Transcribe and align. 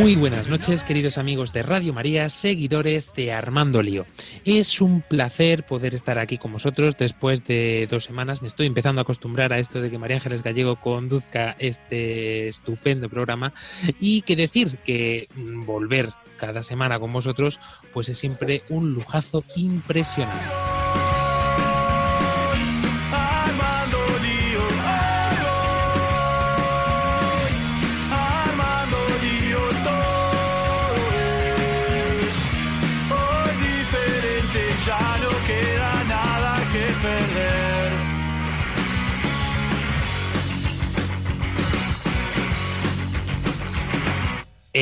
Muy 0.00 0.16
buenas 0.16 0.48
noches, 0.48 0.82
queridos 0.82 1.18
amigos 1.18 1.52
de 1.52 1.62
Radio 1.62 1.92
María, 1.92 2.30
seguidores 2.30 3.12
de 3.14 3.34
Armando 3.34 3.82
Lío. 3.82 4.06
Es 4.46 4.80
un 4.80 5.02
placer 5.02 5.66
poder 5.66 5.94
estar 5.94 6.18
aquí 6.18 6.38
con 6.38 6.54
vosotros 6.54 6.96
después 6.96 7.44
de 7.44 7.86
dos 7.90 8.04
semanas. 8.04 8.40
Me 8.40 8.48
estoy 8.48 8.66
empezando 8.66 9.00
a 9.00 9.02
acostumbrar 9.02 9.52
a 9.52 9.58
esto 9.58 9.82
de 9.82 9.90
que 9.90 9.98
María 9.98 10.16
Ángeles 10.16 10.42
Gallego 10.42 10.76
conduzca 10.76 11.54
este 11.58 12.48
estupendo 12.48 13.10
programa 13.10 13.52
y 14.00 14.22
que 14.22 14.36
decir 14.36 14.78
que 14.78 15.28
mm, 15.34 15.66
volver 15.66 16.08
cada 16.38 16.62
semana 16.62 16.98
con 16.98 17.12
vosotros 17.12 17.60
pues 17.92 18.08
es 18.08 18.16
siempre 18.16 18.62
un 18.70 18.94
lujazo 18.94 19.44
impresionante. 19.54 20.79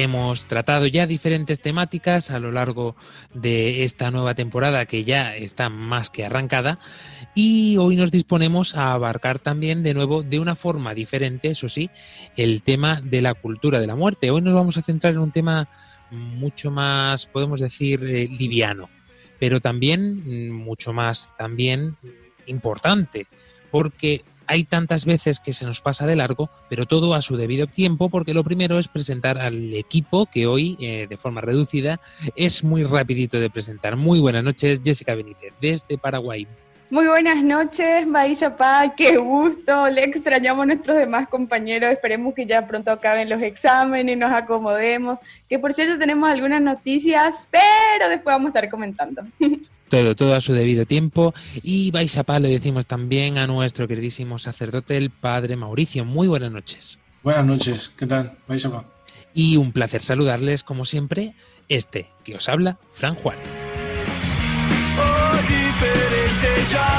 Hemos 0.01 0.45
tratado 0.45 0.87
ya 0.87 1.09
diferentes 1.09 1.61
temáticas 1.61 2.31
a 2.31 2.39
lo 2.39 2.53
largo 2.53 2.95
de 3.35 3.83
esta 3.83 4.13
nueva 4.13 4.37
temporada 4.37 4.87
que 4.87 5.03
ya 5.03 5.35
está 5.35 5.71
más 5.71 6.09
que 6.09 6.25
arrancada 6.25 6.79
y 7.35 7.79
hoy 7.79 7.97
nos 7.97 8.13
disponemos 8.13 8.77
a 8.77 8.93
abarcar 8.93 9.41
también 9.41 9.83
de 9.83 9.95
nuevo 9.95 10.23
de 10.23 10.39
una 10.39 10.55
forma 10.55 10.95
diferente, 10.95 11.49
eso 11.51 11.69
sí, 11.69 11.91
el 12.37 12.63
tema 12.63 13.01
de 13.03 13.23
la 13.23 13.35
cultura 13.35 13.81
de 13.81 13.89
la 13.89 13.97
muerte. 13.97 14.31
Hoy 14.31 14.41
nos 14.41 14.55
vamos 14.55 14.77
a 14.77 14.83
centrar 14.83 15.15
en 15.15 15.19
un 15.19 15.33
tema 15.33 15.69
mucho 16.12 16.71
más, 16.71 17.27
podemos 17.27 17.59
decir, 17.59 18.05
eh, 18.05 18.29
liviano, 18.29 18.89
pero 19.41 19.61
también 19.61 20.23
mm, 20.23 20.53
mucho 20.53 20.93
más 20.93 21.37
también 21.37 21.97
importante, 22.47 23.27
porque 23.73 24.23
hay 24.49 24.65
tantas 24.65 25.05
veces 25.05 25.41
que 25.41 25.53
se 25.53 25.65
nos 25.65 25.81
pasa 25.81 26.07
de 26.07 26.17
largo, 26.17 26.51
pero 26.69 26.87
todo 26.87 27.15
a 27.15 27.23
su 27.23 27.37
debido 27.37 27.67
tiempo, 27.67 28.09
porque 28.09 28.35
lo 28.35 28.43
primero 28.43 28.79
es 28.79 28.89
presentar 28.89 29.39
al 29.39 29.75
equipo 29.75 30.27
que 30.27 30.47
hoy, 30.47 30.77
eh, 30.81 31.07
de 31.09 31.17
forma 31.17 31.41
reducida, 31.41 32.01
es 32.35 32.65
muy 32.65 32.83
rapidito 32.83 33.39
de 33.39 33.51
presentar. 33.51 33.97
Muy 33.97 34.19
buenas 34.21 34.43
noches, 34.43 34.81
Jessica 34.85 35.15
Benítez, 35.15 35.53
desde 35.61 35.99
Paraguay. 35.99 36.47
Muy 36.91 37.07
buenas 37.07 37.45
noches, 37.45 38.07
Maísa 38.07 38.57
Paz, 38.57 38.93
qué 38.97 39.19
gusto, 39.19 39.89
le 39.89 40.05
extrañamos 40.05 40.62
a 40.62 40.67
nuestros 40.69 40.97
demás 40.97 41.29
compañeros, 41.29 41.93
esperemos 41.93 42.33
que 42.33 42.47
ya 42.47 42.67
pronto 42.67 42.91
acaben 42.91 43.29
los 43.29 43.43
exámenes 43.43 44.17
y 44.17 44.19
nos 44.19 44.33
acomodemos, 44.33 45.19
que 45.51 45.59
por 45.59 45.75
cierto 45.75 45.99
tenemos 45.99 46.31
algunas 46.31 46.62
noticias, 46.62 47.47
pero 47.51 48.09
después 48.09 48.35
vamos 48.35 48.47
a 48.47 48.59
estar 48.59 48.71
comentando. 48.71 49.23
Todo, 49.89 50.14
todo 50.14 50.34
a 50.34 50.41
su 50.41 50.53
debido 50.53 50.86
tiempo. 50.86 51.34
Y 51.62 51.91
vais 51.91 52.17
a 52.19 52.25
paz, 52.25 52.41
le 52.41 52.48
decimos 52.48 52.86
también 52.86 53.39
a 53.39 53.47
nuestro 53.47 53.89
queridísimo 53.89 54.39
sacerdote, 54.39 54.97
el 54.97 55.11
padre 55.11 55.56
Mauricio. 55.56 56.05
Muy 56.05 56.28
buenas 56.28 56.53
noches. 56.53 56.98
Buenas 57.22 57.44
noches, 57.44 57.93
¿qué 57.97 58.06
tal? 58.06 58.38
¿Vais 58.47 58.65
a 58.65 58.84
Y 59.34 59.56
un 59.56 59.72
placer 59.72 60.03
saludarles, 60.03 60.62
como 60.62 60.84
siempre, 60.84 61.34
este 61.69 62.09
que 62.25 62.37
os 62.37 62.48
habla, 62.48 62.78
Fran 62.94 63.15
Juan. 63.16 63.37
Hoy 64.98 65.41
diferente, 65.43 66.72
ya 66.72 66.97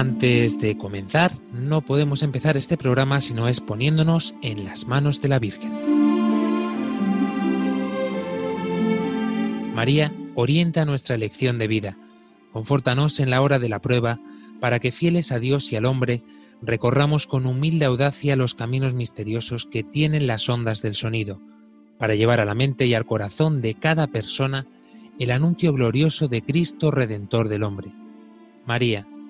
Antes 0.00 0.58
de 0.58 0.78
comenzar, 0.78 1.36
no 1.52 1.82
podemos 1.82 2.22
empezar 2.22 2.56
este 2.56 2.78
programa 2.78 3.20
si 3.20 3.34
no 3.34 3.48
es 3.48 3.60
poniéndonos 3.60 4.34
en 4.40 4.64
las 4.64 4.86
manos 4.86 5.20
de 5.20 5.28
la 5.28 5.38
Virgen. 5.38 5.72
María 9.74 10.10
orienta 10.34 10.86
nuestra 10.86 11.16
elección 11.16 11.58
de 11.58 11.68
vida. 11.68 11.98
Confórtanos 12.50 13.20
en 13.20 13.28
la 13.28 13.42
hora 13.42 13.58
de 13.58 13.68
la 13.68 13.82
prueba, 13.82 14.18
para 14.58 14.78
que 14.78 14.90
fieles 14.90 15.32
a 15.32 15.38
Dios 15.38 15.70
y 15.70 15.76
al 15.76 15.84
hombre, 15.84 16.22
recorramos 16.62 17.26
con 17.26 17.44
humilde 17.44 17.84
audacia 17.84 18.36
los 18.36 18.54
caminos 18.54 18.94
misteriosos 18.94 19.66
que 19.66 19.82
tienen 19.82 20.26
las 20.26 20.48
ondas 20.48 20.80
del 20.80 20.94
sonido, 20.94 21.42
para 21.98 22.14
llevar 22.14 22.40
a 22.40 22.46
la 22.46 22.54
mente 22.54 22.86
y 22.86 22.94
al 22.94 23.04
corazón 23.04 23.60
de 23.60 23.74
cada 23.74 24.06
persona 24.06 24.66
el 25.18 25.30
anuncio 25.30 25.74
glorioso 25.74 26.26
de 26.26 26.40
Cristo 26.40 26.90
Redentor 26.90 27.50
del 27.50 27.64
hombre. 27.64 27.92
María, 28.64 29.06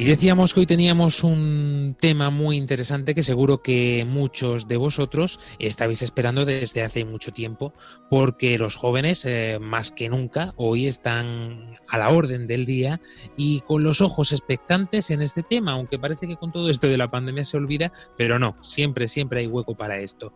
Y 0.00 0.04
decíamos 0.04 0.54
que 0.54 0.60
hoy 0.60 0.66
teníamos 0.66 1.22
un 1.22 1.79
tema 1.94 2.30
muy 2.30 2.56
interesante 2.56 3.14
que 3.14 3.22
seguro 3.22 3.62
que 3.62 4.06
muchos 4.08 4.68
de 4.68 4.76
vosotros 4.76 5.38
estabais 5.58 6.02
esperando 6.02 6.44
desde 6.44 6.82
hace 6.82 7.04
mucho 7.04 7.32
tiempo, 7.32 7.72
porque 8.08 8.58
los 8.58 8.74
jóvenes, 8.74 9.24
eh, 9.24 9.58
más 9.60 9.90
que 9.90 10.08
nunca, 10.08 10.52
hoy 10.56 10.86
están 10.86 11.78
a 11.88 11.98
la 11.98 12.10
orden 12.10 12.46
del 12.46 12.66
día 12.66 13.00
y 13.36 13.60
con 13.60 13.82
los 13.82 14.00
ojos 14.00 14.32
expectantes 14.32 15.10
en 15.10 15.22
este 15.22 15.42
tema, 15.42 15.72
aunque 15.72 15.98
parece 15.98 16.26
que 16.26 16.36
con 16.36 16.52
todo 16.52 16.70
esto 16.70 16.86
de 16.86 16.96
la 16.96 17.10
pandemia 17.10 17.44
se 17.44 17.56
olvida, 17.56 17.92
pero 18.16 18.38
no, 18.38 18.56
siempre, 18.62 19.08
siempre 19.08 19.40
hay 19.40 19.46
hueco 19.46 19.74
para 19.74 19.98
esto. 19.98 20.32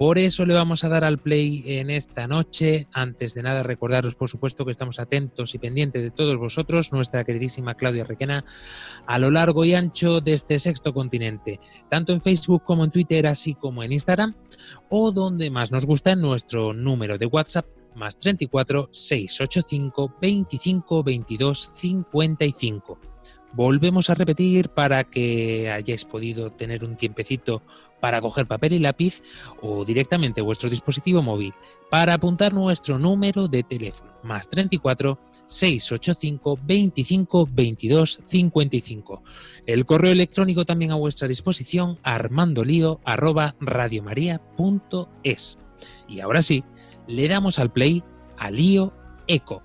Por 0.00 0.16
eso 0.16 0.46
le 0.46 0.54
vamos 0.54 0.82
a 0.82 0.88
dar 0.88 1.04
al 1.04 1.18
play 1.18 1.62
en 1.66 1.90
esta 1.90 2.26
noche. 2.26 2.88
Antes 2.90 3.34
de 3.34 3.42
nada, 3.42 3.62
recordaros, 3.62 4.14
por 4.14 4.30
supuesto, 4.30 4.64
que 4.64 4.70
estamos 4.70 4.98
atentos 4.98 5.54
y 5.54 5.58
pendientes 5.58 6.02
de 6.02 6.10
todos 6.10 6.38
vosotros, 6.38 6.90
nuestra 6.90 7.22
queridísima 7.22 7.74
Claudia 7.74 8.04
Requena, 8.04 8.46
a 9.06 9.18
lo 9.18 9.30
largo 9.30 9.62
y 9.66 9.74
ancho 9.74 10.22
de 10.22 10.32
este 10.32 10.58
sexto 10.58 10.79
continente, 10.82 11.60
tanto 11.88 12.12
en 12.12 12.20
Facebook 12.20 12.64
como 12.64 12.84
en 12.84 12.90
Twitter, 12.90 13.26
así 13.26 13.54
como 13.54 13.82
en 13.82 13.92
Instagram, 13.92 14.34
o 14.88 15.12
donde 15.12 15.50
más 15.50 15.70
nos 15.70 15.84
gusta 15.84 16.12
en 16.12 16.20
nuestro 16.20 16.72
número 16.72 17.18
de 17.18 17.26
WhatsApp 17.26 17.66
más 17.94 18.18
34 18.18 18.88
685 18.90 20.14
25 20.20 21.02
22 21.02 21.70
55. 21.74 22.98
Volvemos 23.52 24.10
a 24.10 24.14
repetir 24.14 24.68
para 24.68 25.04
que 25.04 25.70
hayáis 25.70 26.04
podido 26.04 26.52
tener 26.52 26.84
un 26.84 26.96
tiempecito 26.96 27.62
para 28.00 28.20
coger 28.20 28.46
papel 28.46 28.72
y 28.74 28.78
lápiz 28.78 29.22
o 29.60 29.84
directamente 29.84 30.40
vuestro 30.40 30.70
dispositivo 30.70 31.20
móvil 31.20 31.52
para 31.90 32.14
apuntar 32.14 32.52
nuestro 32.52 32.98
número 32.98 33.48
de 33.48 33.62
teléfono 33.62 34.10
más 34.22 34.48
34 34.48 35.18
685 35.50 36.58
25 36.62 37.48
22 37.52 38.20
55. 38.24 39.22
El 39.66 39.84
correo 39.84 40.12
electrónico 40.12 40.64
también 40.64 40.92
a 40.92 40.94
vuestra 40.94 41.26
disposición 41.26 41.98
armandolío 42.02 43.00
arroba 43.04 43.56
radiomaria.es. 43.60 45.58
Y 46.08 46.20
ahora 46.20 46.42
sí, 46.42 46.62
le 47.08 47.28
damos 47.28 47.58
al 47.58 47.72
play 47.72 48.04
a 48.38 48.50
Lío 48.50 48.92
Eco. 49.26 49.62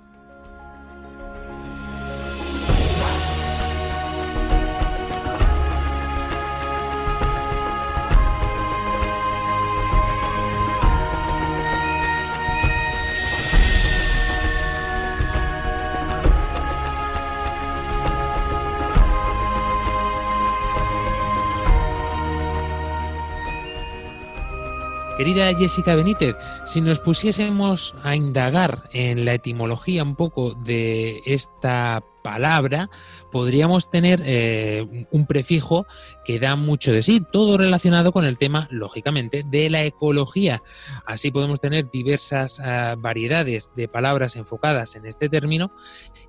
Querida 25.18 25.54
Jessica 25.56 25.96
Benítez, 25.96 26.36
si 26.66 26.82
nos 26.82 27.00
pusiésemos 27.00 27.96
a 28.04 28.18
indagar 28.18 28.90
en 28.92 29.24
la 29.24 29.34
etimología 29.34 30.04
un 30.04 30.18
poco 30.18 30.56
de 30.56 31.22
esta 31.26 32.04
palabra, 32.22 32.90
podríamos 33.32 33.90
tener 33.90 34.22
eh, 34.26 35.06
un 35.12 35.26
prefijo 35.26 35.86
que 36.26 36.38
da 36.38 36.58
mucho 36.58 36.92
de 36.92 37.02
sí, 37.02 37.22
todo 37.32 37.58
relacionado 37.58 38.12
con 38.12 38.26
el 38.26 38.38
tema, 38.38 38.68
lógicamente, 38.72 39.44
de 39.46 39.70
la 39.70 39.86
ecología. 39.86 40.62
Así 41.06 41.32
podemos 41.32 41.62
tener 41.62 41.90
diversas 41.90 42.60
uh, 42.60 43.00
variedades 43.00 43.72
de 43.74 43.88
palabras 43.88 44.36
enfocadas 44.36 44.98
en 44.98 45.06
este 45.06 45.30
término 45.30 45.72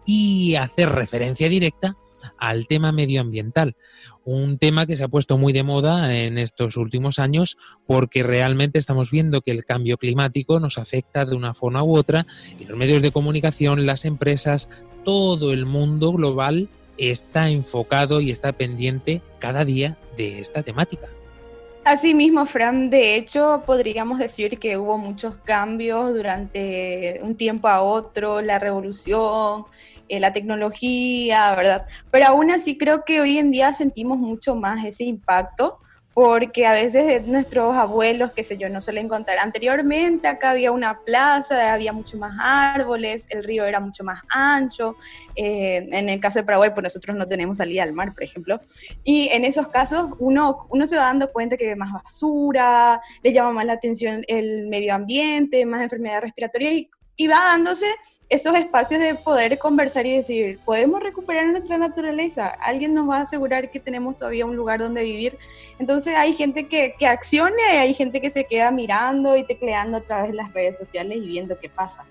y 0.04 0.54
hacer 0.54 0.90
referencia 0.90 1.48
directa 1.48 1.96
al 2.38 2.66
tema 2.66 2.92
medioambiental. 2.92 3.76
Un 4.24 4.58
tema 4.58 4.86
que 4.86 4.96
se 4.96 5.04
ha 5.04 5.08
puesto 5.08 5.38
muy 5.38 5.52
de 5.52 5.62
moda 5.62 6.16
en 6.16 6.38
estos 6.38 6.76
últimos 6.76 7.18
años 7.18 7.56
porque 7.86 8.22
realmente 8.22 8.78
estamos 8.78 9.10
viendo 9.10 9.40
que 9.40 9.52
el 9.52 9.64
cambio 9.64 9.98
climático 9.98 10.60
nos 10.60 10.78
afecta 10.78 11.24
de 11.24 11.36
una 11.36 11.54
forma 11.54 11.82
u 11.82 11.96
otra 11.96 12.26
y 12.58 12.64
los 12.64 12.76
medios 12.76 13.02
de 13.02 13.12
comunicación, 13.12 13.86
las 13.86 14.04
empresas, 14.04 14.68
todo 15.04 15.52
el 15.52 15.66
mundo 15.66 16.12
global 16.12 16.68
está 16.98 17.50
enfocado 17.50 18.20
y 18.20 18.30
está 18.30 18.52
pendiente 18.52 19.22
cada 19.38 19.64
día 19.64 19.96
de 20.16 20.40
esta 20.40 20.62
temática. 20.62 21.06
Así 21.84 22.14
mismo, 22.14 22.46
Fran, 22.46 22.90
de 22.90 23.14
hecho 23.14 23.62
podríamos 23.64 24.18
decir 24.18 24.58
que 24.58 24.76
hubo 24.76 24.98
muchos 24.98 25.36
cambios 25.44 26.12
durante 26.14 27.20
un 27.22 27.36
tiempo 27.36 27.68
a 27.68 27.80
otro, 27.80 28.42
la 28.42 28.58
revolución, 28.58 29.66
eh, 30.08 30.20
la 30.20 30.32
tecnología, 30.32 31.54
¿verdad? 31.54 31.84
Pero 32.10 32.26
aún 32.26 32.50
así 32.50 32.78
creo 32.78 33.04
que 33.04 33.20
hoy 33.20 33.38
en 33.38 33.50
día 33.50 33.72
sentimos 33.72 34.18
mucho 34.18 34.54
más 34.54 34.84
ese 34.84 35.04
impacto 35.04 35.78
porque 36.16 36.64
a 36.64 36.72
veces 36.72 37.26
nuestros 37.26 37.76
abuelos, 37.76 38.32
qué 38.34 38.42
sé 38.42 38.56
yo, 38.56 38.70
no 38.70 38.80
suelen 38.80 39.06
contar. 39.06 39.36
Anteriormente 39.36 40.26
acá 40.28 40.52
había 40.52 40.72
una 40.72 40.98
plaza, 41.04 41.74
había 41.74 41.92
mucho 41.92 42.16
más 42.16 42.34
árboles, 42.40 43.26
el 43.28 43.44
río 43.44 43.66
era 43.66 43.80
mucho 43.80 44.02
más 44.02 44.22
ancho. 44.30 44.96
Eh, 45.34 45.86
en 45.92 46.08
el 46.08 46.18
caso 46.18 46.38
de 46.38 46.46
Paraguay, 46.46 46.70
pues 46.70 46.84
nosotros 46.84 47.14
no 47.18 47.28
tenemos 47.28 47.58
salida 47.58 47.82
al 47.82 47.92
mar, 47.92 48.14
por 48.14 48.22
ejemplo. 48.22 48.62
Y 49.04 49.28
en 49.28 49.44
esos 49.44 49.68
casos 49.68 50.10
uno, 50.18 50.66
uno 50.70 50.86
se 50.86 50.96
va 50.96 51.02
dando 51.02 51.30
cuenta 51.30 51.58
que 51.58 51.68
hay 51.68 51.76
más 51.76 51.92
basura, 51.92 52.98
le 53.22 53.34
llama 53.34 53.52
más 53.52 53.66
la 53.66 53.74
atención 53.74 54.24
el 54.26 54.68
medio 54.68 54.94
ambiente, 54.94 55.66
más 55.66 55.82
enfermedades 55.82 56.22
respiratorias 56.22 56.72
y, 56.72 56.90
y 57.16 57.26
va 57.26 57.40
dándose 57.40 57.84
esos 58.28 58.56
espacios 58.56 59.00
de 59.00 59.14
poder 59.14 59.56
conversar 59.58 60.04
y 60.06 60.16
decir, 60.16 60.58
podemos 60.64 61.00
recuperar 61.00 61.46
nuestra 61.46 61.78
naturaleza, 61.78 62.48
alguien 62.48 62.92
nos 62.92 63.08
va 63.08 63.18
a 63.18 63.22
asegurar 63.22 63.70
que 63.70 63.78
tenemos 63.78 64.16
todavía 64.16 64.46
un 64.46 64.56
lugar 64.56 64.80
donde 64.80 65.02
vivir. 65.02 65.38
Entonces 65.78 66.14
hay 66.16 66.32
gente 66.32 66.66
que, 66.66 66.94
que 66.98 67.06
accione, 67.06 67.62
hay 67.62 67.94
gente 67.94 68.20
que 68.20 68.30
se 68.30 68.44
queda 68.44 68.70
mirando 68.70 69.36
y 69.36 69.44
tecleando 69.44 69.98
a 69.98 70.00
través 70.00 70.30
de 70.30 70.36
las 70.36 70.52
redes 70.52 70.76
sociales 70.76 71.18
y 71.18 71.26
viendo 71.26 71.58
qué 71.58 71.68
pasa. 71.68 72.04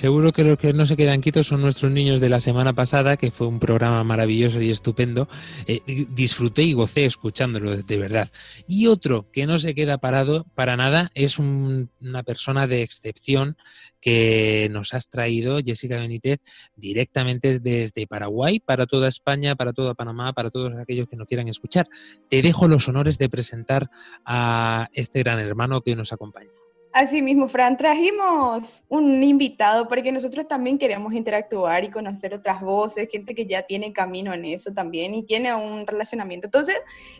Seguro 0.00 0.32
que 0.32 0.44
los 0.44 0.56
que 0.56 0.72
no 0.72 0.86
se 0.86 0.96
quedan 0.96 1.20
quietos 1.20 1.48
son 1.48 1.60
nuestros 1.60 1.92
niños 1.92 2.20
de 2.20 2.30
la 2.30 2.40
semana 2.40 2.72
pasada, 2.72 3.18
que 3.18 3.30
fue 3.30 3.46
un 3.46 3.60
programa 3.60 4.02
maravilloso 4.02 4.58
y 4.62 4.70
estupendo. 4.70 5.28
Eh, 5.66 6.06
disfruté 6.08 6.62
y 6.62 6.72
gocé 6.72 7.04
escuchándolo, 7.04 7.76
de 7.76 7.98
verdad. 7.98 8.30
Y 8.66 8.86
otro 8.86 9.30
que 9.30 9.46
no 9.46 9.58
se 9.58 9.74
queda 9.74 9.98
parado 9.98 10.46
para 10.54 10.74
nada 10.78 11.10
es 11.12 11.38
una 11.38 12.22
persona 12.24 12.66
de 12.66 12.80
excepción 12.80 13.58
que 14.00 14.68
nos 14.70 14.94
has 14.94 15.10
traído, 15.10 15.58
Jessica 15.62 15.98
Benítez, 15.98 16.40
directamente 16.76 17.58
desde 17.58 18.06
Paraguay, 18.06 18.58
para 18.58 18.86
toda 18.86 19.06
España, 19.06 19.54
para 19.54 19.74
toda 19.74 19.92
Panamá, 19.92 20.32
para 20.32 20.48
todos 20.48 20.72
aquellos 20.78 21.10
que 21.10 21.16
nos 21.16 21.28
quieran 21.28 21.48
escuchar. 21.48 21.86
Te 22.30 22.40
dejo 22.40 22.68
los 22.68 22.88
honores 22.88 23.18
de 23.18 23.28
presentar 23.28 23.90
a 24.24 24.88
este 24.94 25.18
gran 25.18 25.40
hermano 25.40 25.82
que 25.82 25.94
nos 25.94 26.14
acompaña. 26.14 26.59
Así 26.92 27.22
mismo, 27.22 27.46
Fran, 27.46 27.76
trajimos 27.76 28.82
un 28.88 29.22
invitado 29.22 29.86
porque 29.86 30.10
nosotros 30.10 30.48
también 30.48 30.76
queremos 30.76 31.12
interactuar 31.12 31.84
y 31.84 31.90
conocer 31.90 32.34
otras 32.34 32.60
voces, 32.60 33.08
gente 33.08 33.32
que 33.32 33.46
ya 33.46 33.62
tiene 33.62 33.92
camino 33.92 34.34
en 34.34 34.44
eso 34.44 34.72
también 34.72 35.14
y 35.14 35.22
tiene 35.22 35.54
un 35.54 35.86
relacionamiento. 35.86 36.48
Entonces, 36.48 36.76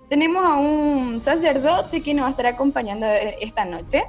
tenemos 0.09 0.45
a 0.45 0.57
un 0.57 1.23
sacerdote 1.23 2.03
que 2.03 2.15
nos 2.15 2.25
va 2.25 2.29
a 2.29 2.31
estar 2.31 2.47
acompañando 2.47 3.07
esta 3.41 3.65
noche. 3.65 4.03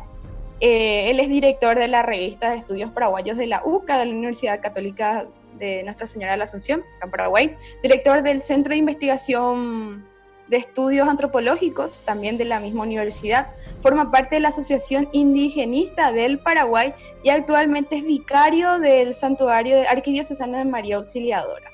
Eh, 0.61 1.11
él 1.11 1.19
es 1.19 1.29
director 1.29 1.77
de 1.77 1.87
la 1.87 2.01
revista 2.01 2.51
de 2.51 2.57
estudios 2.57 2.89
paraguayos 2.89 3.37
de 3.37 3.45
la 3.45 3.61
UCA, 3.63 3.99
de 3.99 4.05
la 4.05 4.11
Universidad 4.11 4.61
Católica 4.61 5.27
de 5.59 5.83
Nuestra 5.83 6.07
Señora 6.07 6.31
de 6.31 6.39
la 6.39 6.45
Asunción, 6.45 6.83
en 7.03 7.11
Paraguay, 7.11 7.55
director 7.83 8.23
del 8.23 8.41
Centro 8.41 8.71
de 8.71 8.77
Investigación 8.77 10.10
de 10.51 10.57
Estudios 10.57 11.07
Antropológicos, 11.07 12.01
también 12.01 12.37
de 12.37 12.43
la 12.43 12.59
misma 12.59 12.83
universidad. 12.83 13.55
Forma 13.81 14.11
parte 14.11 14.35
de 14.35 14.41
la 14.41 14.49
Asociación 14.49 15.07
Indigenista 15.13 16.11
del 16.11 16.39
Paraguay 16.39 16.93
y 17.23 17.29
actualmente 17.29 17.95
es 17.95 18.03
vicario 18.03 18.77
del 18.79 19.15
Santuario 19.15 19.77
de 19.77 19.87
Arquidiocesano 19.87 20.57
de 20.57 20.65
María 20.65 20.97
Auxiliadora. 20.97 21.71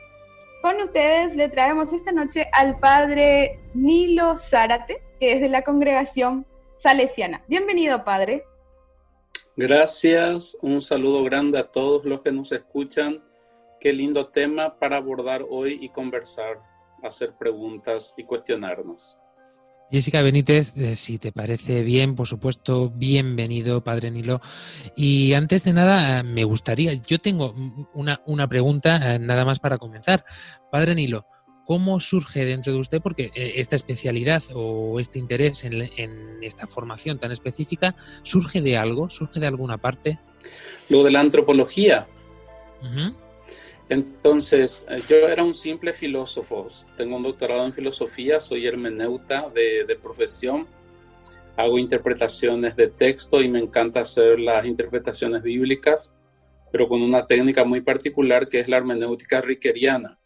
Con 0.61 0.79
ustedes 0.79 1.35
le 1.35 1.49
traemos 1.49 1.91
esta 1.91 2.11
noche 2.11 2.47
al 2.53 2.77
padre 2.77 3.59
Nilo 3.73 4.37
Zárate, 4.37 5.01
que 5.19 5.31
es 5.31 5.41
de 5.41 5.49
la 5.49 5.63
congregación 5.63 6.45
salesiana. 6.77 7.41
Bienvenido, 7.47 8.05
padre. 8.05 8.43
Gracias, 9.55 10.55
un 10.61 10.83
saludo 10.83 11.23
grande 11.23 11.57
a 11.57 11.63
todos 11.63 12.05
los 12.05 12.21
que 12.21 12.31
nos 12.31 12.51
escuchan. 12.51 13.23
Qué 13.79 13.91
lindo 13.91 14.27
tema 14.27 14.77
para 14.77 14.97
abordar 14.97 15.43
hoy 15.49 15.79
y 15.81 15.89
conversar 15.89 16.76
hacer 17.03 17.35
preguntas 17.35 18.13
y 18.17 18.23
cuestionarnos. 18.23 19.17
Jessica 19.89 20.21
Benítez, 20.21 20.73
eh, 20.75 20.97
si 20.97 21.17
te 21.17 21.31
parece 21.31 21.81
bien, 21.81 22.15
por 22.15 22.27
supuesto, 22.27 22.89
bienvenido, 22.89 23.81
Padre 23.83 24.11
Nilo. 24.11 24.41
Y 24.97 25.31
antes 25.31 25.63
de 25.63 25.71
nada, 25.71 26.19
eh, 26.19 26.23
me 26.23 26.43
gustaría, 26.43 26.93
yo 26.93 27.19
tengo 27.19 27.55
una, 27.93 28.21
una 28.25 28.49
pregunta 28.49 29.15
eh, 29.15 29.19
nada 29.19 29.45
más 29.45 29.59
para 29.59 29.77
comenzar. 29.77 30.25
Padre 30.69 30.93
Nilo, 30.93 31.25
¿cómo 31.65 32.01
surge 32.01 32.43
dentro 32.43 32.73
de 32.73 32.79
usted? 32.79 33.01
Porque 33.01 33.31
esta 33.33 33.77
especialidad 33.77 34.43
o 34.53 34.99
este 34.99 35.19
interés 35.19 35.63
en, 35.63 35.89
en, 35.95 36.43
esta 36.43 36.67
formación 36.67 37.17
tan 37.17 37.31
específica, 37.31 37.95
¿surge 38.23 38.61
de 38.61 38.75
algo? 38.75 39.09
¿Surge 39.09 39.39
de 39.39 39.47
alguna 39.47 39.77
parte? 39.77 40.19
Lo 40.89 41.01
de 41.03 41.11
la 41.11 41.21
antropología. 41.21 42.07
Entonces, 43.89 44.85
eh, 44.89 44.97
yo 45.07 45.15
era 45.15 45.43
un 45.43 45.55
simple 45.55 45.93
filósofo, 45.93 46.67
tengo 46.97 47.15
un 47.15 47.23
doctorado 47.23 47.65
en 47.65 47.71
filosofía, 47.71 48.39
soy 48.39 48.67
hermeneuta 48.67 49.49
de, 49.53 49.85
de, 49.85 49.95
profesión, 49.95 50.67
hago 51.55 51.79
interpretaciones 51.79 52.75
de 52.75 52.89
texto 52.89 53.41
y 53.41 53.47
me 53.47 53.59
encanta 53.59 54.01
hacer 54.01 54.39
las 54.39 54.65
interpretaciones 54.65 55.41
bíblicas, 55.41 56.13
pero 56.71 56.89
con 56.89 57.01
una 57.01 57.25
técnica 57.25 57.63
muy 57.63 57.81
particular 57.81 58.49
que 58.49 58.59
es 58.59 58.67
la 58.67 58.77
hermenéutica 58.77 59.41
riqueriana. 59.41 60.19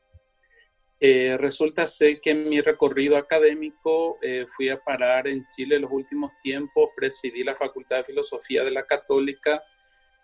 Eh, 1.04 1.36
resulta 1.40 1.88
ser 1.88 2.22
que 2.22 2.30
en 2.30 2.48
mi 2.48 2.62
recorrido 2.62 3.18
académico 3.18 4.20
eh, 4.22 4.46
fui 4.48 4.70
a 4.70 4.80
parar 4.80 5.28
en 5.28 5.48
Chile 5.48 5.78
en 5.78 5.82
los 5.82 5.92
últimos 5.92 6.32
tiempos, 6.44 6.90
presidí 6.96 7.44
la 7.44 7.56
Facultad 7.56 7.98
de 7.98 8.04
Filosofía 8.04 8.64
de 8.64 8.70
la 8.70 8.84
Católica, 8.84 9.64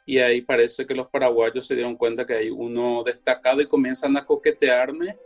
y 0.08 0.20
ahí 0.20 0.42
parece 0.42 0.88
que 0.88 0.96
los 0.96 1.10
paraguayos 1.10 1.68
se 1.68 1.76
dieron 1.76 1.98
cuenta 1.98 2.26
que 2.26 2.34
hay 2.34 2.50
uno 2.50 3.04
destacado 3.04 3.62
y 3.62 3.68
comienzan 3.68 4.16
a 4.16 4.26
coquetearme 4.26 5.20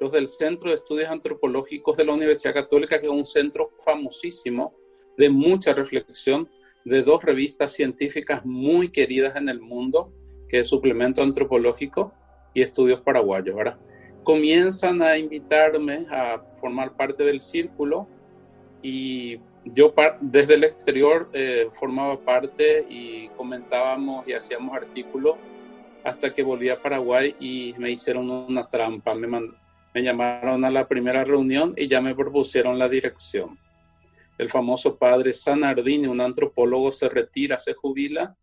los 0.00 0.10
del 0.10 0.26
Centro 0.26 0.70
de 0.70 0.74
Estudios 0.74 1.08
Antropológicos 1.08 1.96
de 1.96 2.04
la 2.04 2.14
Universidad 2.14 2.52
Católica, 2.52 3.00
que 3.00 3.06
es 3.06 3.12
un 3.12 3.24
centro 3.24 3.70
famosísimo 3.78 4.74
de 5.16 5.28
mucha 5.30 5.72
reflexión, 5.72 6.48
de 6.84 7.02
dos 7.02 7.22
revistas 7.22 7.72
científicas 7.72 8.44
muy 8.44 8.90
queridas 8.90 9.36
en 9.36 9.48
el 9.48 9.60
mundo, 9.60 10.12
que 10.48 10.60
es 10.60 10.68
Suplemento 10.68 11.22
Antropológico 11.22 12.12
y 12.54 12.62
Estudios 12.62 13.00
Paraguayos, 13.00 13.54
¿verdad? 13.54 13.78
Comienzan 14.24 15.00
a 15.00 15.16
invitarme 15.16 16.06
a 16.10 16.40
formar 16.60 16.96
parte 16.96 17.22
del 17.22 17.40
círculo 17.40 18.08
y 18.82 19.38
yo 19.72 19.94
desde 20.20 20.54
el 20.54 20.64
exterior 20.64 21.28
eh, 21.32 21.68
formaba 21.72 22.18
parte 22.18 22.86
y 22.88 23.28
comentábamos 23.36 24.26
y 24.28 24.32
hacíamos 24.32 24.74
artículos 24.74 25.36
hasta 26.04 26.32
que 26.32 26.42
volví 26.42 26.68
a 26.68 26.80
Paraguay 26.80 27.34
y 27.40 27.74
me 27.78 27.90
hicieron 27.90 28.30
una 28.30 28.68
trampa. 28.68 29.14
Me, 29.14 29.26
me 29.28 30.02
llamaron 30.02 30.64
a 30.64 30.70
la 30.70 30.86
primera 30.86 31.24
reunión 31.24 31.74
y 31.76 31.88
ya 31.88 32.00
me 32.00 32.14
propusieron 32.14 32.78
la 32.78 32.88
dirección. 32.88 33.58
El 34.38 34.48
famoso 34.48 34.96
padre 34.96 35.32
Sanardini, 35.32 36.06
un 36.06 36.20
antropólogo, 36.20 36.92
se 36.92 37.08
retira, 37.08 37.58
se 37.58 37.74
jubila. 37.74 38.36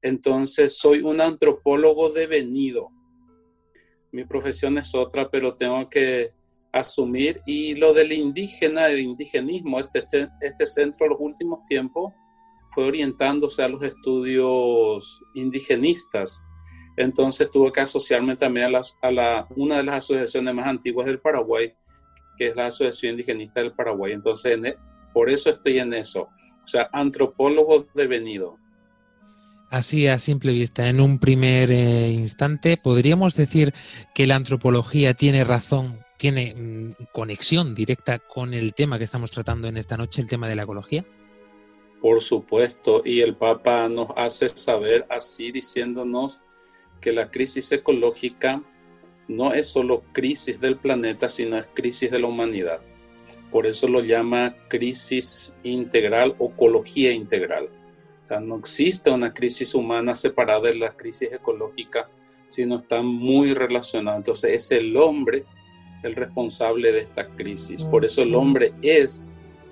Entonces 0.00 0.78
soy 0.78 1.00
un 1.00 1.20
antropólogo 1.20 2.10
devenido. 2.10 2.88
Mi 4.12 4.24
profesión 4.24 4.78
es 4.78 4.94
otra, 4.94 5.28
pero 5.28 5.54
tengo 5.54 5.88
que 5.90 6.32
asumir. 6.80 7.40
Y 7.46 7.74
lo 7.74 7.92
del 7.92 8.12
indígena, 8.12 8.86
el 8.86 9.00
indigenismo, 9.00 9.78
este, 9.80 10.00
este, 10.00 10.28
este 10.40 10.66
centro 10.66 11.06
en 11.06 11.12
los 11.12 11.20
últimos 11.20 11.64
tiempos 11.66 12.12
fue 12.72 12.84
orientándose 12.84 13.62
a 13.62 13.68
los 13.68 13.82
estudios 13.82 15.20
indigenistas. 15.34 16.42
Entonces 16.96 17.50
tuve 17.50 17.72
que 17.72 17.80
asociarme 17.80 18.36
también 18.36 18.66
a, 18.66 18.70
las, 18.70 18.96
a 19.02 19.10
la, 19.10 19.46
una 19.56 19.78
de 19.78 19.82
las 19.82 19.96
asociaciones 19.96 20.54
más 20.54 20.66
antiguas 20.66 21.06
del 21.06 21.20
Paraguay, 21.20 21.72
que 22.36 22.48
es 22.48 22.56
la 22.56 22.66
Asociación 22.66 23.12
Indigenista 23.12 23.60
del 23.60 23.72
Paraguay. 23.72 24.12
Entonces, 24.12 24.58
e, 24.62 24.76
por 25.12 25.30
eso 25.30 25.50
estoy 25.50 25.78
en 25.78 25.94
eso. 25.94 26.28
o 26.64 26.68
sea, 26.68 26.88
antropólogo 26.92 27.86
devenido. 27.94 28.58
Así 29.70 30.06
a 30.06 30.18
simple 30.18 30.52
vista, 30.52 30.88
en 30.88 31.00
un 31.00 31.18
primer 31.18 31.70
eh, 31.72 32.10
instante, 32.10 32.76
¿podríamos 32.76 33.34
decir 33.34 33.74
que 34.14 34.26
la 34.26 34.36
antropología 34.36 35.14
tiene 35.14 35.44
razón, 35.44 36.05
tiene 36.16 36.54
mm, 36.54 37.04
conexión 37.12 37.74
directa 37.74 38.18
con 38.18 38.54
el 38.54 38.74
tema 38.74 38.98
que 38.98 39.04
estamos 39.04 39.30
tratando 39.30 39.68
en 39.68 39.76
esta 39.76 39.96
noche, 39.96 40.22
el 40.22 40.28
tema 40.28 40.48
de 40.48 40.56
la 40.56 40.62
ecología? 40.62 41.04
Por 42.00 42.20
supuesto, 42.20 43.02
y 43.04 43.20
el 43.20 43.36
Papa 43.36 43.88
nos 43.88 44.08
hace 44.16 44.48
saber 44.48 45.06
así 45.08 45.50
diciéndonos 45.50 46.42
que 47.00 47.12
la 47.12 47.30
crisis 47.30 47.72
ecológica 47.72 48.62
no 49.28 49.52
es 49.52 49.68
solo 49.68 50.04
crisis 50.12 50.60
del 50.60 50.76
planeta, 50.76 51.28
sino 51.28 51.58
es 51.58 51.66
crisis 51.74 52.10
de 52.10 52.20
la 52.20 52.28
humanidad. 52.28 52.80
Por 53.50 53.66
eso 53.66 53.88
lo 53.88 54.00
llama 54.00 54.54
crisis 54.68 55.54
integral 55.62 56.34
o 56.38 56.50
ecología 56.50 57.12
integral. 57.12 57.68
O 58.24 58.26
sea, 58.26 58.40
no 58.40 58.56
existe 58.56 59.10
una 59.10 59.32
crisis 59.32 59.74
humana 59.74 60.14
separada 60.14 60.62
de 60.62 60.76
la 60.76 60.96
crisis 60.96 61.32
ecológica, 61.32 62.08
sino 62.48 62.76
están 62.76 63.06
muy 63.06 63.54
relacionadas. 63.54 64.18
Entonces 64.18 64.52
es 64.52 64.70
el 64.72 64.96
hombre 64.96 65.44
el 66.02 66.14
responsable 66.14 66.92
de 66.92 67.00
esta 67.00 67.26
crisis. 67.28 67.82
Por 67.84 68.04
eso 68.04 68.22
el 68.22 68.34
hombre 68.34 68.72
es 68.82 69.28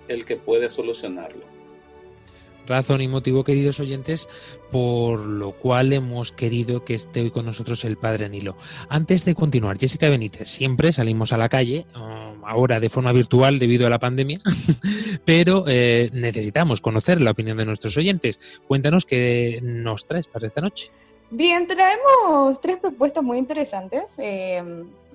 el 0.08 0.24
que 0.24 0.36
puede 0.36 0.70
solucionarlo 0.70 1.54
razón 2.66 3.00
y 3.00 3.08
motivo, 3.08 3.44
queridos 3.44 3.80
oyentes, 3.80 4.28
por 4.70 5.20
lo 5.20 5.52
cual 5.52 5.92
hemos 5.92 6.32
querido 6.32 6.84
que 6.84 6.94
esté 6.94 7.20
hoy 7.22 7.30
con 7.30 7.46
nosotros 7.46 7.84
el 7.84 7.96
Padre 7.96 8.28
Nilo. 8.28 8.56
Antes 8.88 9.24
de 9.24 9.34
continuar, 9.34 9.78
Jessica 9.78 10.08
Benítez, 10.08 10.48
siempre 10.48 10.92
salimos 10.92 11.32
a 11.32 11.36
la 11.36 11.48
calle, 11.48 11.86
um, 11.94 12.44
ahora 12.44 12.80
de 12.80 12.88
forma 12.88 13.12
virtual 13.12 13.58
debido 13.58 13.86
a 13.86 13.90
la 13.90 13.98
pandemia, 13.98 14.40
pero 15.24 15.64
eh, 15.68 16.10
necesitamos 16.12 16.80
conocer 16.80 17.20
la 17.20 17.32
opinión 17.32 17.56
de 17.56 17.66
nuestros 17.66 17.96
oyentes. 17.96 18.60
Cuéntanos 18.66 19.04
qué 19.04 19.60
nos 19.62 20.06
traes 20.06 20.26
para 20.26 20.46
esta 20.46 20.60
noche. 20.60 20.90
Bien, 21.30 21.66
traemos 21.66 22.60
tres 22.60 22.78
propuestas 22.78 23.24
muy 23.24 23.38
interesantes. 23.38 24.14
Eh, 24.18 24.62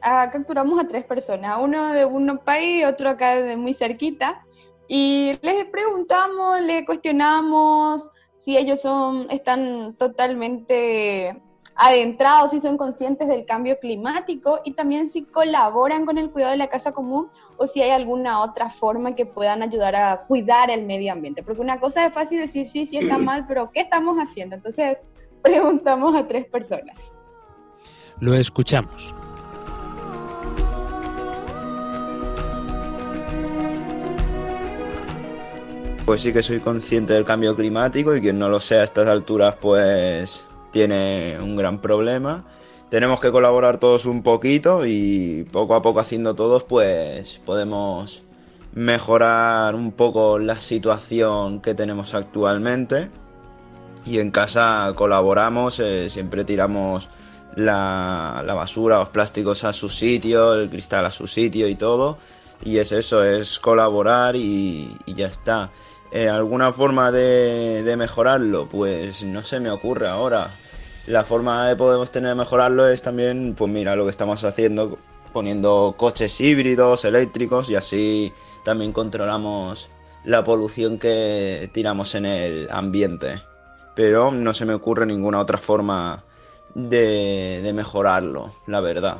capturamos 0.02 0.80
a 0.80 0.88
tres 0.88 1.04
personas, 1.04 1.58
uno 1.62 1.94
de 1.94 2.06
un 2.06 2.40
país, 2.40 2.86
otro 2.86 3.10
acá 3.10 3.36
de 3.36 3.58
muy 3.58 3.74
cerquita. 3.74 4.46
Y 4.88 5.38
les 5.42 5.66
preguntamos, 5.66 6.62
les 6.62 6.86
cuestionamos 6.86 8.10
si 8.38 8.58
ellos 8.58 8.82
son, 8.82 9.28
están 9.30 9.94
totalmente 9.96 11.40
adentrados, 11.76 12.52
si 12.52 12.60
son 12.60 12.76
conscientes 12.76 13.30
del 13.30 13.46
cambio 13.46 13.80
climático 13.80 14.60
y 14.66 14.74
también 14.74 15.10
si 15.10 15.24
colaboran 15.24 16.06
con 16.06 16.18
el 16.18 16.30
cuidado 16.30 16.52
de 16.52 16.58
la 16.58 16.68
casa 16.68 16.92
común 16.92 17.30
o 17.58 17.68
si 17.68 17.82
hay 17.82 17.92
alguna 17.92 18.42
otra 18.42 18.70
forma 18.70 19.16
que 19.16 19.26
puedan 19.26 19.62
ayudar 19.62 19.96
a 19.96 20.26
cuidar 20.28 20.70
el 20.72 20.86
medio 20.86 21.14
ambiente. 21.14 21.42
Porque 21.44 21.62
una 21.62 21.80
cosa 21.80 22.06
es 22.06 22.14
fácil 22.14 22.40
decir 22.40 22.66
sí, 22.66 22.86
sí 22.86 22.98
está 22.98 23.18
mal, 23.18 23.46
pero 23.48 23.72
¿qué 23.72 23.82
estamos 23.82 24.18
haciendo? 24.18 24.56
Entonces 24.56 24.98
preguntamos 25.42 26.16
a 26.16 26.28
tres 26.28 26.46
personas. 26.48 27.14
Lo 28.20 28.34
escuchamos. 28.34 29.16
Pues 36.10 36.24
sí 36.24 36.34
que 36.34 36.42
soy 36.42 36.60
consciente 36.60 37.14
del 37.14 37.24
cambio 37.24 37.56
climático 37.56 38.16
y 38.16 38.20
quien 38.20 38.40
no 38.40 38.50
lo 38.50 38.60
sea 38.60 38.82
a 38.82 38.84
estas 38.84 39.08
alturas 39.08 39.58
pues 39.62 40.44
tiene 40.72 41.38
un 41.40 41.56
gran 41.56 41.82
problema. 41.82 42.46
Tenemos 42.90 43.20
que 43.20 43.32
colaborar 43.32 43.78
todos 43.78 44.08
un 44.08 44.24
poquito 44.24 44.88
y 44.88 45.48
poco 45.52 45.76
a 45.76 45.84
poco 45.84 46.00
haciendo 46.00 46.34
todos 46.34 46.64
pues 46.64 47.40
podemos 47.46 48.24
mejorar 48.74 49.76
un 49.76 49.92
poco 49.92 50.40
la 50.40 50.56
situación 50.56 51.62
que 51.62 51.76
tenemos 51.76 52.16
actualmente. 52.16 53.12
Y 54.04 54.18
en 54.18 54.32
casa 54.32 54.92
colaboramos, 54.96 55.80
eh, 55.80 56.10
siempre 56.10 56.44
tiramos 56.44 57.08
la, 57.56 58.44
basura, 58.48 58.98
los 58.98 59.10
plásticos 59.10 59.64
a 59.64 59.74
su 59.74 59.90
sitio, 59.90 60.56
el 60.56 60.72
cristal 60.72 61.06
a 61.06 61.12
su 61.12 61.28
sitio 61.28 61.68
y 61.68 61.76
todo. 61.76 62.18
Y 62.64 62.80
es 62.80 62.92
eso, 62.94 63.24
es 63.24 63.60
colaborar 63.60 64.36
y 64.36 64.98
ya 65.06 65.28
está. 65.28 65.70
Eh, 66.12 66.28
¿Alguna 66.28 66.74
forma 66.74 67.12
de, 67.12 67.96
mejorarlo? 67.98 68.68
Pues 68.68 69.24
no 69.24 69.44
se 69.44 69.60
me 69.60 69.70
ocurre 69.70 70.08
ahora. 70.08 70.52
La 71.06 71.24
forma 71.24 71.70
que 71.70 71.76
podemos 71.76 72.12
tener 72.12 72.30
de 72.30 72.36
mejorarlo 72.36 72.88
es 72.88 73.02
también, 73.02 73.56
pues 73.56 73.72
mira, 73.72 73.96
lo 73.96 74.06
que 74.06 74.10
estamos 74.12 74.44
haciendo, 74.44 74.98
poniendo 75.34 75.96
coches 75.98 76.40
híbridos, 76.42 77.06
eléctricos 77.06 77.70
y 77.70 77.76
así 77.76 78.34
también 78.64 78.92
controlamos 78.92 79.90
la 80.24 80.44
polución 80.44 80.98
que 80.98 81.70
tiramos 81.74 82.16
en 82.16 82.26
el 82.26 82.68
ambiente. 82.72 83.42
Pero 83.96 84.32
no 84.32 84.54
se 84.54 84.66
me 84.66 84.74
ocurre 84.74 85.06
ninguna 85.06 85.40
otra 85.40 85.58
forma 85.58 86.24
de, 86.74 87.62
de 87.64 87.74
mejorarlo, 87.74 88.52
la 88.68 88.80
verdad. 88.82 89.18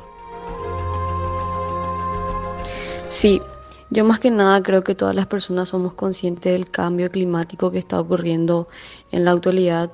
Sí, 3.06 3.42
yo 3.90 4.04
más 4.04 4.20
que 4.20 4.30
nada 4.30 4.62
creo 4.62 4.84
que 4.84 4.94
todas 4.94 5.14
las 5.16 5.26
personas 5.26 5.68
somos 5.70 5.94
conscientes 5.94 6.52
del 6.52 6.70
cambio 6.70 7.10
climático 7.10 7.72
que 7.72 7.78
está 7.78 8.00
ocurriendo 8.00 8.68
en 9.10 9.24
la 9.24 9.32
actualidad 9.32 9.90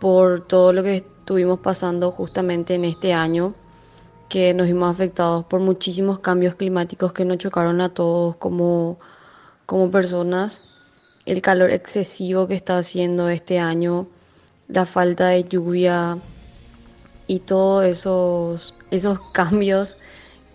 por 0.00 0.46
todo 0.46 0.72
lo 0.72 0.82
que 0.82 0.96
estuvimos 0.96 1.60
pasando 1.60 2.10
justamente 2.10 2.74
en 2.74 2.84
este 2.86 3.12
año, 3.12 3.54
que 4.28 4.54
nos 4.54 4.66
vimos 4.66 4.90
afectados 4.90 5.44
por 5.44 5.60
muchísimos 5.60 6.20
cambios 6.20 6.54
climáticos 6.54 7.12
que 7.12 7.26
nos 7.26 7.38
chocaron 7.38 7.80
a 7.82 7.90
todos 7.90 8.36
como, 8.36 8.98
como 9.66 9.90
personas, 9.90 10.62
el 11.26 11.42
calor 11.42 11.70
excesivo 11.70 12.46
que 12.46 12.54
está 12.54 12.78
haciendo 12.78 13.28
este 13.28 13.58
año, 13.58 14.06
la 14.68 14.86
falta 14.86 15.28
de 15.28 15.44
lluvia 15.44 16.18
y 17.26 17.40
todos 17.40 17.84
esos, 17.84 18.74
esos 18.90 19.20
cambios 19.32 19.96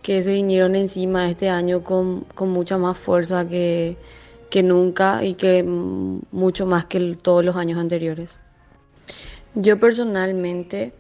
que 0.02 0.22
se 0.24 0.34
vinieron 0.34 0.76
encima 0.76 1.30
este 1.30 1.50
año 1.50 1.84
con, 1.84 2.26
mucha 2.40 2.78
más 2.78 2.98
fuerza 2.98 3.48
que, 3.48 3.98
nunca 4.64 5.24
y 5.24 5.36
que 5.36 5.64
mucho 5.64 6.66
más 6.66 6.86
que 6.86 7.18
todos 7.22 7.44
los 7.44 7.56
años 7.56 7.78
anteriores. 7.78 8.38
Yo 9.56 9.80
personalmente 9.80 10.94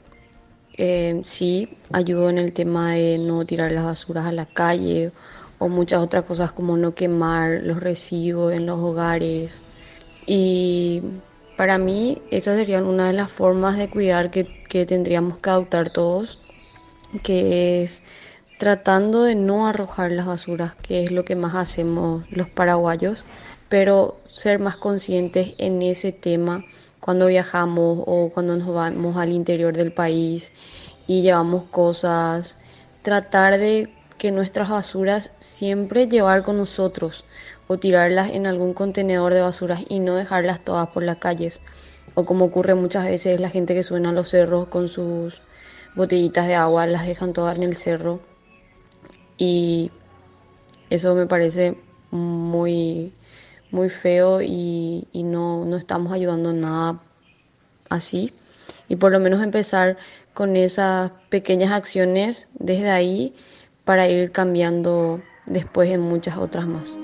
eh, 0.77 1.21
sí 1.23 1.77
ayudo 1.91 2.29
en 2.29 2.37
el 2.37 2.53
tema 2.53 2.93
de 2.93 3.17
no 3.17 3.45
tirar 3.45 3.71
las 3.71 3.85
basuras 3.85 4.25
a 4.25 4.31
la 4.31 4.45
calle 4.45 5.11
o 5.59 5.69
muchas 5.69 5.99
otras 6.01 6.25
cosas 6.25 6.51
como 6.51 6.77
no 6.77 6.95
quemar 6.95 7.61
los 7.63 7.79
residuos 7.79 8.53
en 8.53 8.65
los 8.65 8.79
hogares. 8.79 9.55
Y 10.25 11.01
para 11.57 11.77
mí 11.77 12.21
esas 12.31 12.57
serían 12.57 12.85
una 12.85 13.07
de 13.07 13.13
las 13.13 13.31
formas 13.31 13.77
de 13.77 13.89
cuidar 13.89 14.31
que, 14.31 14.63
que 14.69 14.85
tendríamos 14.85 15.37
que 15.39 15.49
adoptar 15.49 15.89
todos, 15.89 16.39
que 17.23 17.83
es 17.83 18.03
tratando 18.59 19.23
de 19.23 19.35
no 19.35 19.67
arrojar 19.67 20.11
las 20.11 20.25
basuras, 20.25 20.75
que 20.81 21.05
es 21.05 21.11
lo 21.11 21.23
que 21.23 21.37
más 21.37 21.55
hacemos 21.55 22.25
los 22.29 22.49
paraguayos, 22.49 23.25
pero 23.69 24.17
ser 24.25 24.59
más 24.59 24.75
conscientes 24.75 25.53
en 25.57 25.81
ese 25.81 26.11
tema 26.11 26.65
cuando 26.99 27.27
viajamos 27.27 28.03
o 28.05 28.29
cuando 28.33 28.57
nos 28.57 28.67
vamos 28.67 29.15
al 29.15 29.31
interior 29.31 29.77
del 29.77 29.93
país 29.93 30.51
y 31.07 31.21
llevamos 31.21 31.63
cosas, 31.71 32.57
tratar 33.01 33.59
de 33.59 33.93
que 34.17 34.33
nuestras 34.33 34.69
basuras 34.69 35.31
siempre 35.39 36.09
llevar 36.09 36.43
con 36.43 36.57
nosotros 36.57 37.23
o 37.67 37.77
tirarlas 37.77 38.31
en 38.31 38.45
algún 38.45 38.73
contenedor 38.73 39.33
de 39.33 39.39
basuras 39.39 39.83
y 39.87 40.01
no 40.01 40.15
dejarlas 40.15 40.65
todas 40.65 40.89
por 40.89 41.03
las 41.03 41.19
calles. 41.19 41.61
O 42.13 42.25
como 42.25 42.43
ocurre 42.43 42.75
muchas 42.75 43.05
veces, 43.05 43.39
la 43.39 43.49
gente 43.49 43.73
que 43.73 43.83
suena 43.83 44.09
a 44.09 44.13
los 44.13 44.27
cerros 44.27 44.67
con 44.67 44.89
sus 44.89 45.41
botellitas 45.95 46.45
de 46.45 46.55
agua 46.55 46.87
las 46.87 47.07
dejan 47.07 47.31
todas 47.31 47.55
en 47.55 47.63
el 47.63 47.77
cerro 47.77 48.19
y 49.39 49.89
eso 50.89 51.15
me 51.15 51.25
parece 51.25 51.77
muy, 52.11 53.13
muy 53.71 53.89
feo 53.89 54.41
y, 54.41 55.07
no, 55.13 55.65
no 55.65 55.77
estamos 55.77 56.11
ayudando 56.11 56.53
nada 56.53 57.01
así. 57.89 58.33
Y 58.89 58.97
por 58.97 59.11
lo 59.11 59.19
menos 59.19 59.41
empezar 59.41 59.97
con 60.33 60.55
esas 60.55 61.11
pequeñas 61.29 61.71
acciones 61.71 62.49
desde 62.53 62.89
ahí 62.89 63.33
para 63.85 64.07
ir 64.09 64.31
cambiando 64.31 65.21
después 65.45 65.89
en 65.89 66.01
muchas 66.01 66.37
otras 66.37 66.67
más. 66.67 66.95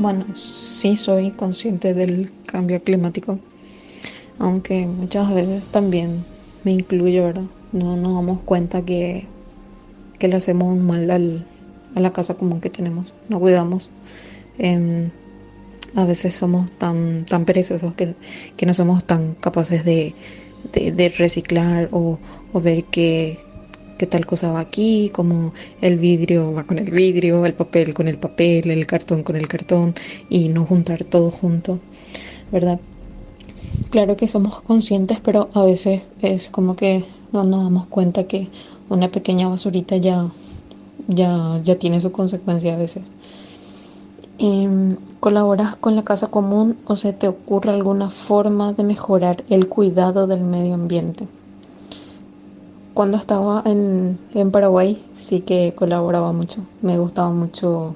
Bueno, 0.00 0.26
sí 0.34 0.94
soy 0.94 1.32
consciente 1.32 1.92
del 1.92 2.30
cambio 2.46 2.80
climático, 2.80 3.40
aunque 4.38 4.86
muchas 4.86 5.34
veces 5.34 5.64
también 5.72 6.24
me 6.62 6.70
incluyo, 6.70 7.24
¿verdad? 7.24 7.46
No 7.72 7.96
nos 7.96 8.14
damos 8.14 8.38
cuenta 8.44 8.82
que, 8.82 9.26
le 10.20 10.36
hacemos 10.36 10.78
mal 10.78 11.44
a 11.96 12.00
la 12.00 12.12
casa 12.12 12.34
común 12.34 12.60
que 12.60 12.70
tenemos, 12.70 13.12
no 13.28 13.40
cuidamos. 13.40 13.90
Em, 14.58 15.10
a 15.96 16.04
veces 16.04 16.32
somos 16.32 16.70
tan, 16.78 17.26
tan 17.26 17.44
perezosos 17.44 17.92
que, 17.94 18.14
no 18.64 18.74
somos 18.74 19.02
tan 19.02 19.34
capaces 19.34 19.84
de, 19.84 20.14
de, 20.72 21.08
reciclar 21.08 21.88
o, 21.90 22.20
o 22.52 22.60
ver 22.60 22.84
que, 22.84 23.40
que 23.98 24.06
tal 24.06 24.24
cosa 24.24 24.50
va 24.50 24.60
aquí, 24.60 25.10
como 25.10 25.52
el 25.82 25.98
vidrio 25.98 26.54
va 26.54 26.64
con 26.64 26.78
el 26.78 26.90
vidrio, 26.90 27.44
el 27.44 27.52
papel 27.52 27.92
con 27.92 28.08
el 28.08 28.16
papel, 28.16 28.70
el 28.70 28.86
cartón 28.86 29.22
con 29.22 29.36
el 29.36 29.48
cartón 29.48 29.94
y 30.30 30.48
no 30.48 30.64
juntar 30.64 31.04
todo 31.04 31.30
junto, 31.30 31.80
¿verdad? 32.50 32.80
Claro 33.90 34.16
que 34.16 34.28
somos 34.28 34.62
conscientes, 34.62 35.18
pero 35.22 35.50
a 35.52 35.64
veces 35.64 36.02
es 36.22 36.48
como 36.48 36.76
que 36.76 37.04
no 37.32 37.44
nos 37.44 37.64
damos 37.64 37.86
cuenta 37.88 38.24
que 38.24 38.48
una 38.88 39.10
pequeña 39.10 39.48
basurita 39.48 39.96
ya, 39.96 40.30
ya, 41.08 41.60
ya 41.62 41.78
tiene 41.78 42.00
su 42.00 42.10
consecuencia 42.12 42.74
a 42.74 42.78
veces. 42.78 43.02
¿Colaboras 45.20 45.76
con 45.76 45.96
la 45.96 46.04
casa 46.04 46.28
común 46.28 46.76
o 46.86 46.94
se 46.94 47.12
te 47.12 47.26
ocurre 47.26 47.72
alguna 47.72 48.08
forma 48.08 48.72
de 48.72 48.84
mejorar 48.84 49.42
el 49.50 49.68
cuidado 49.68 50.28
del 50.28 50.42
medio 50.42 50.74
ambiente? 50.74 51.26
Cuando 52.98 53.16
estaba 53.16 53.62
en, 53.64 54.18
Paraguay 54.50 55.00
sí 55.14 55.42
que 55.42 55.72
colaboraba 55.72 56.32
mucho. 56.32 56.62
Me 56.82 56.98
gustaba 56.98 57.30
mucho 57.30 57.94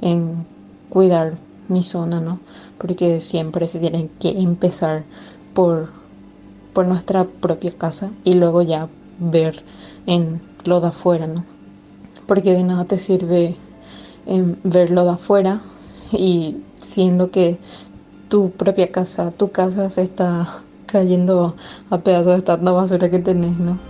en 0.00 0.46
cuidar 0.88 1.34
mi 1.66 1.82
zona, 1.82 2.20
¿no? 2.20 2.38
Porque 2.78 3.20
siempre 3.20 3.66
se 3.66 3.80
tiene 3.80 4.08
que 4.20 4.40
empezar 4.40 5.02
por, 5.52 5.88
por 6.72 6.86
nuestra 6.86 7.24
propia 7.24 7.76
casa 7.76 8.12
y 8.22 8.34
luego 8.34 8.62
ya 8.62 8.88
ver 9.18 9.64
en 10.06 10.40
lo 10.64 10.80
de 10.80 10.86
afuera, 10.86 11.26
¿no? 11.26 11.44
Porque 12.28 12.52
de 12.52 12.62
nada 12.62 12.84
te 12.84 12.98
sirve 12.98 13.56
en 14.26 14.60
ver 14.62 14.92
lo 14.92 15.02
de 15.02 15.10
afuera 15.10 15.60
y 16.12 16.58
siendo 16.80 17.32
que 17.32 17.58
tu 18.28 18.52
propia 18.52 18.92
casa, 18.92 19.32
tu 19.32 19.50
casa 19.50 19.90
se 19.90 20.02
está 20.02 20.46
cayendo 20.86 21.56
a 21.90 21.98
pedazos 21.98 22.36
de 22.36 22.42
tanta 22.42 22.70
basura 22.70 23.10
que 23.10 23.18
tenés, 23.18 23.58
¿no? 23.58 23.80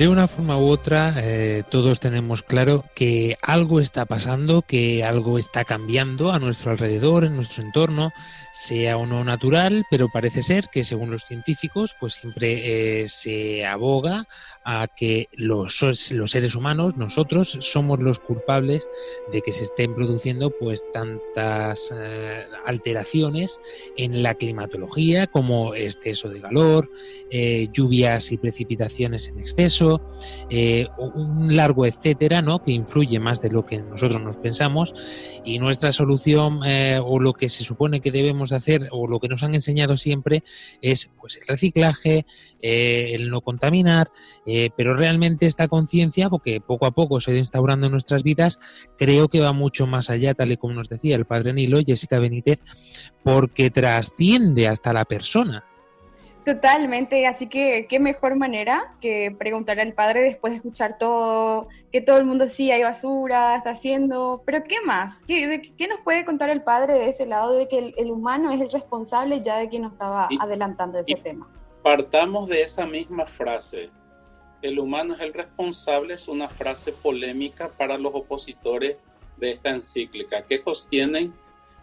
De 0.00 0.08
una 0.08 0.28
forma 0.28 0.56
u 0.56 0.66
otra, 0.68 1.12
eh, 1.18 1.62
todos 1.70 2.00
tenemos 2.00 2.42
claro 2.42 2.86
que 2.94 3.36
algo 3.42 3.80
está 3.80 4.06
pasando, 4.06 4.62
que 4.62 5.04
algo 5.04 5.36
está 5.36 5.66
cambiando 5.66 6.32
a 6.32 6.38
nuestro 6.38 6.70
alrededor, 6.70 7.26
en 7.26 7.36
nuestro 7.36 7.62
entorno, 7.62 8.10
sea 8.52 8.96
o 8.96 9.06
no 9.06 9.24
natural, 9.24 9.84
pero 9.90 10.08
parece 10.08 10.42
ser 10.42 10.68
que 10.68 10.84
según 10.84 11.10
los 11.10 11.24
científicos, 11.24 11.94
pues 11.98 12.14
siempre 12.14 13.02
eh, 13.02 13.08
se 13.08 13.64
aboga 13.64 14.26
a 14.64 14.88
que 14.88 15.28
los, 15.32 15.80
los, 16.10 16.30
seres 16.30 16.54
humanos, 16.54 16.96
nosotros, 16.96 17.58
somos 17.60 18.00
los 18.00 18.18
culpables 18.18 18.88
de 19.32 19.40
que 19.40 19.52
se 19.52 19.62
estén 19.62 19.94
produciendo 19.94 20.50
pues 20.50 20.82
tantas 20.92 21.92
eh, 21.96 22.46
alteraciones 22.66 23.58
en 23.96 24.22
la 24.22 24.34
climatología 24.34 25.26
como 25.26 25.74
exceso 25.74 26.28
de 26.28 26.40
calor, 26.40 26.90
eh, 27.30 27.68
lluvias 27.72 28.32
y 28.32 28.38
precipitaciones 28.38 29.28
en 29.28 29.38
exceso, 29.38 30.02
un 30.98 31.56
largo 31.56 31.86
etcétera, 31.86 32.42
¿no? 32.42 32.62
que 32.62 32.72
influye 32.72 33.18
más 33.18 33.40
de 33.40 33.50
lo 33.50 33.64
que 33.64 33.78
nosotros 33.78 34.20
nos 34.20 34.36
pensamos 34.36 34.94
y 35.44 35.58
nuestra 35.58 35.92
solución 35.92 36.60
o 37.02 37.18
lo 37.18 37.32
que 37.32 37.48
se 37.48 37.64
supone 37.64 38.00
que 38.00 38.10
debemos 38.10 38.39
hacer 38.52 38.88
o 38.90 39.06
lo 39.06 39.20
que 39.20 39.28
nos 39.28 39.42
han 39.42 39.54
enseñado 39.54 39.96
siempre 39.96 40.42
es 40.80 41.10
pues 41.20 41.36
el 41.36 41.46
reciclaje, 41.46 42.26
eh, 42.62 43.12
el 43.14 43.30
no 43.30 43.40
contaminar, 43.40 44.10
eh, 44.46 44.70
pero 44.76 44.94
realmente 44.94 45.46
esta 45.46 45.68
conciencia, 45.68 46.28
porque 46.28 46.60
poco 46.60 46.86
a 46.86 46.90
poco 46.90 47.20
se 47.20 47.30
ha 47.30 47.34
ido 47.34 47.40
instaurando 47.40 47.86
en 47.86 47.92
nuestras 47.92 48.22
vidas, 48.22 48.58
creo 48.98 49.28
que 49.28 49.40
va 49.40 49.52
mucho 49.52 49.86
más 49.86 50.10
allá, 50.10 50.34
tal 50.34 50.52
y 50.52 50.56
como 50.56 50.74
nos 50.74 50.88
decía 50.88 51.16
el 51.16 51.24
padre 51.24 51.52
Nilo, 51.52 51.78
Jessica 51.84 52.18
Benítez, 52.18 52.60
porque 53.22 53.70
trasciende 53.70 54.68
hasta 54.68 54.92
la 54.92 55.04
persona. 55.04 55.64
Totalmente, 56.54 57.28
así 57.28 57.46
que 57.46 57.86
qué 57.88 58.00
mejor 58.00 58.34
manera 58.34 58.96
que 59.00 59.30
preguntar 59.38 59.78
al 59.78 59.92
padre 59.92 60.22
después 60.22 60.52
de 60.52 60.56
escuchar 60.56 60.98
todo, 60.98 61.68
que 61.92 62.00
todo 62.00 62.18
el 62.18 62.24
mundo 62.24 62.48
sí 62.48 62.72
hay 62.72 62.82
basura, 62.82 63.54
está 63.54 63.70
haciendo, 63.70 64.42
pero 64.44 64.64
¿qué 64.64 64.80
más? 64.84 65.22
¿Qué, 65.28 65.62
qué 65.78 65.86
nos 65.86 66.00
puede 66.00 66.24
contar 66.24 66.50
el 66.50 66.62
padre 66.62 66.94
de 66.94 67.08
ese 67.08 67.24
lado 67.24 67.52
de 67.52 67.68
que 67.68 67.94
el, 67.96 68.10
humano 68.10 68.50
es 68.50 68.60
el 68.60 68.68
responsable 68.68 69.40
ya 69.40 69.58
de 69.58 69.68
quien 69.68 69.82
nos 69.82 69.92
estaba 69.92 70.28
adelantando 70.40 70.98
ese 70.98 71.14
tema? 71.22 71.48
Partamos 71.84 72.48
de 72.48 72.62
esa 72.62 72.84
misma 72.84 73.26
frase. 73.26 73.88
El 74.60 74.80
humano 74.80 75.14
es 75.14 75.20
el 75.20 75.32
responsable 75.32 76.14
es 76.14 76.26
una 76.26 76.48
frase 76.48 76.90
polémica 76.90 77.68
para 77.68 77.96
los 77.96 78.12
opositores 78.12 78.96
de 79.36 79.52
esta 79.52 79.70
encíclica, 79.70 80.44
que 80.44 80.60
sostienen 80.64 81.32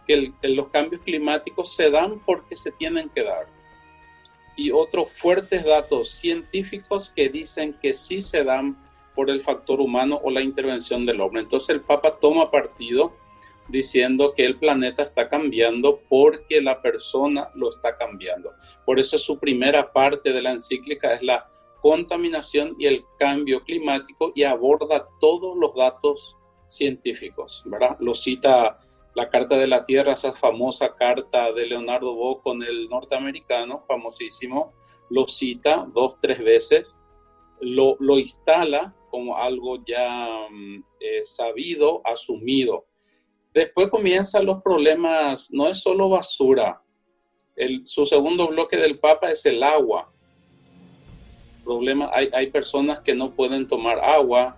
que 0.06 0.30
los 0.42 0.68
cambios 0.68 1.00
climáticos 1.00 1.74
se 1.74 1.90
dan 1.90 2.20
porque 2.26 2.54
se 2.54 2.70
tienen 2.72 3.08
que 3.08 3.24
dar 3.24 3.57
y 4.58 4.72
otros 4.72 5.12
fuertes 5.12 5.64
datos 5.64 6.10
científicos 6.10 7.10
que 7.10 7.28
dicen 7.28 7.74
que 7.80 7.94
sí 7.94 8.20
se 8.20 8.42
dan 8.42 8.76
por 9.14 9.30
el 9.30 9.40
factor 9.40 9.80
humano 9.80 10.20
o 10.22 10.30
la 10.30 10.42
intervención 10.42 11.06
del 11.06 11.20
hombre. 11.20 11.42
Entonces 11.42 11.70
el 11.70 11.80
Papa 11.80 12.18
toma 12.20 12.50
partido 12.50 13.14
diciendo 13.68 14.34
que 14.34 14.44
el 14.44 14.58
planeta 14.58 15.02
está 15.02 15.28
cambiando 15.28 16.00
porque 16.08 16.60
la 16.60 16.82
persona 16.82 17.50
lo 17.54 17.68
está 17.68 17.96
cambiando. 17.96 18.50
Por 18.84 18.98
eso 18.98 19.16
su 19.16 19.38
primera 19.38 19.92
parte 19.92 20.32
de 20.32 20.42
la 20.42 20.50
encíclica 20.50 21.14
es 21.14 21.22
la 21.22 21.48
contaminación 21.80 22.74
y 22.80 22.86
el 22.86 23.04
cambio 23.16 23.62
climático 23.62 24.32
y 24.34 24.42
aborda 24.42 25.06
todos 25.20 25.56
los 25.56 25.72
datos 25.76 26.36
científicos, 26.66 27.62
¿verdad? 27.66 27.96
Lo 28.00 28.12
cita 28.12 28.80
la 29.14 29.28
Carta 29.28 29.56
de 29.56 29.66
la 29.66 29.84
Tierra, 29.84 30.12
esa 30.12 30.32
famosa 30.34 30.94
carta 30.94 31.52
de 31.52 31.66
Leonardo 31.66 32.14
Bo 32.14 32.40
con 32.40 32.62
el 32.62 32.88
norteamericano, 32.88 33.84
famosísimo, 33.86 34.72
lo 35.10 35.26
cita 35.26 35.86
dos, 35.92 36.18
tres 36.18 36.38
veces, 36.38 37.00
lo, 37.60 37.96
instala 38.18 38.94
como 39.10 39.36
algo 39.36 39.82
ya 39.84 40.28
mm, 40.50 40.84
eh, 41.00 41.24
sabido, 41.24 42.02
asumido. 42.04 42.86
Después 43.52 43.88
comienzan 43.88 44.46
los 44.46 44.62
problemas, 44.62 45.50
no 45.52 45.68
es 45.68 45.80
solo 45.82 46.08
basura, 46.08 46.82
su 47.86 48.06
segundo 48.06 48.46
bloque 48.48 48.76
del 48.76 48.98
Papa 48.98 49.30
es 49.30 49.44
el 49.46 49.62
agua. 49.62 50.12
Problema, 51.64 52.08
hay, 52.12 52.30
hay 52.32 52.50
personas 52.50 53.00
que 53.00 53.14
no 53.14 53.34
pueden 53.34 53.66
tomar 53.66 53.98
agua, 53.98 54.57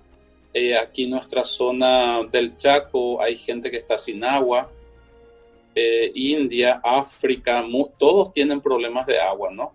eh, 0.52 0.76
aquí 0.76 1.04
en 1.04 1.10
nuestra 1.10 1.44
zona 1.44 2.24
del 2.24 2.56
Chaco 2.56 3.22
hay 3.22 3.36
gente 3.36 3.70
que 3.70 3.76
está 3.76 3.96
sin 3.96 4.24
agua. 4.24 4.70
Eh, 5.74 6.10
India, 6.14 6.80
África, 6.82 7.64
todos 7.96 8.32
tienen 8.32 8.60
problemas 8.60 9.06
de 9.06 9.20
agua, 9.20 9.50
¿no? 9.52 9.72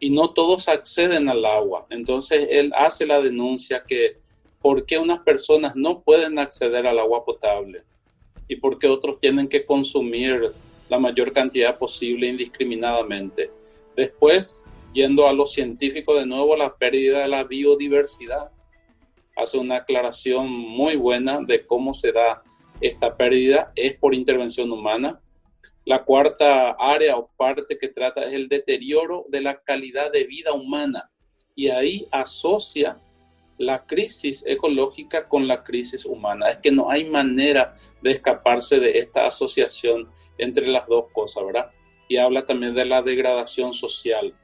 Y 0.00 0.10
no 0.10 0.30
todos 0.30 0.68
acceden 0.68 1.28
al 1.28 1.44
agua. 1.44 1.86
Entonces 1.90 2.48
él 2.50 2.72
hace 2.74 3.06
la 3.06 3.20
denuncia 3.20 3.84
que 3.86 4.16
por 4.60 4.84
qué 4.84 4.98
unas 4.98 5.20
personas 5.20 5.76
no 5.76 6.00
pueden 6.00 6.38
acceder 6.38 6.86
al 6.86 6.98
agua 6.98 7.24
potable 7.24 7.82
y 8.48 8.56
por 8.56 8.78
qué 8.78 8.88
otros 8.88 9.20
tienen 9.20 9.48
que 9.48 9.64
consumir 9.64 10.52
la 10.88 10.98
mayor 10.98 11.32
cantidad 11.32 11.78
posible 11.78 12.26
indiscriminadamente. 12.26 13.50
Después, 13.94 14.64
yendo 14.92 15.28
a 15.28 15.32
lo 15.32 15.46
científico 15.46 16.16
de 16.16 16.26
nuevo, 16.26 16.56
la 16.56 16.74
pérdida 16.74 17.20
de 17.20 17.28
la 17.28 17.44
biodiversidad 17.44 18.50
hace 19.38 19.56
una 19.56 19.76
aclaración 19.76 20.50
muy 20.50 20.96
buena 20.96 21.40
de 21.40 21.64
cómo 21.66 21.92
se 21.92 22.12
da 22.12 22.42
esta 22.80 23.16
pérdida, 23.16 23.72
es 23.76 23.94
por 23.94 24.14
intervención 24.14 24.70
humana. 24.70 25.20
La 25.84 26.04
cuarta 26.04 26.72
área 26.72 27.16
o 27.16 27.30
parte 27.36 27.78
que 27.78 27.88
trata 27.88 28.24
es 28.24 28.32
el 28.34 28.48
deterioro 28.48 29.24
de 29.28 29.40
la 29.40 29.62
calidad 29.62 30.12
de 30.12 30.24
vida 30.24 30.52
humana 30.52 31.10
y 31.54 31.68
ahí 31.68 32.04
asocia 32.10 33.00
la 33.58 33.84
crisis 33.86 34.44
ecológica 34.46 35.28
con 35.28 35.48
la 35.48 35.64
crisis 35.64 36.04
humana. 36.04 36.50
Es 36.50 36.58
que 36.58 36.70
no 36.70 36.90
hay 36.90 37.04
manera 37.04 37.74
de 38.02 38.12
escaparse 38.12 38.78
de 38.78 38.98
esta 38.98 39.26
asociación 39.26 40.08
entre 40.36 40.68
las 40.68 40.86
dos 40.86 41.06
cosas, 41.12 41.44
¿verdad? 41.44 41.70
Y 42.08 42.16
habla 42.16 42.44
también 42.44 42.74
de 42.74 42.86
la 42.86 43.02
degradación 43.02 43.72
social 43.72 44.34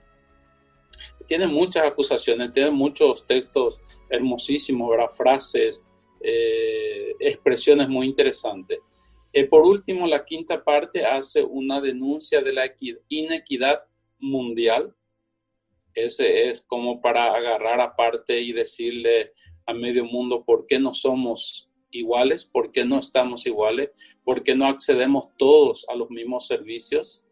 tiene 1.26 1.46
muchas 1.46 1.87
acusaciones, 1.87 2.52
tiene 2.52 2.70
muchos 2.70 3.26
textos 3.26 3.80
hermosísimos, 4.08 4.90
frases, 5.16 5.90
eh, 6.20 7.14
expresiones 7.18 7.88
muy 7.88 8.06
interesantes. 8.06 8.78
Eh, 9.32 9.46
por 9.46 9.62
último, 9.62 10.06
la 10.06 10.24
quinta 10.24 10.62
parte 10.62 11.04
hace 11.04 11.42
una 11.42 11.80
denuncia 11.80 12.40
de 12.40 12.52
la 12.52 12.72
inequidad 13.08 13.82
mundial. 14.20 14.94
Ese 15.94 16.48
es 16.48 16.62
como 16.62 17.00
para 17.00 17.34
agarrar 17.34 17.80
aparte 17.80 18.40
y 18.40 18.52
decirle 18.52 19.32
a 19.66 19.74
medio 19.74 20.04
mundo 20.04 20.44
por 20.44 20.66
qué 20.66 20.78
no 20.78 20.94
somos 20.94 21.70
iguales, 21.90 22.44
por 22.44 22.70
qué 22.72 22.84
no 22.84 22.98
estamos 22.98 23.46
iguales, 23.46 23.90
por 24.24 24.42
qué 24.42 24.54
no 24.54 24.66
accedemos 24.66 25.28
todos 25.38 25.87
a 25.88 25.94
los 25.94 26.10
mismos 26.10 26.46
servicios 26.46 27.23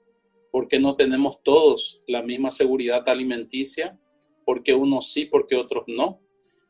¿Por 0.53 0.69
qué 0.69 0.79
no 0.79 0.95
tenemos 0.95 1.43
todos 1.43 2.03
la 2.07 2.23
misma 2.23 2.51
seguridad 2.51 3.09
alimenticia? 3.09 3.99
¿Por 4.45 4.63
qué 4.63 4.75
unos 4.75 5.11
sí, 5.11 5.25
por 5.25 5.47
qué 5.47 5.57
otros 5.57 5.85
no? 5.87 6.21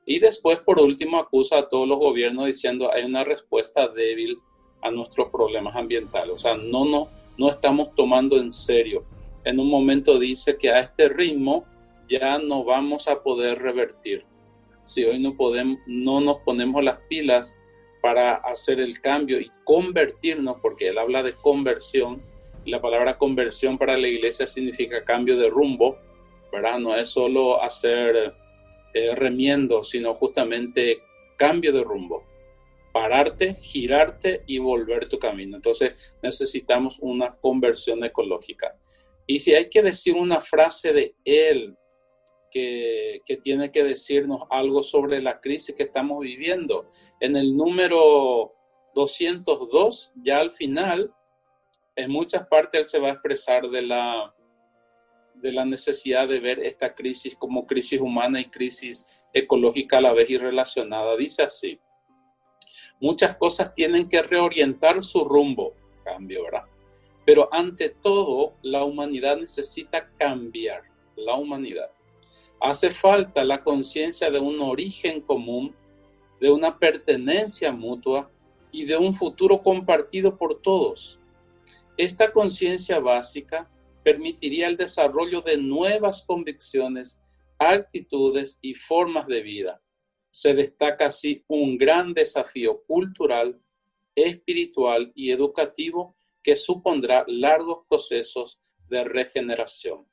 Y 0.06 0.20
después, 0.20 0.60
por 0.60 0.80
último, 0.80 1.18
acusa 1.18 1.58
a 1.58 1.68
todos 1.68 1.88
los 1.88 1.98
gobiernos 1.98 2.46
diciendo 2.46 2.92
hay 2.92 3.04
una 3.04 3.24
respuesta 3.24 3.88
débil 3.88 4.38
a 4.82 4.90
nuestros 4.92 5.30
problemas 5.30 5.74
ambientales. 5.74 6.32
O 6.32 6.38
sea, 6.38 6.54
no, 6.54 6.84
no, 6.84 7.08
no 7.36 7.50
estamos 7.50 7.92
tomando 7.96 8.36
en 8.36 8.52
serio. 8.52 9.04
En 9.44 9.58
un 9.58 9.68
momento 9.68 10.16
dice 10.16 10.56
que 10.56 10.70
a 10.70 10.78
este 10.78 11.08
ritmo 11.08 11.64
ya 12.08 12.38
no 12.38 12.62
vamos 12.62 13.08
a 13.08 13.20
poder 13.20 13.60
revertir. 13.60 14.24
Si 14.84 15.04
hoy 15.04 15.18
no, 15.20 15.36
podemos, 15.36 15.78
no 15.86 16.20
nos 16.20 16.38
ponemos 16.42 16.84
las 16.84 16.98
pilas 17.08 17.58
para 18.00 18.34
hacer 18.34 18.78
el 18.78 19.00
cambio 19.00 19.40
y 19.40 19.50
convertirnos, 19.64 20.58
porque 20.60 20.88
él 20.88 20.98
habla 20.98 21.24
de 21.24 21.32
conversión, 21.34 22.22
la 22.64 22.80
palabra 22.80 23.18
conversión 23.18 23.78
para 23.78 23.96
la 23.96 24.08
iglesia 24.08 24.46
significa 24.46 25.04
cambio 25.04 25.36
de 25.36 25.48
rumbo, 25.48 25.98
¿verdad? 26.52 26.78
No 26.78 26.96
es 26.96 27.08
solo 27.08 27.62
hacer 27.62 28.34
eh, 28.94 29.14
remiendo, 29.14 29.82
sino 29.82 30.14
justamente 30.14 31.02
cambio 31.36 31.72
de 31.72 31.82
rumbo. 31.82 32.24
Pararte, 32.92 33.54
girarte 33.54 34.42
y 34.46 34.58
volver 34.58 35.08
tu 35.08 35.18
camino. 35.18 35.56
Entonces 35.56 35.94
necesitamos 36.22 36.98
una 37.00 37.32
conversión 37.40 38.04
ecológica. 38.04 38.76
Y 39.26 39.38
si 39.38 39.54
hay 39.54 39.70
que 39.70 39.82
decir 39.82 40.14
una 40.14 40.40
frase 40.40 40.92
de 40.92 41.14
él 41.24 41.74
que, 42.50 43.22
que 43.24 43.38
tiene 43.38 43.72
que 43.72 43.82
decirnos 43.82 44.42
algo 44.50 44.82
sobre 44.82 45.22
la 45.22 45.40
crisis 45.40 45.74
que 45.74 45.84
estamos 45.84 46.20
viviendo, 46.20 46.90
en 47.18 47.36
el 47.36 47.56
número 47.56 48.52
202, 48.94 50.12
ya 50.22 50.40
al 50.40 50.52
final, 50.52 51.14
en 51.96 52.10
muchas 52.10 52.46
partes 52.46 52.80
él 52.80 52.86
se 52.86 52.98
va 52.98 53.08
a 53.08 53.12
expresar 53.12 53.68
de 53.68 53.82
la, 53.82 54.34
de 55.34 55.52
la 55.52 55.64
necesidad 55.64 56.28
de 56.28 56.40
ver 56.40 56.60
esta 56.60 56.94
crisis 56.94 57.36
como 57.36 57.66
crisis 57.66 58.00
humana 58.00 58.40
y 58.40 58.50
crisis 58.50 59.08
ecológica 59.32 59.98
a 59.98 60.02
la 60.02 60.12
vez 60.12 60.30
y 60.30 60.38
relacionada. 60.38 61.16
Dice 61.16 61.42
así, 61.42 61.78
muchas 63.00 63.36
cosas 63.36 63.74
tienen 63.74 64.08
que 64.08 64.22
reorientar 64.22 65.02
su 65.02 65.24
rumbo, 65.24 65.74
cambio, 66.04 66.44
¿verdad? 66.44 66.64
Pero 67.24 67.48
ante 67.52 67.88
todo, 67.88 68.54
la 68.62 68.84
humanidad 68.84 69.36
necesita 69.36 70.10
cambiar, 70.16 70.82
la 71.16 71.34
humanidad. 71.34 71.90
Hace 72.60 72.90
falta 72.90 73.44
la 73.44 73.62
conciencia 73.62 74.30
de 74.30 74.38
un 74.38 74.60
origen 74.60 75.20
común 75.20 75.74
de 76.40 76.50
una 76.50 76.76
pertenencia 76.76 77.70
mutua 77.70 78.28
y 78.72 78.84
de 78.84 78.96
un 78.96 79.14
futuro 79.14 79.62
compartido 79.62 80.36
por 80.36 80.60
todos. 80.60 81.21
Esta 82.02 82.32
conciencia 82.32 82.98
básica 82.98 83.70
permitiría 84.02 84.66
el 84.66 84.76
desarrollo 84.76 85.40
de 85.40 85.56
nuevas 85.56 86.24
convicciones, 86.26 87.22
actitudes 87.60 88.58
y 88.60 88.74
formas 88.74 89.28
de 89.28 89.40
vida. 89.40 89.80
Se 90.32 90.52
destaca 90.52 91.06
así 91.06 91.44
un 91.46 91.78
gran 91.78 92.12
desafío 92.12 92.82
cultural, 92.88 93.62
espiritual 94.16 95.12
y 95.14 95.30
educativo 95.30 96.16
que 96.42 96.56
supondrá 96.56 97.24
largos 97.28 97.86
procesos 97.88 98.60
de 98.88 99.04
regeneración. 99.04 100.04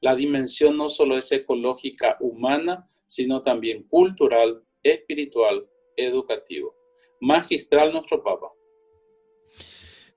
La 0.00 0.14
dimensión 0.14 0.76
no 0.76 0.88
solo 0.88 1.18
es 1.18 1.32
ecológica 1.32 2.16
humana, 2.20 2.88
sino 3.08 3.42
también 3.42 3.88
cultural, 3.88 4.62
espiritual, 4.84 5.68
educativo. 5.96 6.76
Magistral 7.20 7.92
nuestro 7.92 8.22
Papa. 8.22 8.53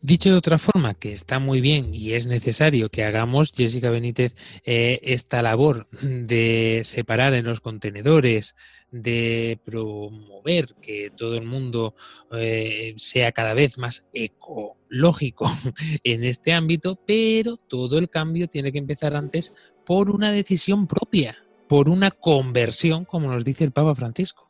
Dicho 0.08 0.30
de 0.30 0.38
otra 0.38 0.58
forma, 0.58 0.94
que 0.94 1.12
está 1.12 1.38
muy 1.38 1.60
bien 1.60 1.94
y 1.94 2.14
es 2.14 2.28
necesario 2.28 2.88
que 2.88 3.04
hagamos, 3.04 3.52
Jessica 3.54 3.90
Benítez, 3.90 4.38
eh, 4.64 5.02
esta 5.04 5.42
labor 5.42 5.90
de 6.02 6.84
separar 6.86 7.34
en 7.34 7.44
los 7.44 7.60
contenedores, 7.60 8.56
de 8.90 9.60
promover 9.66 10.76
que 10.82 11.10
todo 11.10 11.36
el 11.36 11.44
mundo 11.44 11.94
eh, 12.32 12.94
sea 12.96 13.34
cada 13.34 13.54
vez 13.54 13.78
más 13.80 14.08
ecológico 14.14 15.52
en 16.06 16.24
este 16.24 16.54
ámbito, 16.54 16.98
pero 17.06 17.58
todo 17.58 17.98
el 17.98 18.10
cambio 18.10 18.48
tiene 18.48 18.72
que 18.72 18.78
empezar 18.78 19.14
antes 19.14 19.54
por 19.86 20.10
una 20.10 20.32
decisión 20.32 20.88
propia, 20.88 21.36
por 21.68 21.90
una 21.90 22.12
conversión, 22.12 23.04
como 23.04 23.30
nos 23.30 23.44
dice 23.44 23.66
el 23.66 23.74
Papa 23.74 23.94
Francisco. 23.94 24.47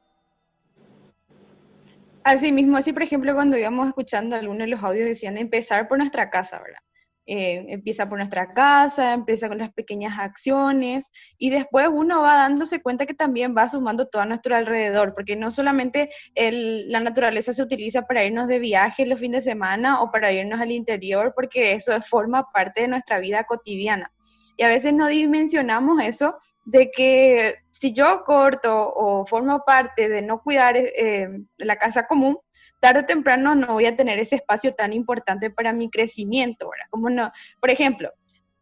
Así 2.28 2.52
mismo, 2.52 2.76
así 2.76 2.92
por 2.92 3.04
ejemplo, 3.04 3.34
cuando 3.34 3.58
íbamos 3.58 3.88
escuchando 3.88 4.36
algunos 4.36 4.66
de 4.66 4.68
los 4.68 4.84
audios 4.84 5.08
decían 5.08 5.38
empezar 5.38 5.88
por 5.88 5.98
nuestra 5.98 6.30
casa, 6.30 6.60
¿verdad? 6.60 6.82
Eh, 7.26 7.64
empieza 7.70 8.10
por 8.10 8.18
nuestra 8.18 8.54
casa, 8.54 9.14
empieza 9.14 9.48
con 9.48 9.60
las 9.60 9.72
pequeñas 9.72 10.20
acciones 10.20 11.10
y 11.38 11.52
después 11.52 11.88
uno 11.90 12.24
va 12.24 12.36
dándose 12.36 12.82
cuenta 12.82 13.06
que 13.06 13.14
también 13.14 13.56
va 13.58 13.70
sumando 13.70 14.10
todo 14.10 14.24
a 14.24 14.26
nuestro 14.26 14.58
alrededor, 14.58 15.14
porque 15.14 15.38
no 15.38 15.54
solamente 15.54 16.10
la 16.36 17.00
naturaleza 17.00 17.54
se 17.54 17.64
utiliza 17.64 18.02
para 18.02 18.26
irnos 18.26 18.50
de 18.50 18.60
viaje 18.60 19.06
los 19.06 19.22
fines 19.22 19.46
de 19.46 19.52
semana 19.52 20.02
o 20.02 20.12
para 20.12 20.34
irnos 20.34 20.60
al 20.60 20.72
interior, 20.72 21.32
porque 21.34 21.72
eso 21.72 21.94
forma 22.02 22.52
parte 22.52 22.82
de 22.82 22.90
nuestra 22.90 23.20
vida 23.20 23.46
cotidiana. 23.46 24.12
Y 24.58 24.64
a 24.64 24.68
veces 24.68 24.94
no 24.94 25.08
dimensionamos 25.08 26.04
eso 26.04 26.36
de 26.68 26.92
que 26.92 27.56
si 27.72 27.94
yo 27.94 28.24
corto 28.26 28.94
o 28.94 29.26
formo 29.26 29.64
parte 29.66 30.10
de 30.10 30.22
no 30.22 30.42
cuidar 30.42 30.76
eh, 30.76 31.30
la 31.58 31.78
casa 31.78 32.06
común, 32.08 32.38
tarde 32.82 33.00
o 33.00 33.06
temprano 33.06 33.56
no 33.56 33.68
voy 33.68 33.86
a 33.86 33.96
tener 33.96 34.20
ese 34.20 34.36
espacio 34.36 34.76
tan 34.76 34.92
importante 34.92 35.50
para 35.50 35.72
mi 35.72 35.90
crecimiento, 35.90 36.70
¿verdad? 36.70 36.88
Como 36.90 37.10
no, 37.10 37.32
por 37.62 37.72
ejemplo, 37.72 38.12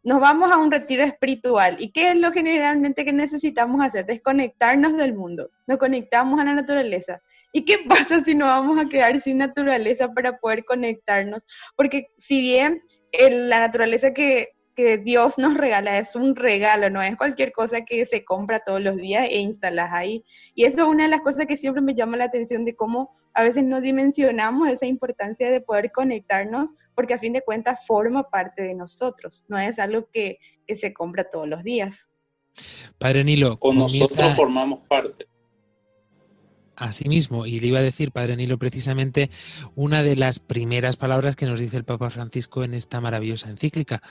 nos 0.04 0.22
vamos 0.22 0.52
a 0.52 0.58
un 0.58 0.72
retiro 0.72 1.04
espiritual 1.04 1.78
y 1.80 1.92
¿qué 1.92 2.12
es 2.12 2.18
lo 2.18 2.32
generalmente 2.32 3.06
que 3.06 3.12
necesitamos 3.12 3.84
hacer? 3.84 4.06
Desconectarnos 4.06 4.96
del 4.98 5.16
mundo, 5.16 5.50
nos 5.66 5.80
conectamos 5.80 6.40
a 6.40 6.44
la 6.44 6.54
naturaleza. 6.54 7.24
¿Y 7.52 7.66
qué 7.66 7.80
pasa 7.90 8.24
si 8.24 8.36
no 8.36 8.46
vamos 8.46 8.78
a 8.78 8.88
quedar 8.88 9.20
sin 9.20 9.40
naturaleza 9.40 10.14
para 10.14 10.38
poder 10.38 10.64
conectarnos? 10.64 11.44
Porque 11.76 12.10
si 12.20 12.40
bien 12.40 12.84
la 13.12 13.62
naturaleza 13.62 14.14
que 14.14 14.50
que 14.76 14.98
Dios 14.98 15.38
nos 15.38 15.56
regala 15.56 15.98
es 15.98 16.16
un 16.16 16.36
regalo, 16.36 16.90
no 16.90 17.02
es 17.02 17.16
cualquier 17.16 17.52
cosa 17.52 17.86
que 17.86 18.06
se 18.06 18.26
compra 18.26 18.60
todos 18.60 18.82
los 18.82 18.98
días 18.98 19.28
e 19.30 19.40
instalas 19.40 19.90
ahí. 19.94 20.24
Y 20.54 20.66
eso 20.66 20.84
es 20.84 20.88
una 20.88 21.04
de 21.04 21.10
las 21.10 21.22
cosas 21.22 21.46
que 21.46 21.58
siempre 21.58 21.82
me 21.82 21.96
llama 21.96 22.18
la 22.18 22.26
atención 22.26 22.66
de 22.66 22.76
cómo 22.76 23.10
a 23.34 23.44
veces 23.44 23.64
no 23.64 23.82
dimensionamos 23.82 24.70
esa 24.70 24.86
importancia 24.86 25.50
de 25.50 25.62
poder 25.62 25.92
conectarnos, 25.92 26.72
porque 26.94 27.14
a 27.14 27.20
fin 27.20 27.34
de 27.34 27.42
cuentas 27.42 27.86
forma 27.86 28.30
parte 28.30 28.64
de 28.64 28.76
nosotros, 28.76 29.46
no 29.48 29.58
es 29.58 29.80
algo 29.80 30.10
que, 30.12 30.38
se 30.76 30.94
compra 30.94 31.30
todos 31.30 31.48
los 31.48 31.64
días. 31.64 32.10
Padre 32.98 33.24
Nilo, 33.24 33.60
con 33.60 33.78
nosotros 33.78 34.36
formamos 34.36 34.80
parte. 34.88 35.28
Asimismo, 36.76 37.46
y 37.46 37.60
le 37.60 37.68
iba 37.68 37.80
a 37.80 37.84
decir, 37.84 38.12
Padre 38.12 38.36
Nilo, 38.36 38.58
precisamente 38.58 39.30
una 39.76 40.04
de 40.04 40.16
las 40.16 40.40
primeras 40.40 40.98
palabras 40.98 41.36
que 41.36 41.46
nos 41.46 41.60
dice 41.60 41.78
el 41.78 41.86
Papa 41.86 42.10
Francisco 42.10 42.64
en 42.64 42.74
esta 42.74 43.00
maravillosa 43.00 43.50
encíclica. 43.50 44.02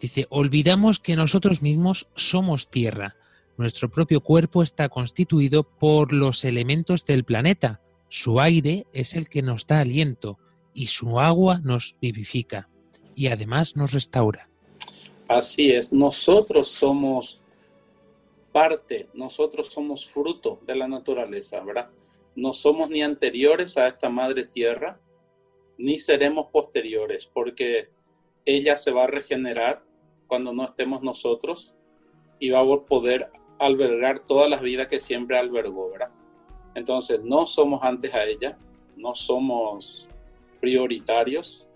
Dice, 0.00 0.26
olvidamos 0.30 1.00
que 1.00 1.16
nosotros 1.16 1.60
mismos 1.60 2.08
somos 2.14 2.70
tierra. 2.70 3.16
Nuestro 3.56 3.90
propio 3.90 4.20
cuerpo 4.22 4.62
está 4.62 4.88
constituido 4.88 5.64
por 5.64 6.12
los 6.12 6.44
elementos 6.44 7.04
del 7.04 7.24
planeta. 7.24 7.80
Su 8.08 8.40
aire 8.40 8.86
es 8.92 9.14
el 9.14 9.28
que 9.28 9.42
nos 9.42 9.66
da 9.66 9.80
aliento 9.80 10.38
y 10.72 10.86
su 10.88 11.20
agua 11.20 11.60
nos 11.62 11.96
vivifica 12.00 12.68
y 13.14 13.28
además 13.28 13.76
nos 13.76 13.92
restaura. 13.92 14.48
Así 15.28 15.70
es, 15.70 15.92
nosotros 15.92 16.68
somos 16.68 17.40
parte, 18.52 19.08
nosotros 19.14 19.68
somos 19.68 20.06
fruto 20.06 20.60
de 20.66 20.76
la 20.76 20.86
naturaleza, 20.86 21.60
¿verdad? 21.60 21.90
No 22.36 22.52
somos 22.52 22.90
ni 22.90 23.02
anteriores 23.02 23.78
a 23.78 23.86
esta 23.86 24.08
madre 24.08 24.44
tierra, 24.44 25.00
ni 25.78 25.98
seremos 25.98 26.48
posteriores, 26.52 27.26
porque 27.26 27.90
ella 28.44 28.76
se 28.76 28.90
va 28.90 29.04
a 29.04 29.08
regenerar 29.08 29.82
cuando 30.26 30.52
no 30.52 30.64
estemos 30.64 31.02
nosotros 31.02 31.74
y 32.38 32.50
va 32.50 32.60
a 32.60 32.80
poder 32.86 33.30
albergar 33.58 34.26
todas 34.26 34.48
las 34.48 34.60
vidas 34.60 34.88
que 34.88 35.00
siempre 35.00 35.38
albergó, 35.38 35.90
¿verdad? 35.90 36.10
Entonces, 36.74 37.20
no 37.22 37.46
somos 37.46 37.82
antes 37.82 38.12
a 38.14 38.24
ella, 38.24 38.58
no 38.96 39.14
somos 39.14 40.08
prioritarios 40.60 41.68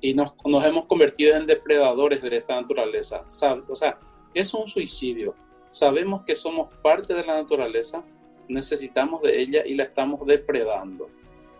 y 0.00 0.14
nos, 0.14 0.32
nos 0.44 0.64
hemos 0.64 0.86
convertido 0.86 1.36
en 1.36 1.46
depredadores 1.46 2.22
de 2.22 2.36
esta 2.36 2.60
naturaleza. 2.60 3.24
O 3.68 3.76
sea, 3.76 3.98
es 4.32 4.52
un 4.54 4.66
suicidio. 4.66 5.34
Sabemos 5.68 6.22
que 6.24 6.36
somos 6.36 6.72
parte 6.82 7.14
de 7.14 7.24
la 7.24 7.36
naturaleza, 7.36 8.04
necesitamos 8.48 9.22
de 9.22 9.40
ella 9.40 9.64
y 9.64 9.74
la 9.74 9.84
estamos 9.84 10.26
depredando. 10.26 11.08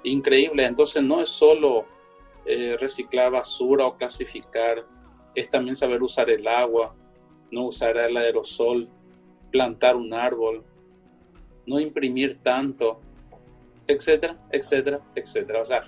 Increíble, 0.03 0.65
entonces 0.67 1.03
no 1.03 1.21
es 1.21 1.31
solo 1.31 1.87
eh, 2.47 2.77
reciclar 2.79 3.31
basura 3.31 3.87
o 3.87 3.97
clasificar, 3.97 4.85
es 5.35 5.49
también 5.49 5.75
saber 5.75 6.03
usar 6.03 6.31
el 6.31 6.47
agua, 6.47 6.95
no 7.51 7.67
usar 7.67 7.97
el 7.97 8.17
aerosol, 8.17 8.89
plantar 9.51 9.97
un 9.97 10.13
árbol, 10.13 10.63
no 11.67 11.81
imprimir 11.81 12.43
tanto, 12.43 13.01
etcétera, 13.87 14.37
etcétera, 14.51 15.01
etcétera. 15.15 15.63
O 15.63 15.65
sea, 15.65 15.81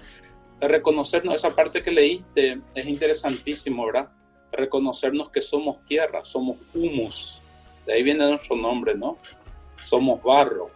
reconocernos, 0.61 1.35
esa 1.35 1.55
parte 1.55 1.83
que 1.83 1.91
leíste 1.91 2.61
es 2.75 2.87
interesantísimo, 2.87 3.87
¿verdad? 3.87 4.11
Reconocernos 4.53 5.31
que 5.31 5.43
somos 5.43 5.85
tierra, 5.85 6.25
somos 6.25 6.57
humus, 6.75 7.43
de 7.87 7.93
ahí 7.93 8.03
viene 8.03 8.29
nuestro 8.29 8.57
nombre, 8.57 8.95
¿no? 8.95 9.19
Somos 9.77 10.23
barro, 10.23 10.71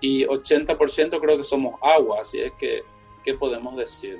y 0.00 0.24
80% 0.24 1.20
creo 1.20 1.36
que 1.36 1.44
somos 1.44 1.74
agua, 1.82 2.20
así 2.22 2.40
es 2.40 2.52
que, 2.52 2.82
¿qué 3.24 3.34
podemos 3.34 3.76
decir? 3.76 4.18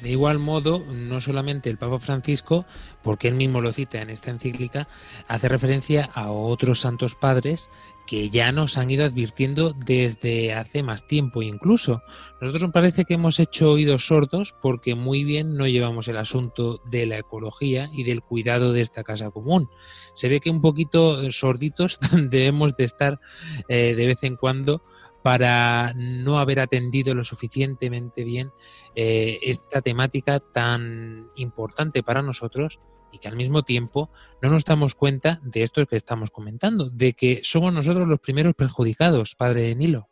De 0.00 0.08
igual 0.08 0.38
modo, 0.38 0.78
no 0.78 1.20
solamente 1.20 1.68
el 1.68 1.76
Papa 1.76 1.98
Francisco, 1.98 2.64
porque 3.02 3.28
él 3.28 3.34
mismo 3.34 3.60
lo 3.60 3.72
cita 3.72 4.00
en 4.00 4.08
esta 4.08 4.30
encíclica, 4.30 4.88
hace 5.28 5.48
referencia 5.48 6.08
a 6.14 6.30
otros 6.30 6.80
santos 6.80 7.14
padres 7.14 7.68
que 8.10 8.28
ya 8.28 8.50
nos 8.50 8.76
han 8.76 8.90
ido 8.90 9.04
advirtiendo 9.04 9.72
desde 9.72 10.52
hace 10.52 10.82
más 10.82 11.06
tiempo 11.06 11.42
incluso. 11.42 12.02
Nosotros 12.40 12.62
nos 12.62 12.72
parece 12.72 13.04
que 13.04 13.14
hemos 13.14 13.38
hecho 13.38 13.70
oídos 13.70 14.08
sordos 14.08 14.52
porque 14.60 14.96
muy 14.96 15.22
bien 15.22 15.54
no 15.54 15.68
llevamos 15.68 16.08
el 16.08 16.16
asunto 16.16 16.82
de 16.90 17.06
la 17.06 17.18
ecología 17.18 17.88
y 17.92 18.02
del 18.02 18.20
cuidado 18.20 18.72
de 18.72 18.80
esta 18.80 19.04
casa 19.04 19.30
común. 19.30 19.68
Se 20.12 20.28
ve 20.28 20.40
que 20.40 20.50
un 20.50 20.60
poquito 20.60 21.30
sorditos 21.30 22.00
debemos 22.12 22.76
de 22.76 22.82
estar 22.82 23.20
eh, 23.68 23.94
de 23.94 24.06
vez 24.06 24.24
en 24.24 24.34
cuando 24.34 24.82
para 25.22 25.92
no 25.94 26.40
haber 26.40 26.58
atendido 26.58 27.14
lo 27.14 27.22
suficientemente 27.22 28.24
bien 28.24 28.50
eh, 28.96 29.38
esta 29.42 29.82
temática 29.82 30.40
tan 30.40 31.30
importante 31.36 32.02
para 32.02 32.22
nosotros 32.22 32.80
y 33.12 33.18
que 33.18 33.28
al 33.28 33.36
mismo 33.36 33.62
tiempo 33.62 34.10
no 34.42 34.50
nos 34.50 34.64
damos 34.64 34.94
cuenta 34.94 35.40
de 35.42 35.62
esto 35.62 35.84
que 35.86 35.96
estamos 35.96 36.30
comentando, 36.30 36.90
de 36.90 37.12
que 37.12 37.40
somos 37.42 37.72
nosotros 37.72 38.08
los 38.08 38.20
primeros 38.20 38.54
perjudicados, 38.54 39.34
padre 39.34 39.74
Nilo. 39.74 40.08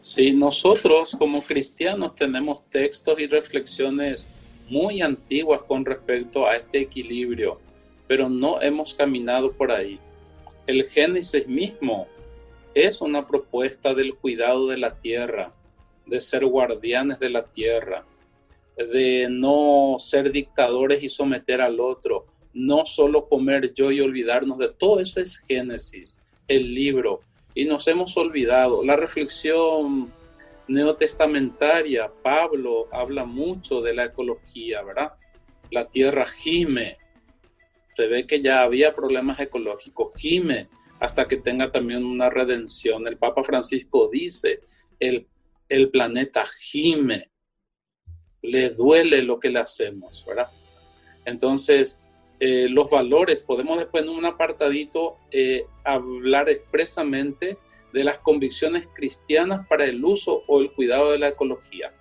Sí, 0.00 0.32
nosotros 0.32 1.16
como 1.18 1.42
cristianos 1.42 2.14
tenemos 2.14 2.68
textos 2.70 3.18
y 3.18 3.26
reflexiones 3.26 4.28
muy 4.68 5.02
antiguas 5.02 5.62
con 5.62 5.84
respecto 5.84 6.46
a 6.46 6.56
este 6.56 6.80
equilibrio, 6.80 7.60
pero 8.06 8.28
no 8.28 8.62
hemos 8.62 8.94
caminado 8.94 9.52
por 9.52 9.72
ahí. 9.72 9.98
El 10.66 10.88
Génesis 10.88 11.46
mismo 11.46 12.06
es 12.74 13.00
una 13.00 13.26
propuesta 13.26 13.94
del 13.94 14.14
cuidado 14.14 14.68
de 14.68 14.76
la 14.76 14.94
tierra, 14.98 15.52
de 16.06 16.20
ser 16.20 16.44
guardianes 16.46 17.18
de 17.18 17.30
la 17.30 17.44
tierra, 17.44 18.04
de 18.76 19.28
no 19.30 19.96
ser 19.98 20.30
dictadores 20.30 21.02
y 21.02 21.08
someter 21.08 21.60
al 21.60 21.80
otro, 21.80 22.26
no 22.52 22.86
solo 22.86 23.28
comer 23.28 23.74
yo 23.74 23.90
y 23.90 24.00
olvidarnos 24.00 24.58
de 24.58 24.68
todo 24.68 25.00
eso 25.00 25.20
es 25.20 25.38
Génesis, 25.38 26.22
el 26.48 26.74
libro, 26.74 27.20
y 27.54 27.64
nos 27.64 27.86
hemos 27.88 28.16
olvidado. 28.16 28.84
La 28.84 28.96
reflexión 28.96 30.12
neotestamentaria, 30.68 32.10
Pablo 32.22 32.88
habla 32.92 33.24
mucho 33.24 33.80
de 33.80 33.94
la 33.94 34.04
ecología, 34.06 34.82
¿verdad? 34.82 35.12
La 35.70 35.88
tierra 35.88 36.26
gime, 36.26 36.98
se 37.96 38.06
ve 38.06 38.26
que 38.26 38.42
ya 38.42 38.62
había 38.62 38.94
problemas 38.94 39.40
ecológicos, 39.40 40.12
gime 40.16 40.68
hasta 41.00 41.26
que 41.26 41.36
tenga 41.36 41.70
también 41.70 42.04
una 42.04 42.30
redención. 42.30 43.06
El 43.06 43.18
Papa 43.18 43.42
Francisco 43.44 44.08
dice, 44.10 44.60
el, 44.98 45.26
el 45.68 45.90
planeta 45.90 46.44
gime, 46.46 47.30
le 48.46 48.70
duele 48.70 49.22
lo 49.22 49.38
que 49.38 49.50
le 49.50 49.58
hacemos, 49.58 50.24
¿verdad? 50.26 50.48
Entonces, 51.24 52.00
eh, 52.38 52.68
los 52.68 52.90
valores, 52.90 53.42
podemos 53.42 53.78
después 53.78 54.04
en 54.04 54.10
un 54.10 54.24
apartadito 54.24 55.16
eh, 55.30 55.66
hablar 55.84 56.48
expresamente 56.48 57.58
de 57.92 58.04
las 58.04 58.18
convicciones 58.18 58.88
cristianas 58.94 59.66
para 59.66 59.86
el 59.86 60.04
uso 60.04 60.42
o 60.46 60.60
el 60.60 60.70
cuidado 60.72 61.12
de 61.12 61.18
la 61.18 61.28
ecología. 61.28 61.92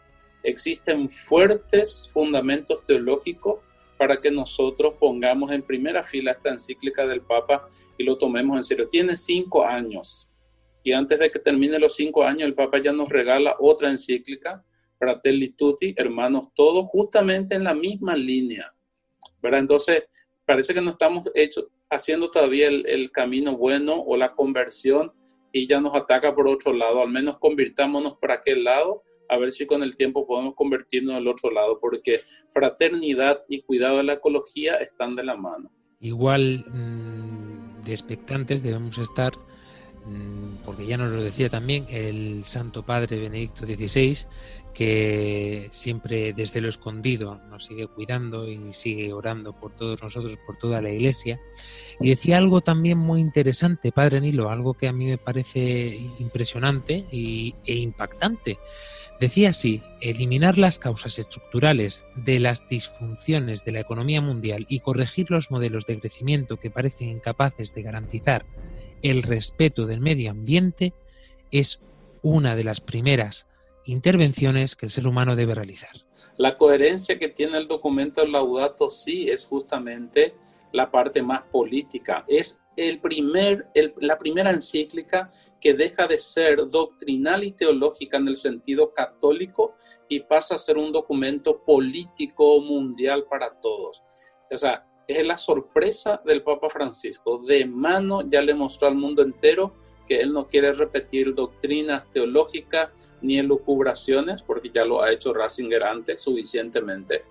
Existen 0.44 1.10
fuertes 1.10 2.10
fundamentos 2.14 2.84
teológicos 2.84 3.60
para 3.98 4.20
que 4.20 4.30
nosotros 4.30 4.96
pongamos 5.00 5.52
en 5.52 5.62
primera 5.62 6.04
fila 6.04 6.32
esta 6.32 6.50
encíclica 6.50 7.08
del 7.08 7.22
Papa 7.22 7.70
y 7.98 8.04
lo 8.04 8.18
tomemos 8.18 8.58
en 8.58 8.64
serio. 8.64 8.88
Tiene 8.88 9.16
cinco 9.16 9.66
años 9.66 10.30
y 10.84 10.92
antes 10.92 11.18
de 11.18 11.32
que 11.32 11.40
termine 11.40 11.80
los 11.80 11.96
cinco 11.96 12.24
años 12.24 12.44
el 12.44 12.54
Papa 12.54 12.80
ya 12.80 12.92
nos 12.92 13.10
regala 13.10 13.56
otra 13.60 13.90
encíclica, 13.90 14.64
Fratelli 14.98 15.54
Tutti, 15.54 15.94
hermanos 15.98 16.50
todos, 16.54 16.86
justamente 16.88 17.56
en 17.56 17.64
la 17.64 17.74
misma 17.74 18.16
línea. 18.16 18.74
¿verdad? 19.42 19.62
Entonces, 19.62 20.04
parece 20.46 20.74
que 20.74 20.82
no 20.82 20.92
estamos 20.92 21.30
hecho, 21.34 21.70
haciendo 21.90 22.32
todavía 22.32 22.68
el, 22.68 22.86
el 22.88 23.12
camino 23.12 23.58
bueno 23.58 24.02
o 24.02 24.18
la 24.18 24.34
conversión 24.34 25.12
y 25.52 25.68
ya 25.68 25.80
nos 25.80 25.96
ataca 25.96 26.34
por 26.34 26.48
otro 26.48 26.74
lado. 26.74 27.02
Al 27.02 27.10
menos 27.10 27.38
convirtámonos 27.40 28.18
por 28.18 28.32
aquel 28.32 28.64
lado 28.64 29.04
a 29.30 29.38
ver 29.38 29.52
si 29.52 29.66
con 29.66 29.84
el 29.84 29.96
tiempo 29.96 30.26
podemos 30.26 30.56
convertirnos 30.56 31.16
al 31.16 31.28
otro 31.28 31.52
lado, 31.52 31.80
porque 31.80 32.20
fraternidad 32.50 33.42
y 33.48 33.62
cuidado 33.62 33.98
de 33.98 34.04
la 34.04 34.14
ecología 34.14 34.76
están 34.78 35.16
de 35.16 35.24
la 35.24 35.36
mano. 35.36 35.72
Igual 36.00 36.66
mm, 36.68 37.84
de 37.84 37.92
expectantes 37.92 38.64
debemos 38.64 38.98
estar, 38.98 39.34
porque 40.64 40.86
ya 40.86 40.98
nos 40.98 41.12
lo 41.12 41.22
decía 41.22 41.50
también 41.50 41.86
el 41.90 42.44
Santo 42.44 42.84
Padre 42.84 43.20
Benedicto 43.20 43.66
XVI, 43.66 44.28
que 44.74 45.68
siempre 45.72 46.34
desde 46.34 46.62
lo 46.62 46.70
escondido 46.70 47.40
nos 47.50 47.66
sigue 47.66 47.88
cuidando 47.88 48.48
y 48.48 48.74
sigue 48.74 49.14
orando 49.14 49.54
por 49.54 49.72
todos 49.72 50.04
nosotros, 50.04 50.38
por 50.46 50.58
toda 50.58 50.82
la 50.82 50.92
Iglesia. 50.92 51.40
Y 52.00 52.10
decía 52.10 52.38
algo 52.38 52.62
también 52.62 52.98
muy 52.98 53.22
interesante, 53.22 53.92
Padre 53.92 54.22
Nilo, 54.22 54.50
algo 54.50 54.74
que 54.74 54.88
a 54.88 54.94
mí 54.94 55.06
me 55.06 55.18
parece 55.18 55.98
impresionante 56.20 57.06
y, 57.12 57.56
e 57.66 57.76
impactante. 57.76 58.60
Decía 59.20 59.50
así, 59.50 59.82
eliminar 60.02 60.58
las 60.58 60.78
causas 60.78 61.18
estructurales 61.18 62.06
de 62.18 62.42
las 62.42 62.68
disfunciones 62.68 63.64
de 63.64 63.72
la 63.72 63.80
economía 63.80 64.20
mundial 64.20 64.66
y 64.68 64.82
corregir 64.82 65.32
los 65.32 65.52
modelos 65.52 65.86
de 65.86 66.00
crecimiento 66.02 66.58
que 66.58 66.70
parecen 66.70 67.10
incapaces 67.10 67.74
de 67.74 67.82
garantizar 67.82 68.46
el 69.06 69.22
respeto 69.22 69.86
del 69.86 70.02
medio 70.02 70.32
ambiente 70.32 70.94
es 71.52 71.80
una 72.24 72.56
de 72.56 72.64
las 72.64 72.82
primeras 72.82 73.46
intervenciones 73.86 74.76
que 74.76 74.88
el 74.88 74.92
ser 74.92 75.08
humano 75.08 75.36
debe 75.36 75.54
realizar. 75.54 75.92
La 76.38 76.58
coherencia 76.58 77.20
que 77.20 77.28
tiene 77.28 77.60
el 77.60 77.68
documento 77.68 78.26
Laudato 78.26 78.90
sí 78.90 79.30
es 79.30 79.46
justamente 79.46 80.36
la 80.72 80.90
parte 80.90 81.22
más 81.22 81.44
política. 81.44 82.26
Es 82.28 82.64
el 82.76 83.00
primer, 83.00 83.68
la 83.98 84.18
primera 84.18 84.50
encíclica 84.50 85.32
que 85.62 85.76
deja 85.76 86.08
de 86.08 86.18
ser 86.18 86.66
doctrinal 86.66 87.44
y 87.44 87.52
teológica 87.52 88.18
en 88.18 88.28
el 88.28 88.38
sentido 88.38 88.92
católico 88.92 89.76
y 90.10 90.22
pasa 90.22 90.56
a 90.56 90.60
ser 90.60 90.78
un 90.78 90.92
documento 90.92 91.64
político 91.64 92.60
mundial 92.60 93.26
para 93.30 93.54
todos. 93.62 94.02
O 94.52 94.58
sea, 94.58 94.84
es 95.08 95.26
la 95.26 95.38
sorpresa 95.38 96.22
del 96.26 96.44
Papa 96.44 96.70
Francisco. 96.70 97.40
De 97.40 97.66
mano 97.66 98.22
ya 98.28 98.42
le 98.42 98.54
mostró 98.54 98.88
al 98.88 98.96
mundo 98.96 99.22
entero 99.22 99.74
que 100.08 100.20
él 100.20 100.34
no 100.34 100.48
quiere 100.48 100.74
repetir 100.74 101.34
doctrinas 101.34 102.10
teológicas 102.12 102.90
ni 103.22 103.40
elucubraciones, 103.40 104.42
porque 104.42 104.70
ya 104.74 104.86
lo 104.86 105.02
ha 105.02 105.12
hecho 105.12 105.34
Ratzinger 105.34 105.84
antes 105.84 106.22
suficientemente 106.22 107.24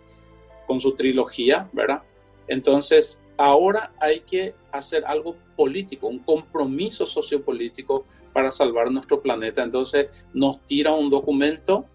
con 0.66 0.80
su 0.80 0.94
trilogía, 0.94 1.68
¿verdad? 1.72 2.02
Entonces, 2.48 3.20
ahora 3.37 3.92
hay 4.00 4.20
que 4.20 4.54
hacer 4.72 5.04
algo 5.06 5.37
político, 5.56 6.08
un 6.08 6.20
compromiso 6.20 7.06
sociopolítico 7.06 8.04
para 8.32 8.50
salvar 8.50 8.90
nuestro 8.90 9.20
planeta. 9.20 9.62
Entonces 9.62 10.26
nos 10.32 10.64
tira 10.64 10.92
un 10.92 11.08
documento 11.08 11.87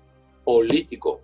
político. 0.44 1.22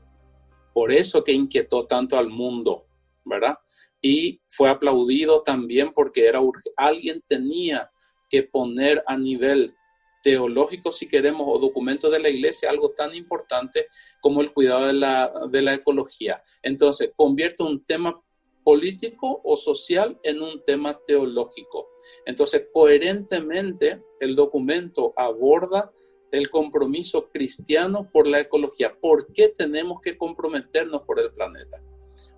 Por 0.74 0.92
eso 0.92 1.24
que 1.24 1.32
inquietó 1.32 1.86
tanto 1.86 2.18
al 2.18 2.30
mundo, 2.30 2.86
¿verdad? 3.24 3.58
Y 4.06 4.40
fue 4.50 4.70
aplaudido 4.70 5.42
también 5.42 5.92
porque 5.92 6.28
era 6.28 6.40
alguien 6.78 7.24
tenía 7.28 7.90
que 8.30 8.44
poner 8.44 9.04
a 9.08 9.18
nivel 9.18 9.74
teológico, 10.22 10.92
si 10.92 11.08
queremos, 11.08 11.48
o 11.50 11.58
documento 11.58 12.12
de 12.12 12.20
la 12.20 12.30
iglesia, 12.30 12.70
algo 12.70 12.92
tan 12.92 13.16
importante 13.16 13.88
como 14.22 14.42
el 14.42 14.54
cuidado 14.54 14.86
de 14.86 14.94
la, 14.94 15.34
de 15.50 15.60
la 15.64 15.74
ecología. 15.74 16.44
Entonces, 16.62 17.14
convierte 17.16 17.64
un 17.64 17.84
tema 17.84 18.22
político 18.64 19.42
o 19.44 19.56
social 19.56 20.20
en 20.22 20.40
un 20.40 20.64
tema 20.64 21.00
teológico. 21.04 21.88
Entonces, 22.28 22.68
coherentemente, 22.72 24.04
el 24.20 24.36
documento 24.36 25.14
aborda 25.16 25.92
el 26.32 26.52
compromiso 26.52 27.28
cristiano 27.30 28.08
por 28.12 28.28
la 28.28 28.42
ecología. 28.42 28.96
¿Por 29.02 29.34
qué 29.34 29.48
tenemos 29.48 30.00
que 30.00 30.16
comprometernos 30.16 31.02
por 31.08 31.20
el 31.20 31.32
planeta? 31.32 31.82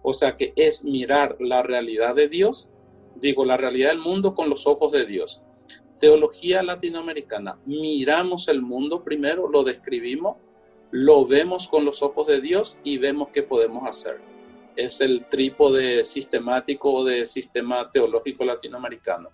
O 0.02 0.14
sea 0.14 0.36
que 0.36 0.54
es 0.56 0.84
mirar 0.84 1.38
la 1.40 1.64
realidad 1.64 2.16
de 2.16 2.28
Dios, 2.28 2.70
digo, 3.16 3.46
la 3.46 3.58
realidad 3.58 3.90
del 3.90 4.00
mundo 4.00 4.34
con 4.34 4.50
los 4.50 4.68
ojos 4.68 4.92
de 4.92 5.06
Dios. 5.06 5.42
Teología 6.00 6.62
latinoamericana, 6.64 7.60
miramos 7.66 8.48
el 8.48 8.62
mundo 8.62 9.04
primero, 9.04 9.50
lo 9.50 9.64
describimos, 9.64 10.38
lo 10.92 11.26
vemos 11.26 11.68
con 11.68 11.86
los 11.86 12.02
ojos 12.04 12.28
de 12.28 12.40
Dios 12.40 12.80
y 12.84 12.98
vemos 12.98 13.30
qué 13.34 13.44
podemos 13.44 13.88
hacer 13.88 14.22
es 14.78 15.02
el 15.02 15.26
trípode 15.26 16.06
sistemático 16.06 17.04
de 17.04 17.26
sistema 17.26 17.90
teológico 17.92 18.46
latinoamericano. 18.46 19.32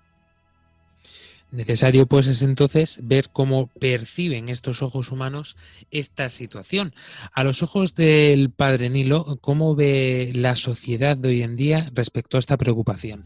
Necesario 1.53 2.07
pues 2.07 2.25
es 2.25 2.41
entonces 2.41 2.97
ver 3.03 3.29
cómo 3.31 3.67
perciben 3.67 4.49
estos 4.49 4.81
ojos 4.81 5.11
humanos 5.11 5.55
esta 5.91 6.31
situación. 6.31 6.95
A 7.31 7.43
los 7.43 7.61
ojos 7.61 7.93
del 7.93 8.49
padre 8.49 8.89
Nilo, 8.89 9.37
¿cómo 9.39 9.75
ve 9.75 10.31
la 10.33 10.55
sociedad 10.55 11.15
de 11.15 11.29
hoy 11.29 11.43
en 11.43 11.55
día 11.55 11.91
respecto 11.93 12.37
a 12.37 12.39
esta 12.39 12.57
preocupación? 12.57 13.23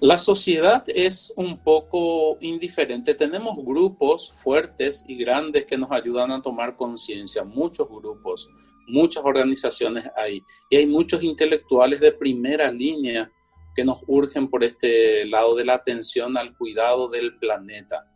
La 0.00 0.16
sociedad 0.16 0.82
es 0.86 1.30
un 1.36 1.58
poco 1.58 2.38
indiferente. 2.40 3.14
Tenemos 3.14 3.54
grupos 3.62 4.32
fuertes 4.34 5.04
y 5.06 5.16
grandes 5.16 5.66
que 5.66 5.76
nos 5.76 5.90
ayudan 5.92 6.30
a 6.30 6.40
tomar 6.40 6.74
conciencia, 6.74 7.44
muchos 7.44 7.86
grupos 7.86 8.48
muchas 8.86 9.24
organizaciones 9.24 10.04
ahí. 10.16 10.42
Y 10.68 10.76
hay 10.76 10.86
muchos 10.86 11.22
intelectuales 11.22 12.00
de 12.00 12.12
primera 12.12 12.70
línea 12.70 13.30
que 13.74 13.84
nos 13.84 14.04
urgen 14.06 14.48
por 14.48 14.64
este 14.64 15.24
lado 15.26 15.54
de 15.54 15.64
la 15.64 15.74
atención 15.74 16.36
al 16.36 16.56
cuidado 16.56 17.08
del 17.08 17.36
planeta. 17.38 18.06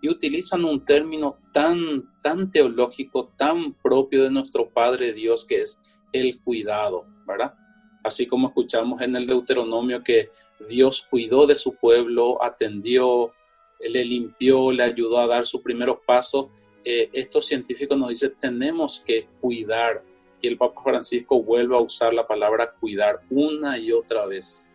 Y 0.00 0.08
utilizan 0.08 0.64
un 0.64 0.84
término 0.84 1.38
tan, 1.52 2.20
tan 2.22 2.50
teológico, 2.50 3.32
tan 3.36 3.74
propio 3.74 4.24
de 4.24 4.30
nuestro 4.30 4.68
Padre 4.70 5.12
Dios, 5.12 5.44
que 5.44 5.60
es 5.60 5.80
el 6.12 6.40
cuidado, 6.40 7.06
¿verdad? 7.26 7.54
Así 8.02 8.26
como 8.26 8.48
escuchamos 8.48 9.00
en 9.00 9.16
el 9.16 9.26
Deuteronomio 9.26 10.02
que 10.02 10.30
Dios 10.68 11.06
cuidó 11.08 11.46
de 11.46 11.56
su 11.56 11.74
pueblo, 11.76 12.42
atendió, 12.42 13.32
le 13.78 14.04
limpió, 14.04 14.72
le 14.72 14.82
ayudó 14.82 15.18
a 15.18 15.26
dar 15.28 15.46
sus 15.46 15.60
primeros 15.60 15.98
pasos, 16.04 16.46
eh, 16.84 17.10
estos 17.12 17.46
científicos 17.46 17.96
nos 17.96 18.08
dicen 18.08 18.34
tenemos 18.38 19.02
que 19.06 19.28
cuidar. 19.40 20.04
Y 20.40 20.48
el 20.48 20.58
Papa 20.58 20.82
Francisco 20.82 21.40
vuelve 21.40 21.76
a 21.76 21.80
usar 21.80 22.12
la 22.12 22.26
palabra 22.26 22.74
cuidar 22.80 23.20
una 23.30 23.78
y 23.78 23.92
otra 23.92 24.26
vez. 24.26 24.68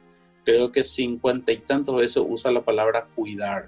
Creo 0.47 0.71
que 0.71 0.85
cincuenta 0.85 1.51
y 1.51 1.57
tantos 1.57 1.97
veces 1.97 2.23
usa 2.25 2.53
la 2.53 2.63
palabra 2.63 3.05
cuidar. 3.13 3.67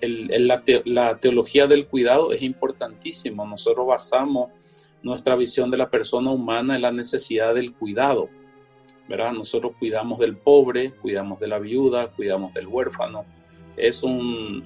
la, 0.00 0.62
la 0.84 1.18
teología 1.18 1.66
del 1.66 1.88
cuidado 1.88 2.30
es 2.30 2.42
importantísima. 2.42 3.44
Nosotros 3.44 3.84
basamos 3.84 4.52
nuestra 5.02 5.34
visión 5.34 5.72
de 5.72 5.76
la 5.76 5.90
persona 5.90 6.30
humana 6.30 6.76
en 6.76 6.82
la 6.82 6.92
necesidad 6.92 7.52
del 7.52 7.74
cuidado. 7.74 8.28
¿verdad? 9.08 9.32
Nosotros 9.32 9.72
cuidamos 9.76 10.20
del 10.20 10.36
pobre, 10.36 10.92
cuidamos 10.92 11.40
de 11.40 11.48
la 11.48 11.58
viuda, 11.58 12.12
cuidamos 12.12 12.54
del 12.54 12.68
huérfano. 12.68 13.24
Es 13.76 14.04
un, 14.04 14.62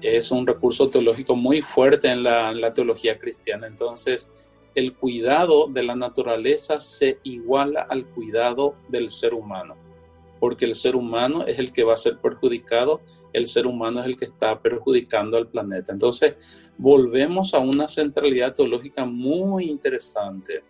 es 0.00 0.30
un 0.30 0.46
recurso 0.46 0.88
teológico 0.88 1.36
muy 1.36 1.60
fuerte 1.60 2.08
en 2.08 2.22
la, 2.22 2.72
teología 2.72 3.18
cristiana. 3.18 3.66
Entonces, 3.66 4.30
el 4.74 4.94
cuidado 4.94 5.66
de 5.68 5.82
la 5.82 5.94
naturaleza 5.94 6.80
se 6.80 7.18
iguala 7.24 7.86
al 7.90 8.06
cuidado 8.06 8.76
del 8.88 9.10
ser 9.10 9.34
humano, 9.34 9.76
porque 10.40 10.64
el 10.64 10.74
ser 10.74 10.96
humano 10.96 11.46
es 11.46 11.58
el 11.58 11.72
que 11.72 11.84
va 11.84 11.94
a 11.94 11.98
ser 11.98 12.18
perjudicado, 12.18 13.00
el 13.32 13.46
ser 13.46 13.66
humano 13.66 14.00
es 14.00 14.06
el 14.06 14.16
que 14.16 14.26
está 14.26 14.60
perjudicando 14.60 15.36
al 15.36 15.48
planeta. 15.48 15.92
Entonces, 15.92 16.68
volvemos 16.78 17.54
a 17.54 17.58
una 17.58 17.88
centralidad 17.88 18.54
teológica 18.54 19.04
muy 19.04 19.64
interesante. 19.64 20.62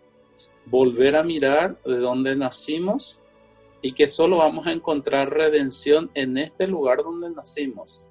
Volver 0.65 1.15
a 1.15 1.23
mirar 1.23 1.79
de 1.83 1.97
dónde 1.97 2.35
nacimos 2.35 3.21
y 3.81 3.91
que 3.93 4.07
solo 4.07 4.37
vamos 4.37 4.65
a 4.65 4.71
encontrar 4.71 5.31
redención 5.31 6.09
en 6.15 6.37
este 6.37 6.67
lugar 6.67 7.03
donde 7.03 7.29
nacimos 7.29 8.07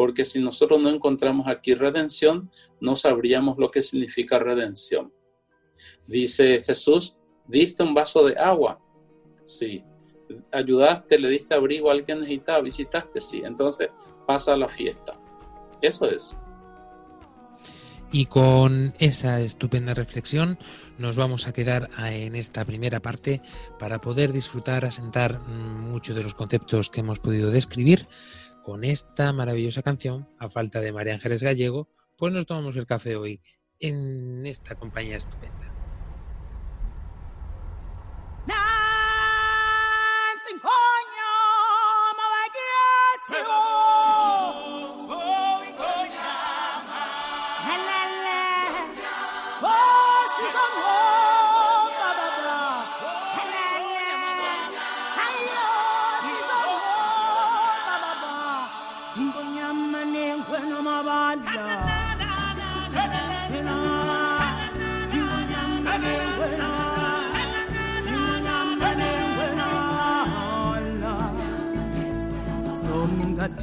porque 0.00 0.24
si 0.24 0.40
nosotros 0.40 0.80
no 0.80 0.88
encontramos 0.88 1.46
aquí 1.46 1.74
redención, 1.74 2.50
no 2.80 2.96
sabríamos 2.96 3.58
lo 3.58 3.70
que 3.70 3.82
significa 3.82 4.38
redención. 4.38 5.12
Dice 6.06 6.62
Jesús, 6.62 7.18
diste 7.46 7.82
un 7.82 7.92
vaso 7.92 8.24
de 8.24 8.34
agua, 8.38 8.80
sí. 9.44 9.84
Ayudaste, 10.52 11.18
le 11.18 11.28
diste 11.28 11.54
abrigo 11.54 11.88
a 11.88 11.92
alguien 11.92 12.06
que 12.06 12.14
necesitaba, 12.22 12.60
visitaste, 12.60 13.20
sí. 13.20 13.42
Entonces 13.44 13.90
pasa 14.26 14.56
la 14.56 14.68
fiesta. 14.68 15.12
Eso 15.80 16.06
es. 16.10 16.36
Y 18.12 18.26
con 18.26 18.92
esa 18.98 19.40
estupenda 19.40 19.94
reflexión 19.94 20.58
nos 20.98 21.16
vamos 21.16 21.46
a 21.46 21.52
quedar 21.52 21.90
en 21.98 22.34
esta 22.34 22.64
primera 22.64 23.00
parte 23.00 23.40
para 23.78 24.00
poder 24.00 24.32
disfrutar, 24.32 24.84
asentar 24.84 25.38
mm, 25.38 25.90
muchos 25.90 26.16
de 26.16 26.24
los 26.24 26.34
conceptos 26.34 26.90
que 26.90 27.00
hemos 27.00 27.20
podido 27.20 27.50
describir 27.50 28.08
con 28.64 28.84
esta 28.84 29.32
maravillosa 29.32 29.82
canción, 29.82 30.28
a 30.38 30.50
falta 30.50 30.80
de 30.80 30.92
María 30.92 31.14
Ángeles 31.14 31.42
Gallego, 31.42 31.88
pues 32.16 32.32
nos 32.32 32.46
tomamos 32.46 32.76
el 32.76 32.86
café 32.86 33.16
hoy 33.16 33.40
en 33.78 34.44
esta 34.44 34.74
compañía 34.74 35.16
estupenda. 35.16 35.79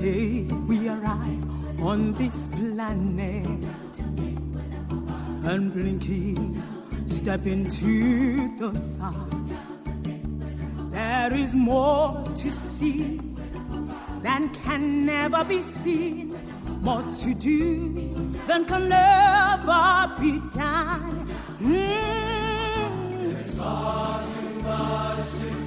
Day 0.07 0.41
we 0.69 0.87
arrive 0.87 1.43
on 1.81 2.13
this 2.13 2.47
planet 2.47 3.93
and 5.49 5.73
blinking, 5.73 6.63
step 7.07 7.45
into 7.45 8.55
the 8.57 8.73
sun. 8.75 9.29
There 10.91 11.33
is 11.33 11.53
more 11.53 12.23
to 12.41 12.51
see 12.51 13.19
than 14.21 14.49
can 14.65 15.05
never 15.05 15.43
be 15.43 15.61
seen, 15.83 16.37
more 16.81 17.03
to 17.23 17.33
do 17.33 17.59
than 18.47 18.63
can 18.65 18.87
never 18.87 19.85
be 20.21 20.33
done. 20.61 21.27
Mm. 21.59 23.33
There's 23.33 23.55
far 23.55 24.23
too 24.33 24.53
much 24.61 25.29
to 25.39 25.66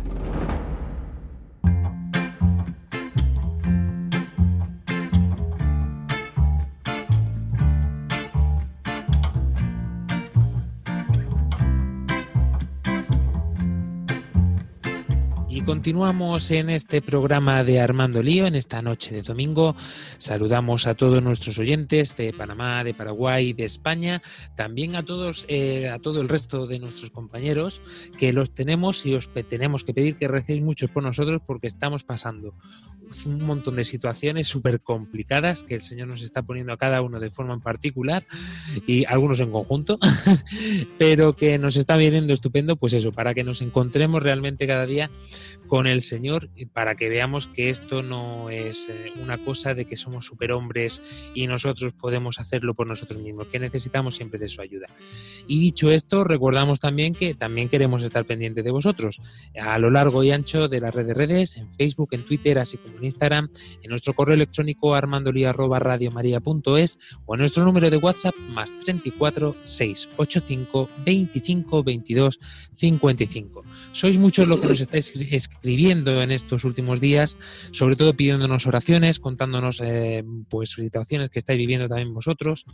Continuamos 15.65 16.49
en 16.51 16.69
este 16.69 17.01
programa 17.01 17.63
de 17.63 17.79
Armando 17.79 18.23
Lío, 18.23 18.47
en 18.47 18.55
esta 18.55 18.81
noche 18.81 19.13
de 19.13 19.21
domingo. 19.21 19.75
Saludamos 20.17 20.87
a 20.87 20.95
todos 20.95 21.21
nuestros 21.21 21.57
oyentes 21.59 22.15
de 22.15 22.33
Panamá, 22.33 22.83
de 22.83 22.93
Paraguay, 22.93 23.53
de 23.53 23.65
España, 23.65 24.21
también 24.55 24.95
a 24.95 25.03
todos, 25.03 25.45
eh, 25.47 25.89
a 25.89 25.99
todo 25.99 26.21
el 26.21 26.29
resto 26.29 26.67
de 26.67 26.79
nuestros 26.79 27.11
compañeros 27.11 27.81
que 28.17 28.33
los 28.33 28.53
tenemos 28.53 29.05
y 29.05 29.15
os 29.15 29.29
tenemos 29.49 29.83
que 29.83 29.93
pedir 29.93 30.15
que 30.15 30.27
recéis 30.27 30.61
muchos 30.61 30.89
por 30.89 31.03
nosotros 31.03 31.41
porque 31.45 31.67
estamos 31.67 32.03
pasando 32.03 32.55
un 33.25 33.43
montón 33.43 33.75
de 33.75 33.85
situaciones 33.85 34.47
súper 34.47 34.81
complicadas 34.81 35.63
que 35.63 35.75
el 35.75 35.81
Señor 35.81 36.07
nos 36.07 36.21
está 36.21 36.41
poniendo 36.43 36.73
a 36.73 36.77
cada 36.77 37.01
uno 37.01 37.19
de 37.19 37.29
forma 37.29 37.53
en 37.53 37.61
particular 37.61 38.25
y 38.87 39.05
algunos 39.05 39.39
en 39.39 39.51
conjunto, 39.51 39.99
pero 40.97 41.35
que 41.35 41.57
nos 41.57 41.75
está 41.75 41.97
viniendo 41.97 42.33
estupendo, 42.33 42.77
pues 42.77 42.93
eso, 42.93 43.11
para 43.11 43.33
que 43.33 43.43
nos 43.43 43.61
encontremos 43.61 44.23
realmente 44.23 44.67
cada 44.67 44.85
día 44.85 45.11
con 45.67 45.87
el 45.87 46.01
Señor 46.01 46.49
para 46.73 46.95
que 46.95 47.09
veamos 47.09 47.47
que 47.47 47.69
esto 47.69 48.03
no 48.03 48.49
es 48.49 48.89
eh, 48.89 49.13
una 49.21 49.43
cosa 49.43 49.73
de 49.73 49.85
que 49.85 49.95
somos 49.95 50.25
superhombres 50.25 51.01
y 51.33 51.47
nosotros 51.47 51.93
podemos 51.93 52.39
hacerlo 52.39 52.73
por 52.73 52.87
nosotros 52.87 53.21
mismos, 53.21 53.47
que 53.47 53.59
necesitamos 53.59 54.15
siempre 54.15 54.39
de 54.39 54.49
su 54.49 54.61
ayuda. 54.61 54.87
Y 55.47 55.59
dicho 55.59 55.91
esto, 55.91 56.23
recordamos 56.23 56.79
también 56.79 57.13
que 57.13 57.33
también 57.33 57.69
queremos 57.69 58.03
estar 58.03 58.25
pendientes 58.25 58.63
de 58.63 58.71
vosotros 58.71 59.21
a 59.59 59.77
lo 59.79 59.89
largo 59.89 60.23
y 60.23 60.31
ancho 60.31 60.67
de 60.67 60.79
las 60.79 60.93
redes 60.93 61.15
redes, 61.15 61.57
en 61.57 61.71
Facebook, 61.73 62.09
en 62.11 62.25
Twitter, 62.25 62.59
así 62.59 62.77
como 62.77 62.97
en 62.97 63.05
Instagram, 63.05 63.49
en 63.81 63.89
nuestro 63.89 64.13
correo 64.13 64.35
electrónico 64.35 64.95
armandolía.radiomaria.es 64.95 66.99
o 67.25 67.35
en 67.35 67.39
nuestro 67.39 67.63
número 67.63 67.89
de 67.89 67.97
WhatsApp 67.97 68.35
más 68.49 68.77
34 68.79 69.55
685 69.63 70.89
25 71.05 71.83
22 71.83 72.39
55. 72.73 73.63
Sois 73.91 74.17
muchos 74.17 74.47
los 74.47 74.59
que 74.59 74.67
nos 74.67 74.79
estáis 74.79 75.09
escribiendo 75.09 75.50
escribiendo 75.51 76.21
en 76.21 76.31
estos 76.31 76.63
últimos 76.63 76.99
días, 76.99 77.37
sobre 77.71 77.95
todo 77.95 78.13
pidiéndonos 78.13 78.65
oraciones, 78.65 79.19
contándonos 79.19 79.81
eh, 79.83 80.23
pues 80.49 80.71
situaciones 80.71 81.29
que 81.29 81.39
estáis 81.39 81.59
viviendo 81.59 81.87
también 81.87 82.13
vosotros. 82.13 82.65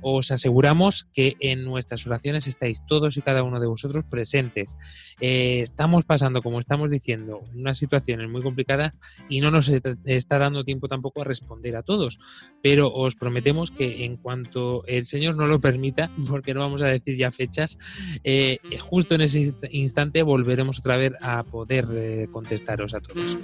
Os 0.00 0.30
aseguramos 0.30 1.06
que 1.12 1.36
en 1.40 1.64
nuestras 1.64 2.06
oraciones 2.06 2.46
estáis 2.46 2.84
todos 2.86 3.16
y 3.16 3.22
cada 3.22 3.42
uno 3.42 3.60
de 3.60 3.66
vosotros 3.66 4.04
presentes. 4.04 4.76
Eh, 5.20 5.60
estamos 5.60 6.04
pasando, 6.04 6.42
como 6.42 6.58
estamos 6.58 6.90
diciendo, 6.90 7.42
una 7.54 7.74
situación 7.74 8.30
muy 8.30 8.42
complicada 8.42 8.94
y 9.28 9.40
no 9.40 9.50
nos 9.50 9.68
está 9.68 10.38
dando 10.38 10.64
tiempo 10.64 10.88
tampoco 10.88 11.22
a 11.22 11.24
responder 11.24 11.76
a 11.76 11.82
todos, 11.82 12.18
pero 12.62 12.92
os 12.92 13.14
prometemos 13.14 13.70
que 13.70 14.04
en 14.04 14.16
cuanto 14.16 14.84
el 14.86 15.06
Señor 15.06 15.36
nos 15.36 15.48
lo 15.48 15.60
permita, 15.60 16.10
porque 16.28 16.54
no 16.54 16.60
vamos 16.60 16.82
a 16.82 16.86
decir 16.86 17.16
ya 17.16 17.30
fechas, 17.30 17.78
eh, 18.24 18.58
justo 18.80 19.14
en 19.14 19.22
ese 19.22 19.54
instante 19.70 20.22
volveremos 20.22 20.78
otra 20.78 20.96
vez 20.96 21.12
a 21.20 21.42
poder 21.44 22.21
contestaros 22.28 22.94
a 22.94 23.00
todos. 23.00 23.38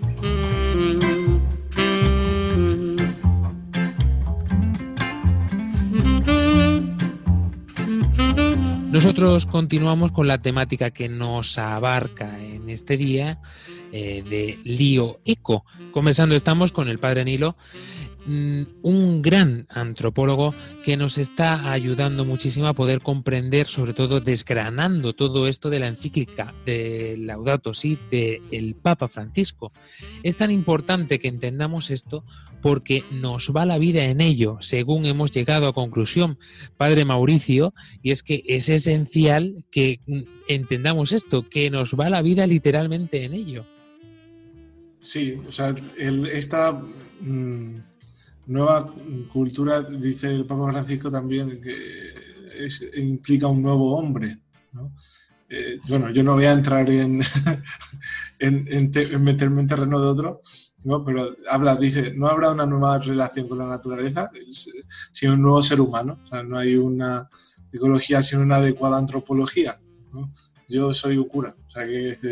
Nosotros 8.90 9.46
continuamos 9.46 10.12
con 10.12 10.26
la 10.26 10.40
temática 10.40 10.90
que 10.90 11.08
nos 11.08 11.58
abarca 11.58 12.42
en 12.42 12.70
este 12.70 12.96
día 12.96 13.38
eh, 13.92 14.24
de 14.28 14.58
lío 14.64 15.20
eco. 15.24 15.64
Comenzando 15.92 16.34
estamos 16.34 16.72
con 16.72 16.88
el 16.88 16.98
padre 16.98 17.24
Nilo 17.24 17.56
un 18.28 19.22
gran 19.22 19.66
antropólogo 19.70 20.54
que 20.84 20.96
nos 20.96 21.16
está 21.18 21.72
ayudando 21.72 22.24
muchísimo 22.24 22.68
a 22.68 22.74
poder 22.74 23.00
comprender, 23.00 23.66
sobre 23.66 23.94
todo 23.94 24.20
desgranando 24.20 25.14
todo 25.14 25.48
esto 25.48 25.70
de 25.70 25.80
la 25.80 25.88
encíclica 25.88 26.54
de 26.66 27.16
Laudato 27.18 27.74
Si 27.74 27.98
del 28.10 28.74
Papa 28.74 29.08
Francisco. 29.08 29.72
Es 30.22 30.36
tan 30.36 30.50
importante 30.50 31.18
que 31.18 31.28
entendamos 31.28 31.90
esto 31.90 32.24
porque 32.60 33.04
nos 33.10 33.52
va 33.56 33.64
la 33.64 33.78
vida 33.78 34.04
en 34.04 34.20
ello, 34.20 34.58
según 34.60 35.06
hemos 35.06 35.30
llegado 35.30 35.68
a 35.68 35.72
conclusión, 35.72 36.38
Padre 36.76 37.04
Mauricio, 37.04 37.72
y 38.02 38.10
es 38.10 38.22
que 38.22 38.42
es 38.46 38.68
esencial 38.68 39.54
que 39.70 40.00
mm, 40.06 40.22
entendamos 40.48 41.12
esto, 41.12 41.48
que 41.48 41.70
nos 41.70 41.94
va 41.94 42.10
la 42.10 42.22
vida 42.22 42.46
literalmente 42.46 43.24
en 43.24 43.34
ello. 43.34 43.64
Sí, 45.00 45.38
o 45.46 45.52
sea, 45.52 45.74
esta 46.32 46.72
mm, 47.20 47.76
nueva 48.48 48.92
cultura, 49.32 49.82
dice 49.82 50.34
el 50.34 50.46
Papa 50.46 50.70
Francisco 50.72 51.10
también, 51.10 51.60
que 51.60 53.00
implica 53.00 53.46
un 53.46 53.62
nuevo 53.62 53.96
hombre. 53.96 54.40
Eh, 55.50 55.78
bueno, 55.88 56.10
yo 56.10 56.22
no 56.22 56.34
voy 56.34 56.46
a 56.46 56.52
entrar 56.52 56.88
en, 56.90 57.20
en, 58.38 59.22
meterme 59.22 59.60
en 59.62 59.66
terreno 59.66 60.00
de 60.00 60.08
otro, 60.08 60.42
¿no? 60.84 61.04
pero 61.04 61.36
habla, 61.50 61.76
dice, 61.76 62.12
no 62.14 62.26
habrá 62.26 62.50
una 62.50 62.66
nueva 62.66 62.98
relación 62.98 63.48
con 63.48 63.58
la 63.58 63.66
naturaleza, 63.66 64.30
sino 65.12 65.34
un 65.34 65.42
nuevo 65.42 65.62
ser 65.62 65.80
humano. 65.80 66.18
O 66.24 66.26
sea, 66.26 66.42
no 66.42 66.58
hay 66.58 66.76
una 66.76 67.28
ecología 67.70 68.22
sin 68.22 68.40
una 68.40 68.56
adecuada 68.56 68.98
antropología. 68.98 69.78
Yo 70.68 70.92
soy 70.94 71.18
un 71.18 71.28
cura. 71.28 71.54
O 71.66 71.70
sea, 71.70 71.86
que 71.86 72.10
es, 72.10 72.22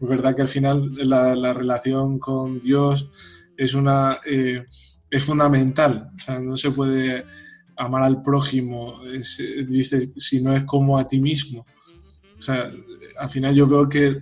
verdad 0.00 0.34
que 0.34 0.42
al 0.42 0.48
final 0.48 0.94
la, 0.96 1.34
la 1.34 1.52
relación 1.52 2.18
con 2.18 2.60
Dios 2.60 3.10
es 3.58 3.74
una... 3.74 4.20
Eh, 4.26 4.64
es 5.10 5.24
fundamental. 5.24 6.10
No 6.40 6.56
se 6.56 6.70
puede 6.70 7.24
amar 7.76 8.02
al 8.02 8.22
prójimo, 8.22 9.00
dice, 9.04 10.12
si 10.16 10.42
no 10.42 10.54
es 10.54 10.64
como 10.64 10.98
a 10.98 11.08
ti 11.08 11.20
mismo. 11.20 11.66
O 12.38 12.40
sea, 12.42 12.70
al 13.18 13.30
final 13.30 13.54
yo 13.54 13.66
veo 13.66 13.88
que 13.88 14.18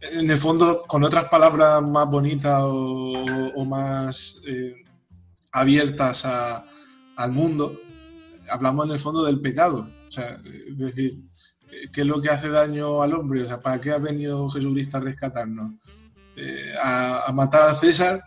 en 0.00 0.30
el 0.30 0.36
fondo, 0.36 0.84
con 0.86 1.02
otras 1.04 1.24
palabras 1.26 1.82
más 1.82 2.08
bonitas 2.08 2.60
o, 2.64 3.64
más 3.64 4.40
eh, 4.46 4.74
abiertas 5.52 6.24
al 6.24 7.32
mundo, 7.32 7.80
hablamos 8.50 8.86
en 8.86 8.92
el 8.92 8.98
fondo 8.98 9.24
del 9.24 9.40
pecado. 9.40 9.88
O 10.06 10.10
sea, 10.10 10.38
es 10.68 10.78
decir, 10.78 11.14
¿qué 11.92 12.00
es 12.02 12.06
lo 12.06 12.20
que 12.20 12.30
hace 12.30 12.48
daño 12.48 13.02
al 13.02 13.14
hombre? 13.14 13.42
O 13.42 13.46
sea, 13.46 13.60
¿para 13.60 13.80
qué 13.80 13.90
ha 13.90 13.98
venido 13.98 14.48
Jesucristo 14.50 14.96
a 14.96 15.00
rescatarnos? 15.00 15.72
Eh, 16.36 16.72
a, 16.82 17.30
matar 17.32 17.68
a 17.68 17.74
César 17.74 18.22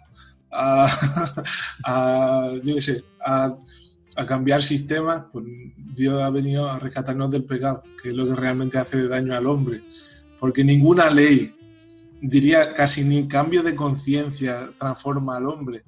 a, 1.86 2.47
a, 4.16 4.26
cambiar 4.26 4.62
sistemas, 4.62 5.24
pues 5.32 5.45
Dios 5.95 6.22
ha 6.22 6.30
venido 6.30 6.70
a 6.70 6.78
rescatarnos 6.78 7.32
del 7.32 7.45
pecado, 7.45 7.84
que 8.02 8.10
es 8.10 8.16
lo 8.16 8.28
que 8.28 8.36
realmente 8.36 8.78
hace 8.78 9.08
daño 9.08 9.36
al 9.36 9.47
hombre. 9.47 9.84
Porque 10.39 10.64
ninguna 10.64 11.10
ley, 11.10 11.56
diría 12.22 12.74
casi 12.74 13.04
ni 13.06 13.28
cambio 13.28 13.64
de 13.64 13.76
conciencia, 13.76 14.72
transforma 14.78 15.38
al 15.38 15.47
hombre. 15.47 15.84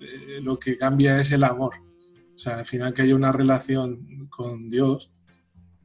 Eh, 0.00 0.40
lo 0.42 0.58
que 0.58 0.76
cambia 0.76 1.20
es 1.20 1.30
el 1.30 1.44
amor. 1.44 1.74
O 2.34 2.38
sea, 2.38 2.58
al 2.58 2.66
final 2.66 2.92
que 2.92 3.02
haya 3.02 3.14
una 3.14 3.32
relación 3.32 4.28
con 4.30 4.68
Dios, 4.68 5.10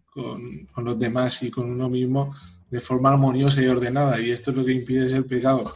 con, 0.09 0.65
con 0.73 0.85
los 0.85 0.97
demás 0.97 1.43
y 1.43 1.51
con 1.51 1.69
uno 1.69 1.89
mismo 1.89 2.33
de 2.71 2.79
forma 2.79 3.09
armoniosa 3.09 3.61
y 3.61 3.67
ordenada. 3.67 4.19
Y 4.19 4.31
esto 4.31 4.51
es 4.51 4.57
lo 4.57 4.65
que 4.65 4.71
impide 4.71 5.13
el 5.15 5.25
pecado 5.25 5.71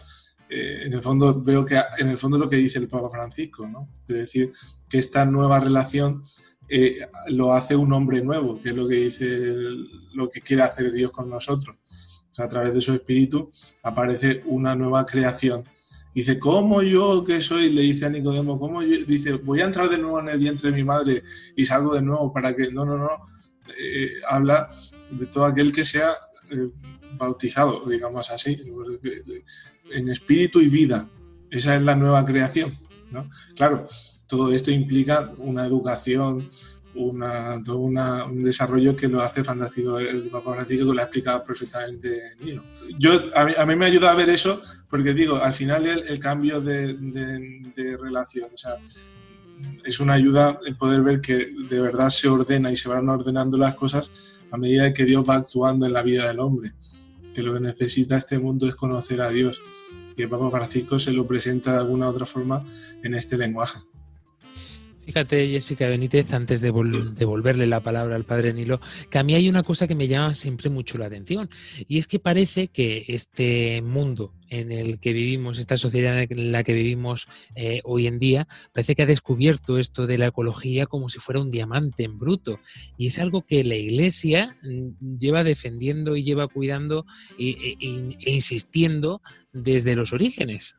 eh, 0.50 0.82
en 0.86 0.94
el 0.94 1.02
fondo 1.02 1.42
veo 1.42 1.64
que 1.64 1.80
en 2.00 2.08
el 2.08 2.18
fondo 2.18 2.38
lo 2.38 2.50
que 2.50 2.56
dice 2.56 2.80
el 2.80 2.88
Papa 2.88 3.10
Francisco, 3.10 3.68
¿no? 3.68 3.88
Es 4.08 4.16
decir, 4.16 4.52
que 4.90 4.98
esta 4.98 5.24
nueva 5.24 5.60
relación 5.60 6.24
eh, 6.68 7.00
lo 7.28 7.54
hace 7.54 7.76
un 7.76 7.94
hombre 7.94 8.22
nuevo, 8.22 8.60
que 8.60 8.70
es 8.70 8.76
lo 8.76 8.88
que 8.88 8.96
dice, 8.96 9.54
lo 10.14 10.30
que 10.30 10.42
quiere 10.42 10.64
hacer 10.64 10.92
Dios 10.92 11.12
con 11.12 11.30
nosotros. 11.30 11.78
O 12.30 12.34
sea, 12.34 12.46
a 12.46 12.50
través 12.50 12.74
de 12.74 12.82
su 12.82 12.94
espíritu 12.94 13.52
aparece 13.84 14.42
una 14.46 14.74
nueva 14.76 15.06
creación. 15.06 15.66
Dice, 16.16 16.40
¿cómo 16.40 16.82
yo 16.82 17.24
que 17.24 17.42
soy? 17.42 17.72
Le 17.72 17.84
dice 17.84 18.08
a 18.08 18.10
Nicodemo, 18.10 18.60
¿cómo 18.60 18.82
yo? 18.82 19.06
Dice, 19.06 19.34
voy 19.34 19.62
a 19.62 19.66
entrar 19.66 19.88
de 19.90 20.00
nuevo 20.00 20.20
en 20.20 20.30
el 20.30 20.40
vientre 20.40 20.72
de 20.72 20.76
mi 20.76 20.84
madre 20.84 21.24
y 21.56 21.66
salgo 21.66 21.94
de 21.94 22.02
nuevo 22.02 22.34
para 22.34 22.56
que... 22.56 22.72
No, 22.72 22.86
no, 22.86 22.98
no. 22.98 23.10
Eh, 23.80 24.10
habla 24.28 24.72
de 25.12 25.28
todo 25.28 25.46
aquel 25.46 25.72
que 25.72 25.86
sea 25.86 26.12
bautizado, 27.18 27.88
digamos 27.88 28.32
así 28.32 28.58
en 29.92 30.10
espíritu 30.10 30.62
y 30.62 30.68
vida. 30.68 31.08
Esa 31.50 31.76
es 31.76 31.82
la 31.82 31.96
nueva 31.96 32.26
creación. 32.26 32.74
¿no? 33.12 33.30
Claro, 33.56 33.88
todo 34.28 34.52
esto 34.54 34.72
implica 34.72 35.34
una 35.38 35.66
educación, 35.66 36.50
una, 36.96 37.62
todo 37.64 37.80
un 37.80 38.44
desarrollo 38.44 38.96
que 38.96 39.08
lo 39.08 39.22
hace 39.22 39.44
fantástico 39.44 40.00
el 40.00 40.30
Papa 40.30 40.54
Francisco, 40.54 40.90
que 40.90 40.96
lo 40.96 41.02
ha 41.02 41.06
explicado 41.06 41.44
perfectamente 41.44 42.36
Nino. 42.40 42.64
Yo, 42.98 43.20
a 43.36 43.66
mí, 43.66 43.76
me 43.76 43.86
ayuda 43.86 44.12
a 44.12 44.16
ver 44.16 44.30
eso, 44.30 44.62
porque 44.90 45.14
digo, 45.14 45.38
al 45.38 45.54
final 45.54 45.88
el, 45.88 46.20
cambio 46.20 46.62
de, 46.62 46.94
de, 46.94 47.98
relación, 47.98 48.50
es 49.84 50.00
una 50.00 50.14
ayuda 50.14 50.60
el 50.66 50.76
poder 50.78 51.02
ver 51.02 51.22
que 51.22 51.54
de 51.70 51.82
verdad 51.82 52.10
se 52.10 52.28
ordena 52.28 52.72
y 52.72 52.78
se 52.78 52.90
van 52.90 53.10
ordenando 53.10 53.58
las 53.58 53.76
cosas 53.76 54.12
a 54.52 54.58
medida 54.58 54.94
que 54.94 55.06
Dios 55.06 55.24
va 55.28 55.36
actuando 55.36 55.86
en 55.86 55.94
la 55.94 56.02
vida 56.02 56.28
del 56.28 56.40
hombre 56.40 56.74
que 57.34 57.44
lo 57.44 57.54
que 57.54 57.60
necesita 57.60 58.18
este 58.18 58.40
mundo 58.40 58.68
es 58.68 58.76
conocer 58.76 59.22
a 59.22 59.30
Dios. 59.30 59.62
El 60.24 60.30
Papa 60.30 60.52
Francisco 60.52 61.00
se 61.00 61.12
lo 61.12 61.26
presenta 61.26 61.74
de 61.74 61.80
alguna 61.80 62.10
otra 62.10 62.26
forma 62.26 62.66
en 63.04 63.16
este 63.16 63.38
lenguaje. 63.38 63.80
Fíjate, 65.10 65.48
Jessica 65.48 65.90
Benítez, 65.90 66.32
antes 66.34 66.62
de 66.62 66.72
devolverle 66.72 67.66
la 67.66 67.80
palabra 67.80 68.16
al 68.16 68.26
padre 68.26 68.54
Nilo, 68.54 68.80
que 69.10 69.18
a 69.18 69.24
mí 69.24 69.34
hay 69.34 69.50
una 69.50 69.64
cosa 69.64 69.88
que 69.88 69.96
me 69.96 70.08
llama 70.08 70.36
siempre 70.36 70.70
mucho 70.70 71.00
la 71.00 71.08
atención, 71.08 71.50
y 71.88 71.98
es 71.98 72.06
que 72.06 72.20
parece 72.20 72.68
que 72.68 73.06
este 73.08 73.82
mundo 73.82 74.36
en 74.50 74.72
el 74.72 75.00
que 75.00 75.12
vivimos, 75.12 75.58
esta 75.58 75.78
sociedad 75.78 76.22
en 76.22 76.52
la 76.52 76.64
que 76.64 76.74
vivimos 76.74 77.28
eh, 77.56 77.82
hoy 77.86 78.06
en 78.06 78.20
día, 78.20 78.48
parece 78.72 78.94
que 78.94 79.02
ha 79.02 79.08
descubierto 79.08 79.80
esto 79.80 80.06
de 80.06 80.20
la 80.20 80.28
ecología 80.28 80.86
como 80.86 81.10
si 81.10 81.18
fuera 81.18 81.42
un 81.42 81.50
diamante 81.50 82.04
en 82.04 82.20
bruto, 82.20 82.60
y 82.96 83.08
es 83.08 83.18
algo 83.18 83.42
que 83.42 83.64
la 83.64 83.78
Iglesia 83.78 84.58
mm, 84.62 85.18
lleva 85.18 85.44
defendiendo 85.44 86.18
y 86.18 86.24
lleva 86.24 86.48
cuidando 86.48 87.08
e, 87.40 87.78
e 87.80 88.32
insistiendo 88.32 89.24
desde 89.54 89.96
los 89.96 90.14
orígenes. 90.14 90.76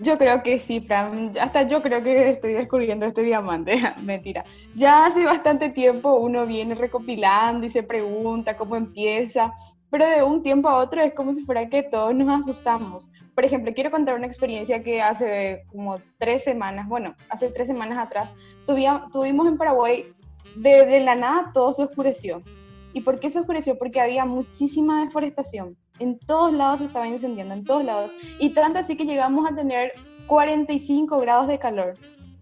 Yo 0.00 0.18
creo 0.18 0.42
que 0.42 0.58
sí, 0.58 0.80
Fran. 0.80 1.32
Hasta 1.40 1.62
yo 1.62 1.82
creo 1.82 2.02
que 2.02 2.30
estoy 2.30 2.52
descubriendo 2.52 3.06
este 3.06 3.22
diamante. 3.22 3.80
Mentira. 4.02 4.44
Ya 4.74 5.06
hace 5.06 5.24
bastante 5.24 5.70
tiempo 5.70 6.14
uno 6.14 6.46
viene 6.46 6.74
recopilando 6.74 7.66
y 7.66 7.70
se 7.70 7.82
pregunta 7.82 8.56
cómo 8.56 8.76
empieza, 8.76 9.54
pero 9.90 10.06
de 10.06 10.22
un 10.22 10.42
tiempo 10.42 10.68
a 10.68 10.76
otro 10.78 11.00
es 11.00 11.14
como 11.14 11.32
si 11.32 11.44
fuera 11.44 11.68
que 11.68 11.82
todos 11.82 12.14
nos 12.14 12.40
asustamos. 12.40 13.08
Por 13.34 13.44
ejemplo, 13.44 13.72
quiero 13.74 13.90
contar 13.90 14.14
una 14.14 14.26
experiencia 14.26 14.82
que 14.82 15.00
hace 15.00 15.62
como 15.68 15.98
tres 16.18 16.44
semanas, 16.44 16.88
bueno, 16.88 17.14
hace 17.28 17.48
tres 17.48 17.68
semanas 17.68 17.98
atrás, 17.98 18.30
tuvimos 19.12 19.46
en 19.46 19.56
Paraguay, 19.56 20.06
de 20.56 21.00
la 21.00 21.14
nada 21.14 21.50
todo 21.52 21.72
se 21.72 21.84
oscureció. 21.84 22.42
¿Y 22.96 23.02
por 23.02 23.20
qué 23.20 23.28
se 23.28 23.40
oscureció? 23.40 23.76
Porque 23.78 24.00
había 24.00 24.24
muchísima 24.24 25.04
deforestación 25.04 25.76
en 25.98 26.18
todos 26.18 26.52
lados 26.52 26.78
se 26.78 26.86
estaba 26.86 27.06
incendiando, 27.06 27.54
en 27.54 27.64
todos 27.64 27.84
lados. 27.84 28.12
Y 28.38 28.50
tanto 28.50 28.80
así 28.80 28.96
que 28.96 29.04
llegamos 29.04 29.50
a 29.50 29.54
tener 29.54 29.92
45 30.26 31.18
grados 31.20 31.48
de 31.48 31.58
calor. 31.58 31.94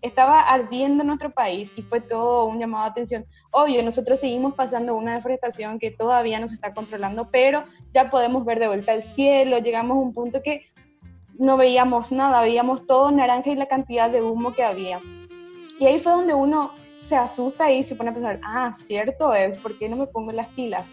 Estaba 0.02 0.40
ardiendo 0.40 1.02
nuestro 1.02 1.30
país 1.30 1.72
y 1.76 1.82
fue 1.82 2.00
todo 2.00 2.44
un 2.44 2.58
llamado 2.58 2.84
de 2.84 2.90
atención. 2.90 3.26
Obvio, 3.50 3.82
nosotros 3.82 4.20
seguimos 4.20 4.54
pasando 4.54 4.94
una 4.94 5.14
deforestación 5.14 5.78
que 5.78 5.90
todavía 5.90 6.38
no 6.38 6.48
se 6.48 6.56
está 6.56 6.74
controlando, 6.74 7.30
pero 7.30 7.64
ya 7.92 8.10
podemos 8.10 8.44
ver 8.44 8.58
de 8.58 8.68
vuelta 8.68 8.92
el 8.92 9.02
cielo. 9.02 9.58
Llegamos 9.58 9.96
a 9.96 10.00
un 10.00 10.12
punto 10.12 10.42
que 10.42 10.66
no 11.38 11.56
veíamos 11.56 12.12
nada, 12.12 12.42
veíamos 12.42 12.86
todo 12.86 13.10
naranja 13.10 13.50
y 13.50 13.56
la 13.56 13.66
cantidad 13.66 14.10
de 14.10 14.22
humo 14.22 14.52
que 14.52 14.62
había. 14.62 15.00
Y 15.80 15.86
ahí 15.86 15.98
fue 15.98 16.12
donde 16.12 16.34
uno 16.34 16.72
se 17.04 17.16
asusta 17.16 17.70
y 17.70 17.84
se 17.84 17.94
pone 17.94 18.10
a 18.10 18.14
pensar, 18.14 18.40
ah, 18.42 18.72
cierto 18.74 19.34
es, 19.34 19.58
¿por 19.58 19.78
qué 19.78 19.88
no 19.88 19.96
me 19.96 20.06
pongo 20.06 20.32
las 20.32 20.48
pilas? 20.48 20.90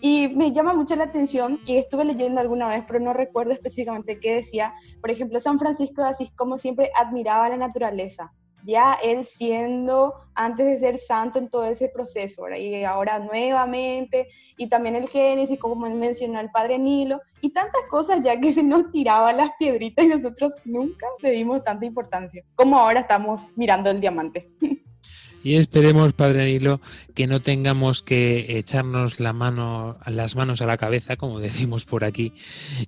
Y 0.00 0.28
me 0.28 0.52
llama 0.52 0.74
mucho 0.74 0.94
la 0.96 1.04
atención, 1.04 1.60
y 1.64 1.76
estuve 1.76 2.04
leyendo 2.04 2.40
alguna 2.40 2.68
vez, 2.68 2.84
pero 2.86 3.00
no 3.00 3.14
recuerdo 3.14 3.52
específicamente 3.52 4.20
qué 4.20 4.34
decía, 4.34 4.74
por 5.00 5.10
ejemplo, 5.10 5.40
San 5.40 5.58
Francisco 5.58 6.02
de 6.02 6.08
Asís, 6.08 6.30
como 6.32 6.58
siempre 6.58 6.90
admiraba 6.94 7.48
la 7.48 7.56
naturaleza, 7.56 8.30
ya 8.64 8.98
él 9.02 9.24
siendo, 9.24 10.14
antes 10.34 10.66
de 10.66 10.78
ser 10.78 10.98
santo 10.98 11.38
en 11.38 11.48
todo 11.48 11.64
ese 11.64 11.88
proceso, 11.88 12.46
y 12.50 12.84
ahora 12.84 13.18
nuevamente, 13.18 14.28
y 14.58 14.68
también 14.68 14.96
el 14.96 15.08
Génesis, 15.08 15.58
como 15.58 15.76
mencionó 15.76 16.38
al 16.38 16.50
Padre 16.50 16.78
Nilo, 16.78 17.20
y 17.40 17.50
tantas 17.50 17.84
cosas 17.88 18.20
ya 18.22 18.38
que 18.38 18.52
se 18.54 18.62
nos 18.62 18.90
tiraba 18.90 19.32
las 19.32 19.50
piedritas 19.58 20.04
y 20.04 20.08
nosotros 20.08 20.52
nunca 20.66 21.06
le 21.20 21.30
dimos 21.30 21.64
tanta 21.64 21.86
importancia, 21.86 22.44
como 22.56 22.78
ahora 22.78 23.00
estamos 23.00 23.46
mirando 23.56 23.90
el 23.90 24.00
diamante. 24.00 24.50
Y 25.44 25.56
esperemos, 25.56 26.14
Padre 26.14 26.46
Nilo, 26.46 26.80
que 27.14 27.26
no 27.26 27.42
tengamos 27.42 28.02
que 28.02 28.58
echarnos 28.58 29.20
la 29.20 29.34
mano, 29.34 29.98
las 30.06 30.36
manos 30.36 30.62
a 30.62 30.66
la 30.66 30.78
cabeza, 30.78 31.16
como 31.16 31.38
decimos 31.38 31.84
por 31.84 32.04
aquí, 32.04 32.32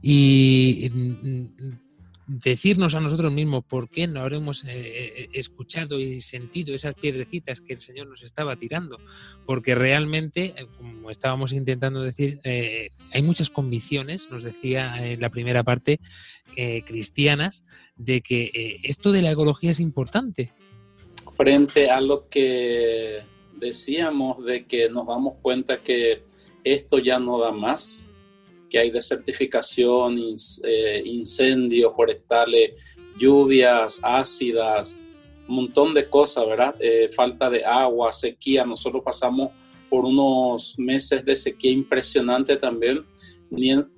y 0.00 0.90
decirnos 2.26 2.94
a 2.94 3.00
nosotros 3.00 3.32
mismos 3.32 3.64
por 3.64 3.88
qué 3.88 4.06
no 4.06 4.20
habremos 4.20 4.64
eh, 4.64 4.70
eh, 4.74 5.28
escuchado 5.34 6.00
y 6.00 6.20
sentido 6.20 6.74
esas 6.74 6.94
piedrecitas 6.94 7.60
que 7.60 7.74
el 7.74 7.78
Señor 7.78 8.08
nos 8.08 8.22
estaba 8.22 8.56
tirando, 8.56 8.98
porque 9.44 9.74
realmente, 9.74 10.54
eh, 10.56 10.66
como 10.76 11.10
estábamos 11.10 11.52
intentando 11.52 12.00
decir, 12.00 12.40
hay 13.12 13.22
muchas 13.22 13.50
convicciones, 13.50 14.28
nos 14.30 14.42
decía 14.42 15.12
en 15.12 15.20
la 15.20 15.30
primera 15.30 15.62
parte, 15.62 16.00
cristianas, 16.86 17.66
de 17.96 18.22
que 18.22 18.80
esto 18.82 19.12
de 19.12 19.20
la 19.20 19.30
ecología 19.30 19.70
es 19.70 19.80
importante, 19.80 20.52
frente 21.36 21.90
a 21.90 22.00
lo 22.00 22.28
que 22.28 23.22
decíamos 23.54 24.44
de 24.44 24.66
que 24.66 24.88
nos 24.88 25.06
damos 25.06 25.34
cuenta 25.42 25.82
que 25.82 26.22
esto 26.64 26.98
ya 26.98 27.18
no 27.18 27.38
da 27.38 27.52
más, 27.52 28.06
que 28.70 28.78
hay 28.78 28.90
desertificación, 28.90 30.18
eh, 30.64 31.02
incendios 31.04 31.94
forestales, 31.94 32.96
lluvias 33.18 34.00
ácidas, 34.02 34.98
un 35.48 35.56
montón 35.56 35.94
de 35.94 36.08
cosas, 36.08 36.46
¿verdad? 36.46 36.74
Eh, 36.80 37.08
falta 37.14 37.48
de 37.50 37.64
agua, 37.64 38.12
sequía. 38.12 38.64
Nosotros 38.64 39.02
pasamos 39.04 39.52
por 39.88 40.04
unos 40.04 40.74
meses 40.78 41.24
de 41.24 41.36
sequía 41.36 41.70
impresionante 41.70 42.56
también. 42.56 43.04
En, 43.52 43.88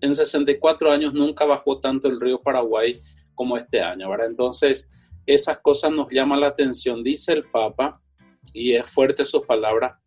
en 0.00 0.14
64 0.14 0.90
años 0.90 1.12
nunca 1.12 1.44
bajó 1.44 1.78
tanto 1.78 2.08
el 2.08 2.20
río 2.20 2.40
Paraguay 2.40 2.96
como 3.34 3.56
este 3.56 3.82
año, 3.82 4.08
¿verdad? 4.08 4.28
Entonces, 4.28 5.11
esas 5.26 5.58
cosas 5.58 5.92
nos 5.92 6.08
llaman 6.10 6.40
la 6.40 6.48
atención, 6.48 7.02
dice 7.02 7.32
el 7.32 7.44
Papa, 7.44 8.00
y 8.52 8.72
es 8.72 8.90
fuerte 8.90 9.24
su 9.24 9.42
palabra, 9.42 10.00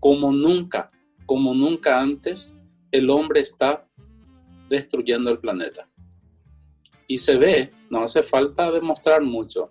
como 0.00 0.32
nunca, 0.32 0.90
como 1.26 1.54
nunca 1.54 2.00
antes, 2.00 2.58
el 2.90 3.10
hombre 3.10 3.40
está 3.40 3.86
destruyendo 4.68 5.30
el 5.30 5.38
planeta. 5.38 5.88
Y 7.06 7.18
se 7.18 7.36
ve, 7.36 7.72
no 7.90 8.02
hace 8.02 8.22
falta 8.22 8.70
demostrar 8.70 9.22
mucho. 9.22 9.70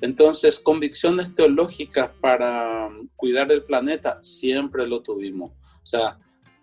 Entonces, 0.00 0.60
convicciones 0.60 1.34
teológicas 1.34 2.10
para 2.20 2.88
cuidar 3.16 3.50
el 3.52 3.62
planeta 3.62 4.18
siempre 4.22 4.86
lo 4.86 5.02
tuvimos. 5.02 5.52
O 5.52 5.86
sea, 5.86 6.18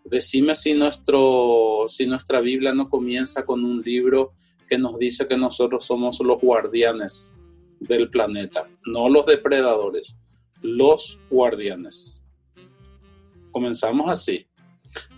decime 0.05 0.55
si, 0.55 0.74
nuestro, 0.74 1.86
si 1.88 2.05
nuestra 2.05 2.39
Biblia 2.41 2.74
no 2.74 2.89
comienza 2.89 3.45
con 3.45 3.64
un 3.64 3.82
libro 3.82 4.34
que 4.68 4.78
nos 4.78 4.97
dice 4.97 5.28
que 5.28 5.38
nosotros 5.38 5.86
somos 5.86 6.20
los 6.20 6.39
guardianes 6.39 7.34
del 7.80 8.10
planeta, 8.10 8.68
no 8.86 9.10
los 9.10 9.26
depredadores, 9.26 10.18
los 10.62 11.20
guardianes. 11.30 12.26
Comenzamos 13.52 14.10
así. 14.10 14.46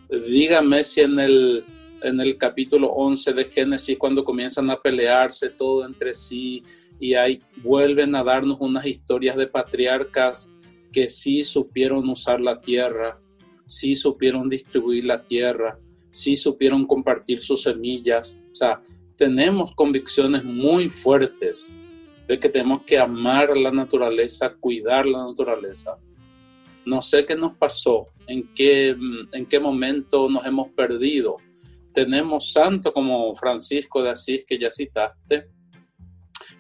Dígame 0.10 0.84
si 0.84 1.02
en 1.02 1.20
el, 1.20 1.66
en 2.02 2.20
el 2.20 2.38
capítulo 2.38 2.90
11 2.92 3.34
de 3.34 3.46
Génesis, 3.46 3.98
cuando 3.98 4.24
comienzan 4.24 4.70
a 4.70 4.82
pelearse 4.82 5.50
todo 5.50 5.86
entre 5.86 6.14
sí 6.14 6.64
y 7.00 7.16
ahí 7.16 7.42
vuelven 7.64 8.16
a 8.16 8.24
darnos 8.24 8.58
unas 8.60 8.86
historias 8.86 9.36
de 9.36 9.48
patriarcas 9.48 10.52
que 10.92 11.10
sí 11.10 11.44
supieron 11.44 12.08
usar 12.10 12.42
la 12.42 12.60
tierra, 12.60 13.20
sí 13.66 13.96
supieron 13.96 14.50
distribuir 14.50 15.06
la 15.06 15.24
tierra, 15.24 15.80
sí 16.12 16.36
supieron 16.36 16.86
compartir 16.86 17.40
sus 17.40 17.64
semillas. 17.64 18.42
O 18.52 18.56
sea, 18.56 18.82
tenemos 19.16 19.74
convicciones 19.74 20.44
muy 20.44 20.90
fuertes 20.90 21.76
de 22.28 22.40
que 22.40 22.50
tenemos 22.50 22.84
que 22.84 22.98
amar 22.98 23.56
la 23.58 23.72
naturaleza, 23.72 24.56
cuidar 24.60 25.06
la 25.06 25.26
naturaleza. 25.26 25.98
No 26.86 27.02
sé 27.02 27.26
qué 27.26 27.36
nos 27.36 27.56
pasó, 27.58 28.08
en 28.28 28.54
qué, 28.54 28.96
en 29.32 29.46
qué 29.46 29.60
momento 29.60 30.30
nos 30.30 30.46
hemos 30.46 30.70
perdido. 30.70 31.38
Tenemos 31.94 32.52
santos 32.52 32.94
como 32.94 33.36
Francisco 33.36 34.02
de 34.02 34.12
Asís, 34.12 34.46
que 34.48 34.58
ya 34.58 34.72
citaste, 34.72 35.50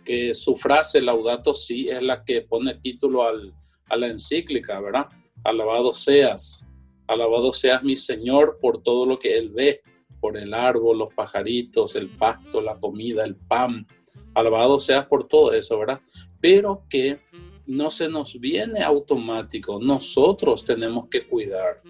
que 0.03 0.35
su 0.35 0.55
frase 0.57 1.01
Laudato 1.01 1.53
Si 1.53 1.87
es 1.87 2.01
la 2.01 2.23
que 2.23 2.41
pone 2.41 2.75
título 2.75 3.27
al, 3.27 3.53
a 3.87 3.97
la 3.97 4.07
encíclica, 4.07 4.79
¿verdad? 4.79 5.07
Alabado 5.43 5.93
seas, 5.93 6.67
alabado 7.07 7.53
seas 7.53 7.83
mi 7.83 7.95
Señor 7.95 8.57
por 8.61 8.83
todo 8.83 9.05
lo 9.05 9.19
que 9.19 9.37
Él 9.37 9.49
ve, 9.51 9.81
por 10.19 10.37
el 10.37 10.53
árbol, 10.53 10.99
los 10.99 11.13
pajaritos, 11.13 11.95
el 11.95 12.09
pasto, 12.09 12.61
la 12.61 12.79
comida, 12.79 13.25
el 13.25 13.35
pan, 13.35 13.87
Alabado 14.33 14.79
sea 14.79 15.07
por 15.07 15.27
todo 15.27 15.53
eso, 15.53 15.77
¿verdad? 15.79 16.01
Pero 16.39 16.83
que 16.89 17.19
no 17.65 17.89
se 17.89 18.09
nos 18.09 18.39
viene 18.39 18.81
automático. 18.81 19.79
Nosotros 19.81 20.65
tenemos 20.65 21.07
que 21.09 21.27
cuidar. 21.27 21.81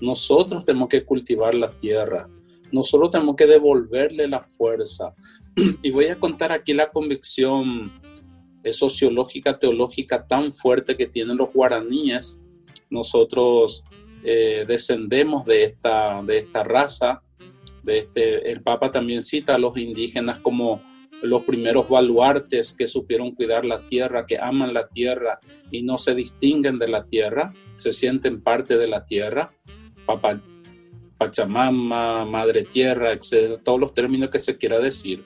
Nosotros 0.00 0.64
tenemos 0.64 0.88
que 0.88 1.04
cultivar 1.04 1.54
la 1.54 1.70
tierra. 1.70 2.28
Nosotros 2.72 3.10
tenemos 3.10 3.36
que 3.36 3.46
devolverle 3.46 4.28
la 4.28 4.42
fuerza. 4.42 5.14
Y 5.82 5.90
voy 5.90 6.06
a 6.06 6.18
contar 6.18 6.52
aquí 6.52 6.74
la 6.74 6.90
convicción 6.90 7.92
eh, 8.62 8.72
sociológica, 8.72 9.58
teológica 9.58 10.26
tan 10.26 10.50
fuerte 10.50 10.96
que 10.96 11.06
tienen 11.06 11.36
los 11.36 11.52
guaraníes. 11.52 12.40
Nosotros 12.90 13.84
eh, 14.24 14.64
descendemos 14.66 15.44
de 15.44 15.64
esta, 15.64 16.22
de 16.22 16.38
esta 16.38 16.64
raza. 16.64 17.22
De 17.82 17.98
este, 17.98 18.50
el 18.50 18.62
Papa 18.62 18.90
también 18.90 19.22
cita 19.22 19.54
a 19.54 19.58
los 19.58 19.76
indígenas 19.76 20.38
como 20.38 20.82
los 21.24 21.42
primeros 21.44 21.88
baluartes 21.88 22.74
que 22.74 22.86
supieron 22.86 23.32
cuidar 23.32 23.64
la 23.64 23.84
tierra, 23.86 24.26
que 24.26 24.38
aman 24.38 24.74
la 24.74 24.88
tierra 24.88 25.40
y 25.70 25.82
no 25.82 25.96
se 25.96 26.14
distinguen 26.14 26.78
de 26.78 26.88
la 26.88 27.06
tierra, 27.06 27.52
se 27.76 27.92
sienten 27.92 28.42
parte 28.42 28.76
de 28.76 28.88
la 28.88 29.04
tierra. 29.04 29.52
Papa 30.04 30.40
Pachamama, 31.16 32.24
Madre 32.26 32.64
Tierra, 32.64 33.12
etc., 33.12 33.58
todos 33.62 33.80
los 33.80 33.94
términos 33.94 34.30
que 34.30 34.38
se 34.38 34.58
quiera 34.58 34.78
decir. 34.78 35.24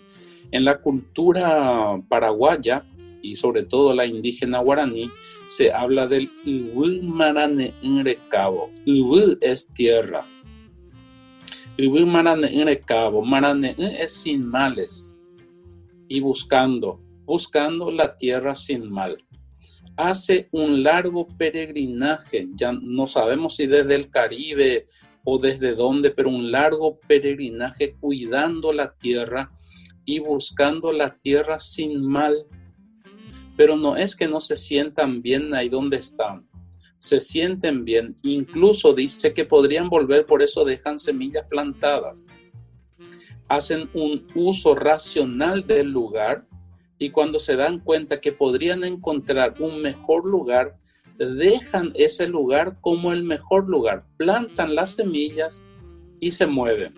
En 0.53 0.64
la 0.64 0.78
cultura 0.78 2.01
paraguaya 2.09 2.84
y 3.20 3.34
sobre 3.34 3.64
todo 3.64 3.92
la 3.92 4.07
indígena 4.07 4.61
guaraní, 4.61 5.11
se 5.49 5.72
habla 5.72 6.07
del 6.07 6.30
Ubu 6.46 7.03
Marane 7.03 7.74
Cabo. 8.28 8.70
Ubu 8.86 9.36
es 9.40 9.68
tierra. 9.72 10.24
Ubu 11.76 12.07
Marane 12.07 12.80
Cabo. 12.80 13.24
Marane 13.24 13.74
es 13.78 14.12
sin 14.12 14.46
males 14.46 15.07
y 16.09 16.20
buscando, 16.20 17.00
buscando 17.24 17.90
la 17.90 18.16
tierra 18.16 18.56
sin 18.56 18.90
mal. 18.90 19.18
Hace 19.96 20.48
un 20.52 20.82
largo 20.82 21.26
peregrinaje, 21.26 22.48
ya 22.54 22.72
no 22.72 23.06
sabemos 23.06 23.56
si 23.56 23.66
desde 23.66 23.94
el 23.94 24.11
Caribe 24.11 24.86
o 25.24 25.38
desde 25.38 25.74
dónde, 25.74 26.11
pero 26.11 26.28
un 26.30 26.50
largo 26.50 26.98
peregrinaje 27.00 27.96
cuidando 28.00 28.72
la 28.72 28.94
tierra 28.94 29.50
y 30.04 30.20
buscando 30.20 30.92
la 30.92 31.18
tierra 31.18 31.59
sin 31.59 32.02
mal. 32.02 32.46
Pero 33.56 33.76
no 33.76 33.96
es 33.96 34.14
que 34.14 34.28
no 34.28 34.40
se 34.40 34.56
sientan 34.56 35.20
bien 35.20 35.52
ahí 35.52 35.68
donde 35.68 35.96
están, 35.96 36.48
se 36.98 37.20
sienten 37.20 37.84
bien, 37.84 38.16
incluso 38.22 38.92
dice 38.92 39.32
que 39.32 39.44
podrían 39.44 39.88
volver, 39.88 40.26
por 40.26 40.42
eso 40.42 40.64
dejan 40.64 40.98
semillas 40.98 41.44
plantadas. 41.48 42.26
Hacen 43.49 43.88
un 43.94 44.26
uso 44.34 44.74
racional 44.74 45.66
del 45.66 45.90
lugar 45.90 46.46
y 46.99 47.11
cuando 47.11 47.38
se 47.38 47.57
dan 47.57 47.80
cuenta 47.80 48.20
que 48.20 48.32
podrían 48.32 48.84
encontrar 48.84 49.55
un 49.61 49.80
mejor 49.80 50.26
lugar, 50.26 50.76
dejan 51.16 51.92
ese 51.94 52.28
lugar 52.28 52.78
como 52.80 53.12
el 53.12 53.22
mejor 53.24 53.68
lugar, 53.68 54.05
plantan 54.16 54.74
las 54.74 54.94
semillas 54.94 55.62
y 56.20 56.32
se 56.32 56.46
mueven. 56.46 56.94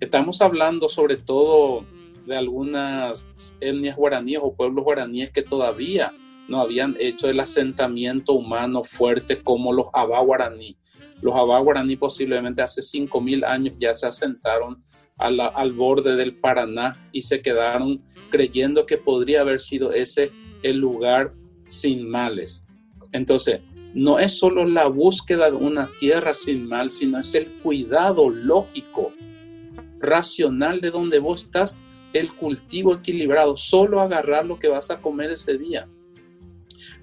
Estamos 0.00 0.40
hablando 0.40 0.88
sobre 0.88 1.16
todo 1.16 1.84
de 2.26 2.36
algunas 2.36 3.26
etnias 3.60 3.96
guaraníes 3.96 4.40
o 4.42 4.54
pueblos 4.54 4.84
guaraníes 4.84 5.30
que 5.30 5.42
todavía 5.42 6.12
no 6.48 6.60
habían 6.60 6.96
hecho 6.98 7.28
el 7.28 7.40
asentamiento 7.40 8.32
humano 8.32 8.84
fuerte 8.84 9.42
como 9.42 9.72
los 9.72 9.86
Abá 9.92 10.20
guaraní. 10.20 10.78
Los 11.20 11.34
Abá 11.34 11.58
guaraní 11.58 11.96
posiblemente 11.96 12.62
hace 12.62 12.80
5.000 12.80 13.44
años 13.44 13.74
ya 13.78 13.92
se 13.92 14.06
asentaron 14.06 14.82
al 15.18 15.72
borde 15.72 16.16
del 16.16 16.36
Paraná 16.36 16.92
y 17.12 17.22
se 17.22 17.42
quedaron 17.42 18.02
creyendo 18.30 18.86
que 18.86 18.98
podría 18.98 19.40
haber 19.40 19.60
sido 19.60 19.92
ese 19.92 20.30
el 20.62 20.78
lugar 20.78 21.34
sin 21.66 22.08
males. 22.08 22.66
Entonces, 23.12 23.60
no 23.94 24.18
es 24.18 24.38
solo 24.38 24.64
la 24.64 24.86
búsqueda 24.86 25.50
de 25.50 25.56
una 25.56 25.90
tierra 25.98 26.34
sin 26.34 26.68
mal, 26.68 26.90
sino 26.90 27.18
es 27.18 27.34
el 27.34 27.48
cuidado 27.62 28.28
lógico, 28.28 29.12
racional 29.98 30.80
de 30.80 30.90
donde 30.90 31.18
vos 31.18 31.44
estás, 31.44 31.82
el 32.12 32.32
cultivo 32.34 32.94
equilibrado, 32.94 33.56
solo 33.56 34.00
agarrar 34.00 34.46
lo 34.46 34.58
que 34.58 34.68
vas 34.68 34.90
a 34.90 35.00
comer 35.00 35.32
ese 35.32 35.58
día. 35.58 35.88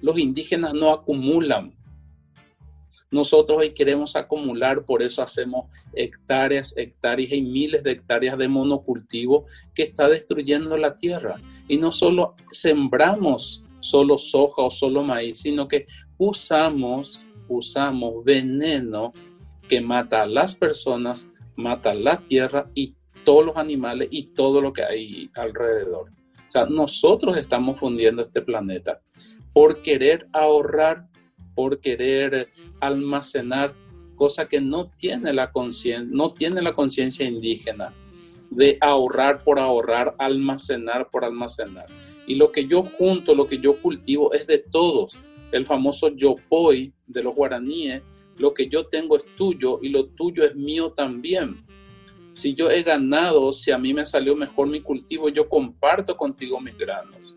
Los 0.00 0.18
indígenas 0.18 0.74
no 0.74 0.90
acumulan. 0.90 1.75
Nosotros 3.16 3.58
hoy 3.58 3.70
queremos 3.70 4.14
acumular, 4.14 4.84
por 4.84 5.02
eso 5.02 5.22
hacemos 5.22 5.70
hectáreas, 5.94 6.76
hectáreas 6.76 7.32
y 7.32 7.40
miles 7.40 7.82
de 7.82 7.92
hectáreas 7.92 8.36
de 8.36 8.46
monocultivo 8.46 9.46
que 9.74 9.84
está 9.84 10.08
destruyendo 10.08 10.76
la 10.76 10.94
tierra. 10.94 11.40
Y 11.66 11.78
no 11.78 11.90
solo 11.90 12.34
sembramos 12.50 13.64
solo 13.80 14.18
soja 14.18 14.62
o 14.62 14.70
solo 14.70 15.02
maíz, 15.02 15.38
sino 15.38 15.66
que 15.66 15.86
usamos, 16.18 17.24
usamos 17.48 18.22
veneno 18.22 19.14
que 19.66 19.80
mata 19.80 20.22
a 20.22 20.26
las 20.26 20.54
personas, 20.54 21.28
mata 21.56 21.94
la 21.94 22.18
tierra 22.18 22.70
y 22.74 22.94
todos 23.24 23.46
los 23.46 23.56
animales 23.56 24.08
y 24.10 24.34
todo 24.34 24.60
lo 24.60 24.72
que 24.72 24.84
hay 24.84 25.30
alrededor. 25.36 26.10
O 26.10 26.50
sea, 26.50 26.66
nosotros 26.66 27.36
estamos 27.36 27.80
fundiendo 27.80 28.22
este 28.22 28.42
planeta 28.42 29.00
por 29.52 29.80
querer 29.82 30.28
ahorrar, 30.32 31.08
por 31.56 31.80
querer 31.80 32.50
almacenar, 32.78 33.74
cosa 34.14 34.46
que 34.46 34.60
no 34.60 34.90
tiene 34.96 35.32
la 35.32 35.50
conciencia, 35.50 36.08
no 36.08 36.32
tiene 36.32 36.62
la 36.62 36.74
conciencia 36.74 37.26
indígena 37.26 37.92
de 38.50 38.78
ahorrar 38.80 39.42
por 39.42 39.58
ahorrar, 39.58 40.14
almacenar 40.18 41.10
por 41.10 41.24
almacenar. 41.24 41.86
Y 42.26 42.36
lo 42.36 42.52
que 42.52 42.66
yo 42.66 42.82
junto, 42.82 43.34
lo 43.34 43.46
que 43.46 43.58
yo 43.58 43.80
cultivo 43.80 44.32
es 44.32 44.46
de 44.46 44.58
todos. 44.58 45.18
El 45.50 45.64
famoso 45.64 46.14
yopoy 46.14 46.92
de 47.06 47.22
los 47.22 47.34
guaraníes, 47.34 48.02
lo 48.38 48.52
que 48.52 48.68
yo 48.68 48.86
tengo 48.86 49.16
es 49.16 49.24
tuyo 49.36 49.80
y 49.82 49.88
lo 49.88 50.06
tuyo 50.06 50.44
es 50.44 50.54
mío 50.54 50.92
también. 50.92 51.64
Si 52.34 52.54
yo 52.54 52.70
he 52.70 52.82
ganado, 52.82 53.52
si 53.52 53.70
a 53.72 53.78
mí 53.78 53.94
me 53.94 54.04
salió 54.04 54.36
mejor 54.36 54.68
mi 54.68 54.82
cultivo, 54.82 55.28
yo 55.30 55.48
comparto 55.48 56.16
contigo 56.16 56.60
mis 56.60 56.76
granos. 56.76 57.35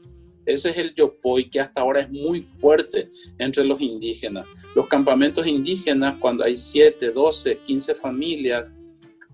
Ese 0.49 0.71
es 0.71 0.77
el 0.77 0.95
yopoy 0.95 1.49
que 1.49 1.59
hasta 1.59 1.81
ahora 1.81 2.01
es 2.01 2.09
muy 2.09 2.41
fuerte 2.41 3.11
entre 3.37 3.63
los 3.63 3.79
indígenas. 3.79 4.47
Los 4.75 4.87
campamentos 4.87 5.45
indígenas, 5.45 6.17
cuando 6.19 6.43
hay 6.43 6.57
7, 6.57 7.11
12, 7.11 7.59
15 7.59 7.93
familias, 7.93 8.71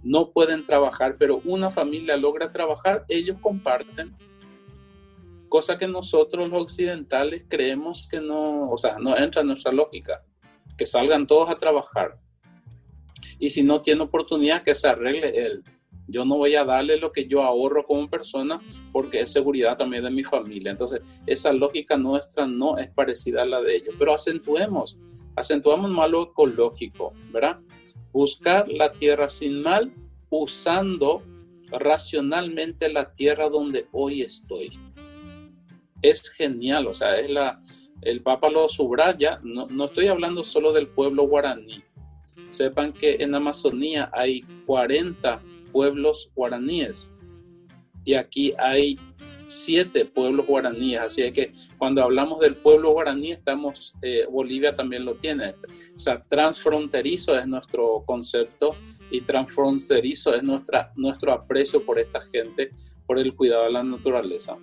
no 0.04 0.32
pueden 0.32 0.66
trabajar, 0.66 1.16
pero 1.18 1.42
una 1.46 1.70
familia 1.70 2.18
logra 2.18 2.52
trabajar, 2.52 3.06
ellos 3.08 3.38
comparten 3.40 4.14
cosa 5.48 5.78
que 5.78 5.88
nosotros 5.88 6.50
los 6.50 6.64
occidentales 6.64 7.44
creemos 7.48 8.10
que 8.10 8.20
no, 8.20 8.70
o 8.70 8.78
sea, 8.78 8.98
no 9.00 9.18
entra 9.18 9.42
en 9.42 9.48
nuestra 9.48 9.72
lógica, 9.72 10.22
que 10.78 10.86
salgan 10.86 11.26
todos 11.26 11.50
a 11.50 11.56
trabajar. 11.56 12.20
Y 13.40 13.50
si 13.50 13.64
no 13.64 13.82
tiene 13.82 14.02
oportunidad, 14.02 14.64
que 14.64 14.76
se 14.76 14.90
arregle 14.90 15.30
él. 15.46 15.64
Yo 16.08 16.26
no 16.26 16.38
voy 16.38 16.56
a 16.56 16.64
darle 16.64 16.98
lo 16.98 17.12
que 17.12 17.28
yo 17.28 17.44
ahorro 17.44 17.86
como 17.86 18.10
persona 18.10 18.60
porque 18.92 19.22
es 19.22 19.32
seguridad 19.32 19.78
también 19.78 20.04
de 20.04 20.12
mi 20.12 20.24
familia. 20.24 20.72
Entonces, 20.72 21.02
esa 21.26 21.52
lógica 21.52 21.98
nuestra 21.98 22.46
no 22.46 22.78
es 22.78 22.90
parecida 22.90 23.44
a 23.44 23.46
la 23.46 23.62
de 23.62 23.76
ellos, 23.76 23.96
pero 23.98 24.14
acentuemos, 24.14 24.98
acentuamos 25.36 25.90
más 25.92 26.10
lo 26.10 26.24
ecológico, 26.24 27.14
¿verdad? 27.32 27.60
Buscar 28.12 28.68
la 28.68 28.92
tierra 28.92 29.30
sin 29.30 29.62
mal 29.62 29.92
usando 30.30 31.24
racionalmente 31.72 32.90
la 32.90 33.12
tierra 33.14 33.50
donde 33.50 33.88
hoy 33.92 34.22
estoy 34.22 34.72
es 36.10 36.30
genial, 36.30 36.88
o 36.88 36.94
sea, 36.94 37.20
es 37.20 37.30
la, 37.30 37.62
el 38.02 38.22
Papa 38.22 38.50
lo 38.50 38.68
subraya, 38.68 39.40
no, 39.44 39.68
no 39.68 39.86
estoy 39.86 40.08
hablando 40.08 40.44
solo 40.44 40.72
del 40.72 40.88
pueblo 40.88 41.28
guaraní. 41.28 41.84
Sepan 42.50 42.94
que 42.94 43.16
en 43.20 43.34
Amazonía 43.34 44.10
hay 44.14 44.42
40 44.66 45.42
pueblos 45.76 46.32
guaraníes 46.34 47.14
y 48.06 48.14
aquí 48.14 48.54
hay 48.58 48.98
siete 49.46 50.06
pueblos 50.06 50.48
guaraníes. 50.48 51.02
Así 51.02 51.30
que 51.34 51.52
cuando 51.78 52.02
hablamos 52.02 52.40
del 52.40 52.56
pueblo 52.56 52.92
guaraní, 52.92 53.34
estamos, 53.34 53.94
eh, 54.02 54.26
Bolivia 54.32 54.74
también 54.74 55.04
lo 55.04 55.16
tiene. 55.16 55.50
O 55.50 56.00
sea, 56.00 56.24
transfronterizo 56.24 57.38
es 57.38 57.46
nuestro 57.46 58.04
concepto 58.06 58.78
y 59.12 59.20
transfronterizo 59.20 60.34
es 60.34 60.44
nuestra, 60.44 60.94
nuestro 60.96 61.34
aprecio 61.34 61.86
por 61.86 62.00
esta 62.00 62.22
gente, 62.22 62.72
por 63.06 63.20
el 63.20 63.36
cuidado 63.36 63.66
de 63.66 63.72
la 63.72 63.84
naturaleza 63.84 64.58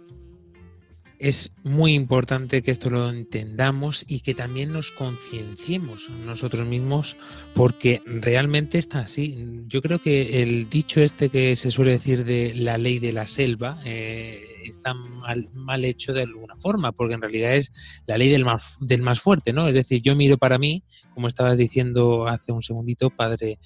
es 1.22 1.52
muy 1.62 1.94
importante 1.94 2.62
que 2.62 2.72
esto 2.72 2.90
lo 2.90 3.08
entendamos 3.08 4.04
y 4.08 4.20
que 4.20 4.34
también 4.34 4.72
nos 4.72 4.90
concienciemos 4.90 6.10
nosotros 6.10 6.66
mismos 6.66 7.16
porque 7.54 8.02
realmente 8.04 8.78
está 8.78 9.00
así. 9.00 9.62
Yo 9.68 9.80
creo 9.82 10.00
que 10.00 10.42
el 10.42 10.68
dicho 10.68 11.00
este 11.00 11.28
que 11.28 11.54
se 11.54 11.70
suele 11.70 11.92
decir 11.92 12.24
de 12.24 12.56
la 12.56 12.76
ley 12.76 12.98
de 12.98 13.12
la 13.12 13.28
selva 13.28 13.78
eh, 13.84 14.51
está 14.64 14.94
mal, 14.94 15.48
mal, 15.52 15.84
hecho 15.84 16.12
de 16.12 16.22
alguna 16.22 16.56
forma 16.56 16.92
porque 16.92 17.14
en 17.14 17.22
realidad 17.22 17.56
es 17.56 17.72
la 18.06 18.18
ley 18.18 18.28
del 18.28 18.44
más, 18.44 18.76
del 18.80 19.02
más 19.02 19.20
fuerte, 19.20 19.52
¿no? 19.52 19.68
Es 19.68 19.74
decir, 19.74 20.02
yo 20.02 20.14
miro 20.16 20.38
para 20.38 20.58
mí, 20.58 20.84
como 21.14 21.28
estabas 21.28 21.56
diciendo 21.56 22.26
hace 22.26 22.52
un 22.52 22.62
segundito, 22.62 23.10
padre 23.10 23.58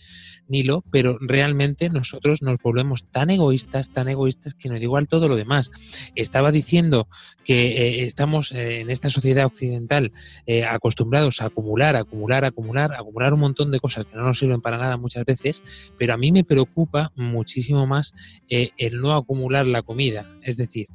Nilo, 0.49 0.84
pero 0.90 1.18
realmente 1.20 1.88
nosotros 1.90 2.42
nos 2.42 2.59
volvemos 2.62 3.05
tan 3.11 3.30
egoístas, 3.30 3.90
tan 3.90 4.09
egoístas 4.09 4.55
que 4.55 4.68
nos 4.68 4.78
da 4.78 4.84
igual 4.84 5.09
todo 5.09 5.28
lo 5.28 5.36
demás. 5.36 5.70
Estaba 6.14 6.53
diciendo 6.53 7.09
que 7.44 7.66
eh, 7.66 8.05
estamos 8.05 8.53
eh, 8.53 8.80
en 8.80 8.90
esta 8.90 9.11
sociedad 9.11 9.47
occidental 9.47 10.12
eh, 10.47 10.64
acostumbrados 10.64 11.40
a 11.40 11.47
acumular, 11.47 11.97
acumular, 11.97 12.44
acumular, 12.44 12.94
acumular 12.94 13.34
un 13.34 13.40
montón 13.40 13.70
de 13.70 13.80
cosas 13.80 14.05
que 14.05 14.16
no 14.16 14.22
nos 14.22 14.38
sirven 14.38 14.61
para 14.61 14.78
nada 14.78 14.97
muchas 14.97 15.24
veces, 15.24 15.62
pero 15.99 16.14
a 16.14 16.16
mí 16.16 16.32
me 16.32 16.44
preocupa 16.44 17.12
muchísimo 17.16 17.86
más 17.86 18.14
el 18.49 19.01
no 19.01 19.14
acumular 19.14 19.66
la 19.66 19.82
comida. 19.82 20.30
Es 20.42 20.57
decir, 20.57 20.86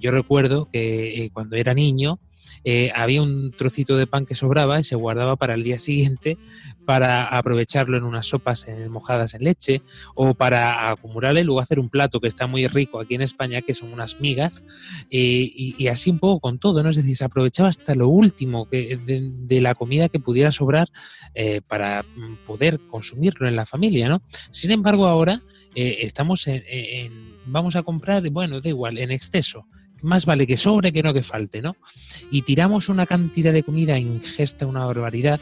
yo 0.00 0.10
recuerdo 0.10 0.68
que 0.72 1.30
cuando 1.32 1.56
era 1.56 1.74
niño, 1.74 2.18
eh, 2.64 2.92
había 2.94 3.22
un 3.22 3.52
trocito 3.52 3.96
de 3.96 4.06
pan 4.06 4.26
que 4.26 4.34
sobraba 4.34 4.80
y 4.80 4.84
se 4.84 4.96
guardaba 4.96 5.36
para 5.36 5.54
el 5.54 5.62
día 5.62 5.78
siguiente 5.78 6.38
para 6.84 7.22
aprovecharlo 7.22 7.96
en 7.96 8.04
unas 8.04 8.26
sopas 8.26 8.66
mojadas 8.88 9.34
en 9.34 9.44
leche 9.44 9.82
o 10.14 10.34
para 10.34 10.90
acumularle 10.90 11.42
y 11.42 11.44
luego 11.44 11.60
hacer 11.60 11.78
un 11.78 11.88
plato 11.88 12.20
que 12.20 12.28
está 12.28 12.46
muy 12.46 12.66
rico 12.66 13.00
aquí 13.00 13.14
en 13.14 13.22
España, 13.22 13.62
que 13.62 13.74
son 13.74 13.92
unas 13.92 14.20
migas, 14.20 14.62
eh, 15.10 15.50
y, 15.54 15.86
así 15.88 16.10
un 16.10 16.18
poco 16.18 16.40
con 16.40 16.58
todo, 16.58 16.82
¿no? 16.82 16.90
Es 16.90 16.96
decir, 16.96 17.16
se 17.16 17.24
aprovechaba 17.24 17.68
hasta 17.68 17.94
lo 17.94 18.08
último 18.08 18.68
que, 18.68 18.96
de, 18.96 19.60
la 19.60 19.74
comida 19.74 20.08
que 20.08 20.20
pudiera 20.20 20.52
sobrar 20.52 20.88
eh, 21.34 21.60
para 21.66 22.04
poder 22.46 22.80
consumirlo 22.88 23.46
en 23.46 23.56
la 23.56 23.66
familia, 23.66 24.08
¿no? 24.08 24.22
Sin 24.50 24.70
embargo, 24.70 25.06
ahora 25.06 25.42
eh, 25.74 25.98
estamos 26.00 26.46
en, 26.46 26.62
vamos 27.46 27.76
a 27.76 27.82
comprar, 27.82 28.28
bueno, 28.30 28.60
da 28.60 28.68
igual, 28.68 28.98
en 28.98 29.10
exceso 29.10 29.66
más 30.02 30.26
vale 30.26 30.46
que 30.46 30.56
sobre 30.56 30.92
que 30.92 31.02
no 31.02 31.14
que 31.14 31.22
falte, 31.22 31.62
¿no? 31.62 31.76
Y 32.30 32.42
tiramos 32.42 32.88
una 32.88 33.06
cantidad 33.06 33.52
de 33.52 33.62
comida 33.62 33.98
ingesta, 33.98 34.66
una 34.66 34.84
barbaridad, 34.84 35.40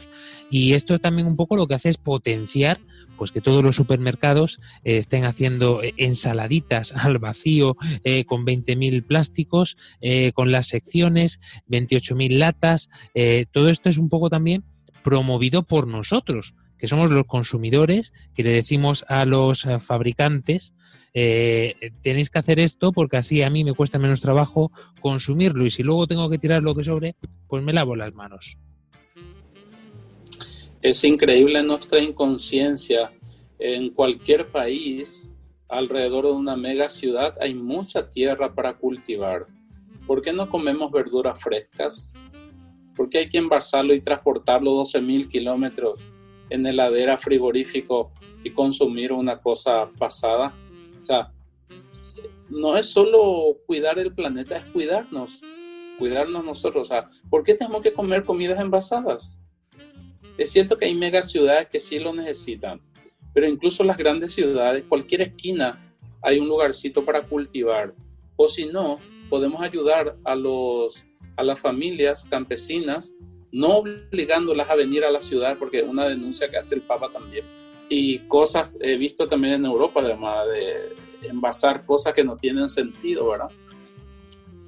y 0.49 0.73
esto 0.73 0.99
también 0.99 1.27
un 1.27 1.35
poco 1.35 1.55
lo 1.55 1.67
que 1.67 1.75
hace 1.75 1.89
es 1.89 1.97
potenciar 1.97 2.79
pues 3.19 3.31
que 3.31 3.41
todos 3.41 3.61
los 3.61 3.75
supermercados 3.75 4.59
eh, 4.85 4.97
estén 4.97 5.25
haciendo 5.25 5.83
eh, 5.83 5.93
ensaladitas 5.97 6.93
al 6.95 7.19
vacío 7.19 7.75
eh, 8.03 8.23
con 8.25 8.45
20.000 8.45 9.05
plásticos, 9.05 9.77
con 10.33 10.51
las 10.51 10.67
secciones, 10.67 11.41
28.000 11.69 12.37
latas, 12.37 12.89
todo 13.51 13.69
esto 13.69 13.89
es 13.89 13.97
un 13.97 14.07
poco 14.07 14.29
también 14.29 14.63
promovido 15.03 15.63
por 15.63 15.87
nosotros, 15.87 16.53
que 16.79 16.87
somos 16.87 17.11
los 17.11 17.25
consumidores, 17.25 18.13
que 18.33 18.43
le 18.43 18.51
decimos 18.51 19.05
a 19.07 19.25
los 19.25 19.67
fabricantes 19.79 20.73
eh, 21.13 21.91
tenéis 22.03 22.29
que 22.29 22.39
hacer 22.39 22.59
esto 22.59 22.91
porque 22.91 23.17
así 23.17 23.41
a 23.41 23.49
mí 23.49 23.63
me 23.63 23.73
cuesta 23.73 23.97
menos 23.97 24.21
trabajo 24.21 24.71
consumirlo 25.01 25.65
y 25.65 25.71
si 25.71 25.83
luego 25.83 26.07
tengo 26.07 26.29
que 26.29 26.37
tirar 26.37 26.61
lo 26.61 26.75
que 26.75 26.83
sobre, 26.83 27.15
pues 27.47 27.63
me 27.63 27.73
lavo 27.73 27.95
las 27.95 28.13
manos. 28.13 28.57
Es 30.81 31.03
increíble 31.03 31.61
nuestra 31.63 31.99
inconsciencia. 31.99 33.11
En 33.57 33.89
cualquier 33.89 34.47
país, 34.47 35.27
alrededor 35.67 36.27
de 36.27 36.31
una 36.31 36.55
mega 36.55 36.87
ciudad, 36.87 37.35
hay 37.41 37.53
mucha 37.53 38.09
tierra 38.09 38.53
para 38.53 38.77
cultivar. 38.77 39.47
¿Por 40.07 40.21
qué 40.21 40.31
no 40.31 40.49
comemos 40.49 40.89
verduras 40.91 41.41
frescas? 41.41 42.13
¿Por 42.95 43.09
qué 43.09 43.19
hay 43.19 43.29
que 43.29 43.37
envasarlo 43.37 43.93
y 43.93 44.01
transportarlo 44.01 44.71
12.000 44.81 45.27
kilómetros 45.27 45.99
en 46.49 46.65
heladera 46.65 47.17
frigorífico 47.17 48.11
y 48.43 48.51
consumir 48.51 49.11
una 49.11 49.39
cosa 49.39 49.89
pasada? 49.97 50.53
sea, 51.09 51.31
no 52.49 52.77
es 52.77 52.87
solo 52.87 53.57
cuidar 53.65 53.99
el 53.99 54.13
planeta, 54.13 54.57
es 54.57 54.65
cuidarnos, 54.65 55.41
cuidarnos 55.97 56.43
nosotros. 56.43 56.87
O 56.87 56.93
sea, 56.93 57.09
¿por 57.29 57.43
qué 57.43 57.55
tenemos 57.55 57.81
que 57.81 57.93
comer 57.93 58.23
comidas 58.23 58.59
envasadas? 58.59 59.41
Es 60.37 60.51
cierto 60.51 60.77
que 60.77 60.85
hay 60.85 60.95
mega 60.95 61.21
ciudades 61.21 61.67
que 61.67 61.79
sí 61.79 61.99
lo 61.99 62.13
necesitan, 62.13 62.79
pero 63.33 63.47
incluso 63.47 63.83
las 63.83 63.97
grandes 63.97 64.33
ciudades, 64.33 64.85
cualquier 64.87 65.21
esquina 65.21 65.93
hay 66.21 66.39
un 66.39 66.47
lugarcito 66.47 67.03
para 67.03 67.23
cultivar. 67.23 67.93
O 68.35 68.47
si 68.47 68.65
no, 68.65 68.99
podemos 69.29 69.61
ayudar 69.61 70.15
a, 70.23 70.35
los, 70.35 71.05
a 71.35 71.43
las 71.43 71.59
familias 71.59 72.25
campesinas, 72.25 73.15
no 73.51 73.77
obligándolas 73.77 74.69
a 74.69 74.75
venir 74.75 75.03
a 75.03 75.11
la 75.11 75.21
ciudad, 75.21 75.57
porque 75.57 75.79
es 75.79 75.87
una 75.87 76.07
denuncia 76.07 76.49
que 76.49 76.57
hace 76.57 76.75
el 76.75 76.81
Papa 76.81 77.09
también 77.11 77.45
y 77.89 78.19
cosas 78.19 78.77
he 78.81 78.95
visto 78.97 79.25
también 79.27 79.55
en 79.55 79.65
Europa, 79.65 80.01
además 80.01 80.47
de 80.47 81.27
envasar 81.27 81.85
cosas 81.85 82.13
que 82.13 82.23
no 82.23 82.37
tienen 82.37 82.69
sentido, 82.69 83.27
¿verdad? 83.29 83.49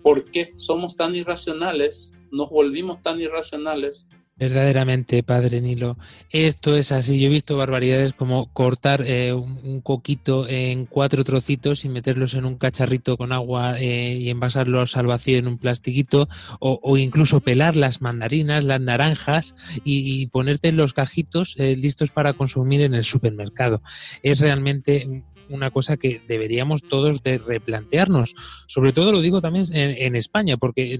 ¿Por 0.02 0.26
qué 0.26 0.54
somos 0.58 0.96
tan 0.96 1.14
irracionales? 1.16 2.16
Nos 2.32 2.50
volvimos 2.50 3.02
tan 3.04 3.22
irracionales 3.22 4.10
Verdaderamente, 4.42 5.22
padre 5.22 5.62
Nilo. 5.62 6.00
Esto 6.32 6.76
es 6.76 6.92
así. 6.92 7.20
Yo 7.20 7.28
he 7.28 7.30
visto 7.30 7.58
barbaridades 7.58 8.14
como 8.16 8.52
cortar 8.54 9.04
eh, 9.06 9.34
un, 9.34 9.82
coquito 9.82 10.48
en 10.48 10.88
cuatro 10.88 11.24
trocitos 11.24 11.86
y 11.86 11.90
meterlos 11.90 12.34
en 12.34 12.46
un 12.46 12.56
cacharrito 12.56 13.18
con 13.18 13.34
agua 13.34 13.80
eh, 13.80 14.18
y 14.20 14.32
envasarlos 14.32 14.98
al 14.98 15.06
vacío 15.06 15.38
en 15.38 15.48
un 15.48 15.60
plastiquito, 15.60 16.28
o, 16.60 16.98
incluso 16.98 17.42
pelar 17.42 17.76
las 17.76 18.02
mandarinas, 18.02 18.64
las 18.64 18.82
naranjas 18.82 19.54
y, 19.84 20.26
ponerte 20.26 20.70
en 20.70 20.78
los 20.78 20.94
cajitos 20.94 21.54
eh, 21.60 21.76
listos 21.76 22.10
para 22.10 22.34
consumir 22.34 22.82
en 22.82 22.96
el 22.96 23.04
supermercado. 23.04 23.84
Es 24.24 24.40
realmente 24.40 25.24
una 25.50 25.70
cosa 25.70 25.98
que 25.98 26.20
deberíamos 26.28 26.82
todos 26.82 27.22
de 27.22 27.38
replantearnos. 27.38 28.34
Sobre 28.66 28.92
todo 28.92 29.12
lo 29.12 29.22
digo 29.22 29.40
también 29.40 29.68
en, 29.72 30.16
España, 30.16 30.58
porque 30.58 31.00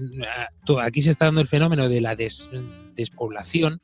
aquí 0.80 1.02
se 1.02 1.10
está 1.10 1.24
dando 1.24 1.40
el 1.40 1.48
fenómeno 1.48 1.88
de 1.88 2.00
la 2.00 2.14
des, 2.14 2.48
despoblación, 2.94 3.80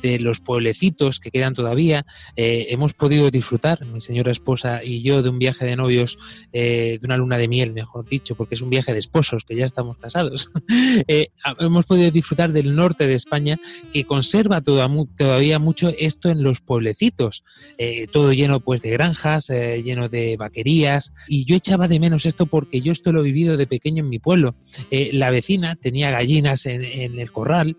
de 0.00 0.18
los 0.18 0.40
pueblecitos 0.40 1.20
que 1.20 1.30
quedan 1.30 1.54
todavía. 1.54 2.06
Eh, 2.36 2.68
hemos 2.70 2.94
podido 2.94 3.30
disfrutar, 3.30 3.84
mi 3.86 4.00
señora 4.00 4.32
esposa 4.32 4.80
y 4.82 5.02
yo, 5.02 5.22
de 5.22 5.28
un 5.28 5.38
viaje 5.38 5.64
de 5.64 5.76
novios, 5.76 6.18
eh, 6.52 6.98
de 7.00 7.06
una 7.06 7.16
luna 7.16 7.38
de 7.38 7.48
miel, 7.48 7.72
mejor 7.72 8.08
dicho, 8.08 8.34
porque 8.34 8.54
es 8.54 8.62
un 8.62 8.70
viaje 8.70 8.92
de 8.92 8.98
esposos, 8.98 9.44
que 9.44 9.56
ya 9.56 9.64
estamos 9.64 9.98
casados. 9.98 10.50
Eh, 11.08 11.28
hemos 11.58 11.86
podido 11.86 12.10
disfrutar 12.10 12.52
del 12.52 12.74
norte 12.74 13.06
de 13.06 13.14
España, 13.14 13.58
que 13.92 14.04
conserva 14.04 14.60
todavía 14.60 15.58
mucho 15.58 15.92
esto 15.98 16.28
en 16.28 16.42
los 16.42 16.60
pueblecitos, 16.60 17.42
todo 18.12 18.32
lleno 18.32 18.60
pues 18.60 18.82
de 18.82 18.90
granjas, 18.90 19.48
lleno 19.48 20.08
de 20.08 20.36
vaquerías, 20.36 21.12
y 21.28 21.44
yo 21.44 21.56
echaba 21.56 21.88
de 21.88 21.98
menos 21.98 22.26
esto 22.26 22.46
porque 22.46 22.80
yo 22.80 22.92
esto 22.92 23.12
lo 23.12 23.20
he 23.20 23.24
vivido 23.24 23.56
de 23.56 23.66
pequeño 23.66 24.04
en 24.04 24.10
mi 24.10 24.18
pueblo. 24.18 24.54
la 24.90 25.30
vecina 25.30 25.76
tenía 25.76 26.10
gallinas 26.10 26.66
en, 26.66 26.84
en 26.84 27.18
el 27.18 27.32
corral, 27.32 27.76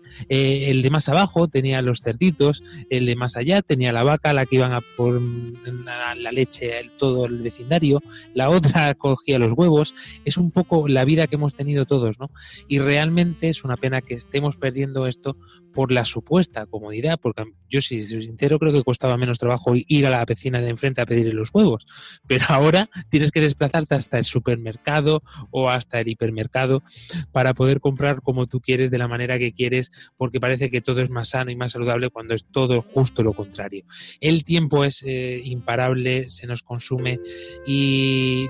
el 0.72 0.82
de 0.82 0.90
más 0.90 1.08
abajo 1.08 1.48
tenía 1.48 1.80
los 1.82 2.00
cerditos, 2.00 2.64
el 2.90 3.06
de 3.06 3.14
más 3.14 3.36
allá 3.36 3.62
tenía 3.62 3.92
la 3.92 4.02
vaca, 4.02 4.32
la 4.32 4.46
que 4.46 4.56
iban 4.56 4.72
a 4.72 4.80
por 4.80 5.20
la, 5.20 6.32
leche, 6.32 6.90
todo 6.98 7.26
el 7.26 7.42
vecindario, 7.42 8.02
la 8.34 8.50
otra 8.50 8.94
cogía 8.98 9.38
los 9.38 9.52
huevos. 9.52 9.94
Es 10.24 10.36
un 10.36 10.50
poco 10.50 10.88
la 10.88 11.04
vida 11.04 11.26
que 11.26 11.36
hemos 11.36 11.54
tenido 11.54 11.86
todos, 11.86 12.18
¿no? 12.18 12.30
Y 12.68 12.78
realmente 12.78 13.48
es 13.48 13.64
una 13.64 13.76
pena 13.76 14.00
que 14.00 14.14
estemos 14.14 14.56
perdiendo 14.56 15.06
esto 15.06 15.36
por 15.72 15.92
la 15.92 16.04
supuesta 16.04 16.66
comodidad, 16.66 17.18
porque 17.20 17.44
yo, 17.68 17.80
si 17.80 18.02
soy 18.02 18.26
sincero, 18.26 18.58
creo 18.58 18.72
que 18.72 18.82
costaba 18.82 19.16
menos 19.16 19.38
trabajo 19.38 19.72
ir 19.74 20.06
a 20.06 20.10
la 20.10 20.24
vecina 20.24 20.60
de 20.60 20.68
enfrente 20.68 21.00
a 21.00 21.06
pedirle 21.06 21.32
los 21.32 21.50
huevos. 21.52 21.86
Pero 22.26 22.44
ahora 22.48 22.88
tienes 23.08 23.30
que 23.30 23.40
desplazarte 23.40 23.94
hasta 23.94 24.18
el 24.18 24.24
supermercado 24.24 25.22
o 25.50 25.70
hasta 25.70 26.00
el 26.00 26.08
hipermercado 26.08 26.82
para 27.32 27.54
poder 27.54 27.80
comprar 27.80 28.22
como 28.22 28.46
tú 28.46 28.60
quieres, 28.60 28.90
de 28.90 28.98
la 28.98 29.08
manera 29.08 29.38
que 29.38 29.52
quieres, 29.52 29.90
porque 30.16 30.40
parece 30.40 30.61
que 30.70 30.80
todo 30.80 31.00
es 31.00 31.10
más 31.10 31.30
sano 31.30 31.50
y 31.50 31.56
más 31.56 31.72
saludable 31.72 32.10
cuando 32.10 32.34
es 32.34 32.44
todo 32.44 32.82
justo 32.82 33.22
lo 33.22 33.32
contrario. 33.32 33.84
El 34.20 34.44
tiempo 34.44 34.84
es 34.84 35.02
eh, 35.06 35.40
imparable, 35.44 36.30
se 36.30 36.46
nos 36.46 36.62
consume 36.62 37.20
y 37.66 38.46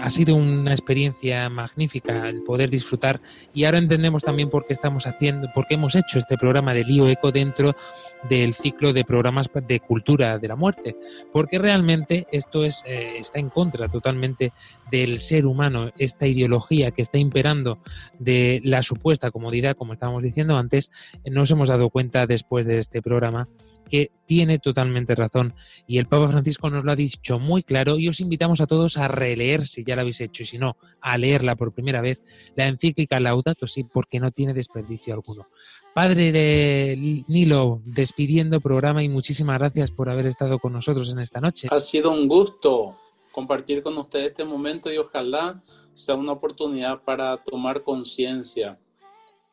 ha 0.00 0.10
sido 0.10 0.34
una 0.34 0.72
experiencia 0.72 1.48
magnífica 1.48 2.28
el 2.28 2.42
poder 2.42 2.70
disfrutar 2.70 3.20
y 3.52 3.64
ahora 3.64 3.78
entendemos 3.78 4.22
también 4.22 4.50
por 4.50 4.66
qué 4.66 4.72
estamos 4.72 5.06
haciendo, 5.06 5.48
por 5.54 5.66
qué 5.66 5.74
hemos 5.74 5.94
hecho 5.94 6.18
este 6.18 6.36
programa 6.36 6.74
de 6.74 6.84
Lío 6.84 7.08
Eco 7.08 7.30
dentro 7.30 7.76
del 8.28 8.54
ciclo 8.54 8.92
de 8.92 9.04
programas 9.04 9.50
de 9.66 9.80
cultura 9.80 10.38
de 10.38 10.48
la 10.48 10.56
muerte, 10.56 10.96
porque 11.32 11.58
realmente 11.58 12.26
esto 12.30 12.64
es, 12.64 12.82
eh, 12.86 13.16
está 13.18 13.38
en 13.38 13.50
contra 13.50 13.88
totalmente 13.88 14.52
del 14.90 15.18
ser 15.18 15.46
humano, 15.46 15.90
esta 15.98 16.26
ideología 16.26 16.90
que 16.90 17.02
está 17.02 17.18
imperando 17.18 17.78
de 18.18 18.60
la 18.64 18.82
supuesta 18.82 19.30
comodidad, 19.30 19.76
como 19.76 19.94
estábamos 19.94 20.22
diciendo 20.22 20.56
antes, 20.56 20.90
nos 21.30 21.50
hemos 21.50 21.68
dado 21.68 21.90
cuenta 21.90 22.26
después 22.26 22.66
de 22.66 22.78
este 22.78 23.02
programa 23.02 23.48
que 23.88 24.10
tiene 24.26 24.58
totalmente 24.58 25.14
razón 25.14 25.54
y 25.86 25.98
el 25.98 26.06
Papa 26.06 26.28
Francisco 26.28 26.70
nos 26.70 26.84
lo 26.84 26.92
ha 26.92 26.96
dicho 26.96 27.38
muy 27.38 27.62
claro 27.62 27.98
y 27.98 28.08
os 28.08 28.20
invitamos 28.20 28.60
a 28.60 28.66
todos 28.66 28.96
a 28.96 29.08
releer 29.08 29.66
si 29.66 29.84
ya 29.84 29.94
lo 29.94 30.02
habéis 30.02 30.20
hecho 30.20 30.42
y 30.42 30.46
si 30.46 30.58
no, 30.58 30.76
a 31.00 31.18
leerla 31.18 31.56
por 31.56 31.72
primera 31.72 32.00
vez, 32.00 32.22
la 32.56 32.66
encíclica 32.66 33.20
Laudato 33.20 33.66
Si, 33.66 33.84
porque 33.84 34.20
no 34.20 34.30
tiene 34.30 34.54
desperdicio 34.54 35.14
alguno. 35.14 35.46
Padre 35.94 36.32
de 36.32 37.24
Nilo, 37.28 37.82
despidiendo 37.84 38.60
programa 38.60 39.02
y 39.02 39.08
muchísimas 39.08 39.58
gracias 39.58 39.90
por 39.90 40.08
haber 40.08 40.26
estado 40.26 40.58
con 40.58 40.72
nosotros 40.72 41.10
en 41.10 41.18
esta 41.18 41.40
noche. 41.40 41.68
Ha 41.70 41.80
sido 41.80 42.12
un 42.12 42.28
gusto 42.28 42.96
compartir 43.30 43.82
con 43.82 43.98
ustedes 43.98 44.28
este 44.28 44.44
momento 44.44 44.92
y 44.92 44.98
ojalá 44.98 45.62
sea 45.94 46.14
una 46.14 46.32
oportunidad 46.32 47.02
para 47.02 47.42
tomar 47.42 47.82
conciencia 47.82 48.78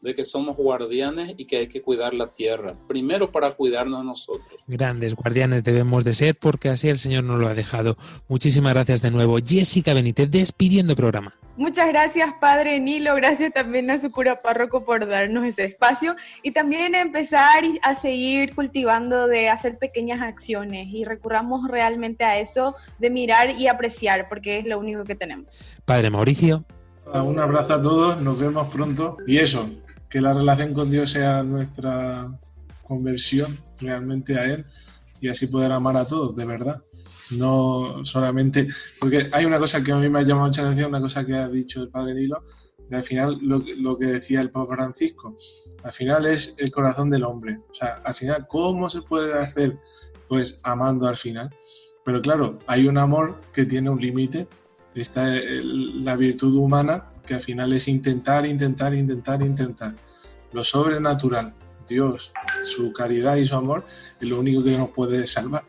de 0.02 0.16
que 0.16 0.24
somos 0.24 0.56
guardianes 0.56 1.34
y 1.38 1.46
que 1.46 1.58
hay 1.58 1.68
que 1.68 1.82
cuidar 1.82 2.14
la 2.14 2.28
tierra, 2.34 2.76
primero 2.88 3.32
para 3.32 3.52
cuidarnos 3.52 4.04
nosotros. 4.06 4.64
Grandes 4.68 5.14
guardianes 5.16 5.64
debemos 5.64 6.04
de 6.04 6.14
ser 6.14 6.36
porque 6.36 6.70
así 6.70 6.88
el 6.88 6.98
Señor 6.98 7.24
nos 7.24 7.40
lo 7.40 7.48
ha 7.48 7.54
dejado. 7.54 7.98
Muchísimas 8.28 8.74
gracias 8.74 9.02
de 9.02 9.12
nuevo. 9.12 9.38
Jessica 9.46 9.94
Benítez, 9.94 10.32
despidiendo 10.32 10.94
el 10.94 10.98
programa. 10.98 11.36
Muchas 11.58 11.90
gracias, 11.90 12.34
Padre 12.40 12.80
Nilo. 12.80 13.16
Gracias 13.16 13.52
también 13.54 13.92
a 13.92 14.00
su 14.00 14.12
cura 14.12 14.42
párroco 14.42 14.86
por 14.86 15.06
darnos 15.06 15.44
ese 15.44 15.66
espacio 15.66 16.16
y 16.42 16.52
también 16.52 16.96
empezar 16.96 17.66
a 17.82 17.96
seguir 17.96 18.56
cultivando 18.56 19.28
de 19.28 19.50
hacer 19.50 19.78
pequeñas 19.78 20.22
acciones 20.22 20.88
y 20.90 21.04
recurramos 21.04 21.68
realmente 21.68 22.24
a 22.24 22.40
eso 22.40 22.76
de 23.00 23.10
mirar 23.10 23.50
y 23.50 23.68
apreciar 23.68 24.30
porque 24.30 24.60
es 24.60 24.66
lo 24.66 24.80
único 24.80 25.04
que 25.04 25.16
tenemos. 25.16 25.60
Padre 25.84 26.10
Mauricio. 26.10 26.64
Un 27.14 27.40
abrazo 27.40 27.74
a 27.74 27.82
todos, 27.82 28.22
nos 28.22 28.40
vemos 28.40 28.68
pronto. 28.68 29.18
Y 29.28 29.40
eso, 29.40 29.68
que 30.10 30.22
la 30.22 30.34
relación 30.34 30.74
con 30.74 30.90
Dios 30.90 31.12
sea 31.12 31.44
nuestra 31.44 32.32
conversión 32.84 33.60
realmente 33.80 34.38
a 34.38 34.46
Él 34.46 34.66
y 35.22 35.30
así 35.30 35.48
poder 35.48 35.72
amar 35.72 35.98
a 35.98 36.06
todos, 36.06 36.36
de 36.36 36.46
verdad. 36.46 36.84
No 37.32 38.04
solamente, 38.04 38.68
porque 39.00 39.30
hay 39.32 39.46
una 39.46 39.60
cosa 39.60 39.84
que 39.84 39.92
a 39.92 39.98
mí 39.98 40.10
me 40.10 40.20
ha 40.20 40.24
llamado 40.24 40.48
mucha 40.48 40.64
atención, 40.64 40.90
una 40.90 41.02
cosa 41.02 41.26
que 41.26 41.36
ha 41.36 41.48
dicho 41.48 41.84
el 41.84 41.90
Padre 41.90 42.16
Nilo, 42.16 42.44
y 42.90 42.96
al 42.96 43.04
final 43.04 43.38
lo, 43.42 43.62
lo 43.78 43.98
que 43.98 44.08
decía 44.08 44.42
el 44.42 44.50
Papa 44.50 44.76
Francisco, 44.76 45.38
al 45.84 45.94
final 45.94 46.26
es 46.26 46.56
el 46.58 46.72
corazón 46.72 47.12
del 47.12 47.24
hombre. 47.24 47.60
O 47.70 47.74
sea, 47.74 48.02
al 48.04 48.16
final, 48.16 48.48
¿cómo 48.48 48.90
se 48.90 49.04
puede 49.04 49.38
hacer? 49.38 49.78
Pues 50.28 50.60
amando 50.64 51.08
al 51.08 51.18
final. 51.18 51.50
Pero 52.04 52.22
claro, 52.22 52.58
hay 52.66 52.88
un 52.88 52.98
amor 52.98 53.40
que 53.54 53.66
tiene 53.66 53.92
un 53.92 54.02
límite. 54.02 54.48
Está 54.96 55.36
la 55.64 56.16
virtud 56.16 56.56
humana, 56.56 57.09
que 57.30 57.36
al 57.36 57.42
final 57.42 57.72
es 57.74 57.88
intentar, 57.88 58.44
intentar, 58.48 58.92
intentar, 58.96 59.40
intentar. 59.44 59.96
Lo 60.52 60.64
sobrenatural, 60.64 61.54
Dios, 61.88 62.34
su 62.64 62.92
caridad 62.92 63.36
y 63.36 63.46
su 63.46 63.56
amor, 63.56 63.86
es 64.20 64.28
lo 64.28 64.40
único 64.40 64.64
que 64.64 64.76
nos 64.76 64.90
puede 64.90 65.28
salvar. 65.28 65.64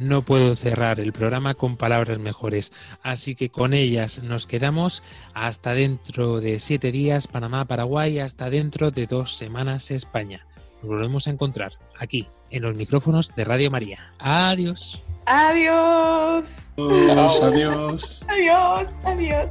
No 0.00 0.24
puedo 0.24 0.56
cerrar 0.56 0.98
el 0.98 1.12
programa 1.12 1.54
con 1.54 1.76
palabras 1.76 2.18
mejores, 2.18 2.72
así 3.02 3.36
que 3.36 3.48
con 3.48 3.74
ellas 3.74 4.20
nos 4.24 4.46
quedamos 4.46 5.04
hasta 5.34 5.72
dentro 5.72 6.40
de 6.40 6.58
siete 6.58 6.90
días 6.90 7.28
Panamá, 7.28 7.64
Paraguay, 7.64 8.18
hasta 8.18 8.50
dentro 8.50 8.90
de 8.90 9.06
dos 9.06 9.36
semanas 9.36 9.92
España. 9.92 10.46
Nos 10.82 10.88
volvemos 10.88 11.28
a 11.28 11.30
encontrar 11.30 11.74
aquí, 11.96 12.26
en 12.50 12.62
los 12.62 12.74
micrófonos 12.74 13.34
de 13.36 13.44
Radio 13.44 13.70
María. 13.70 14.12
Adiós. 14.18 15.00
Adiós. 15.26 16.58
Adiós. 16.76 17.42
Adiós. 17.42 18.24
Adiós. 18.28 18.88
Adiós. 19.04 19.50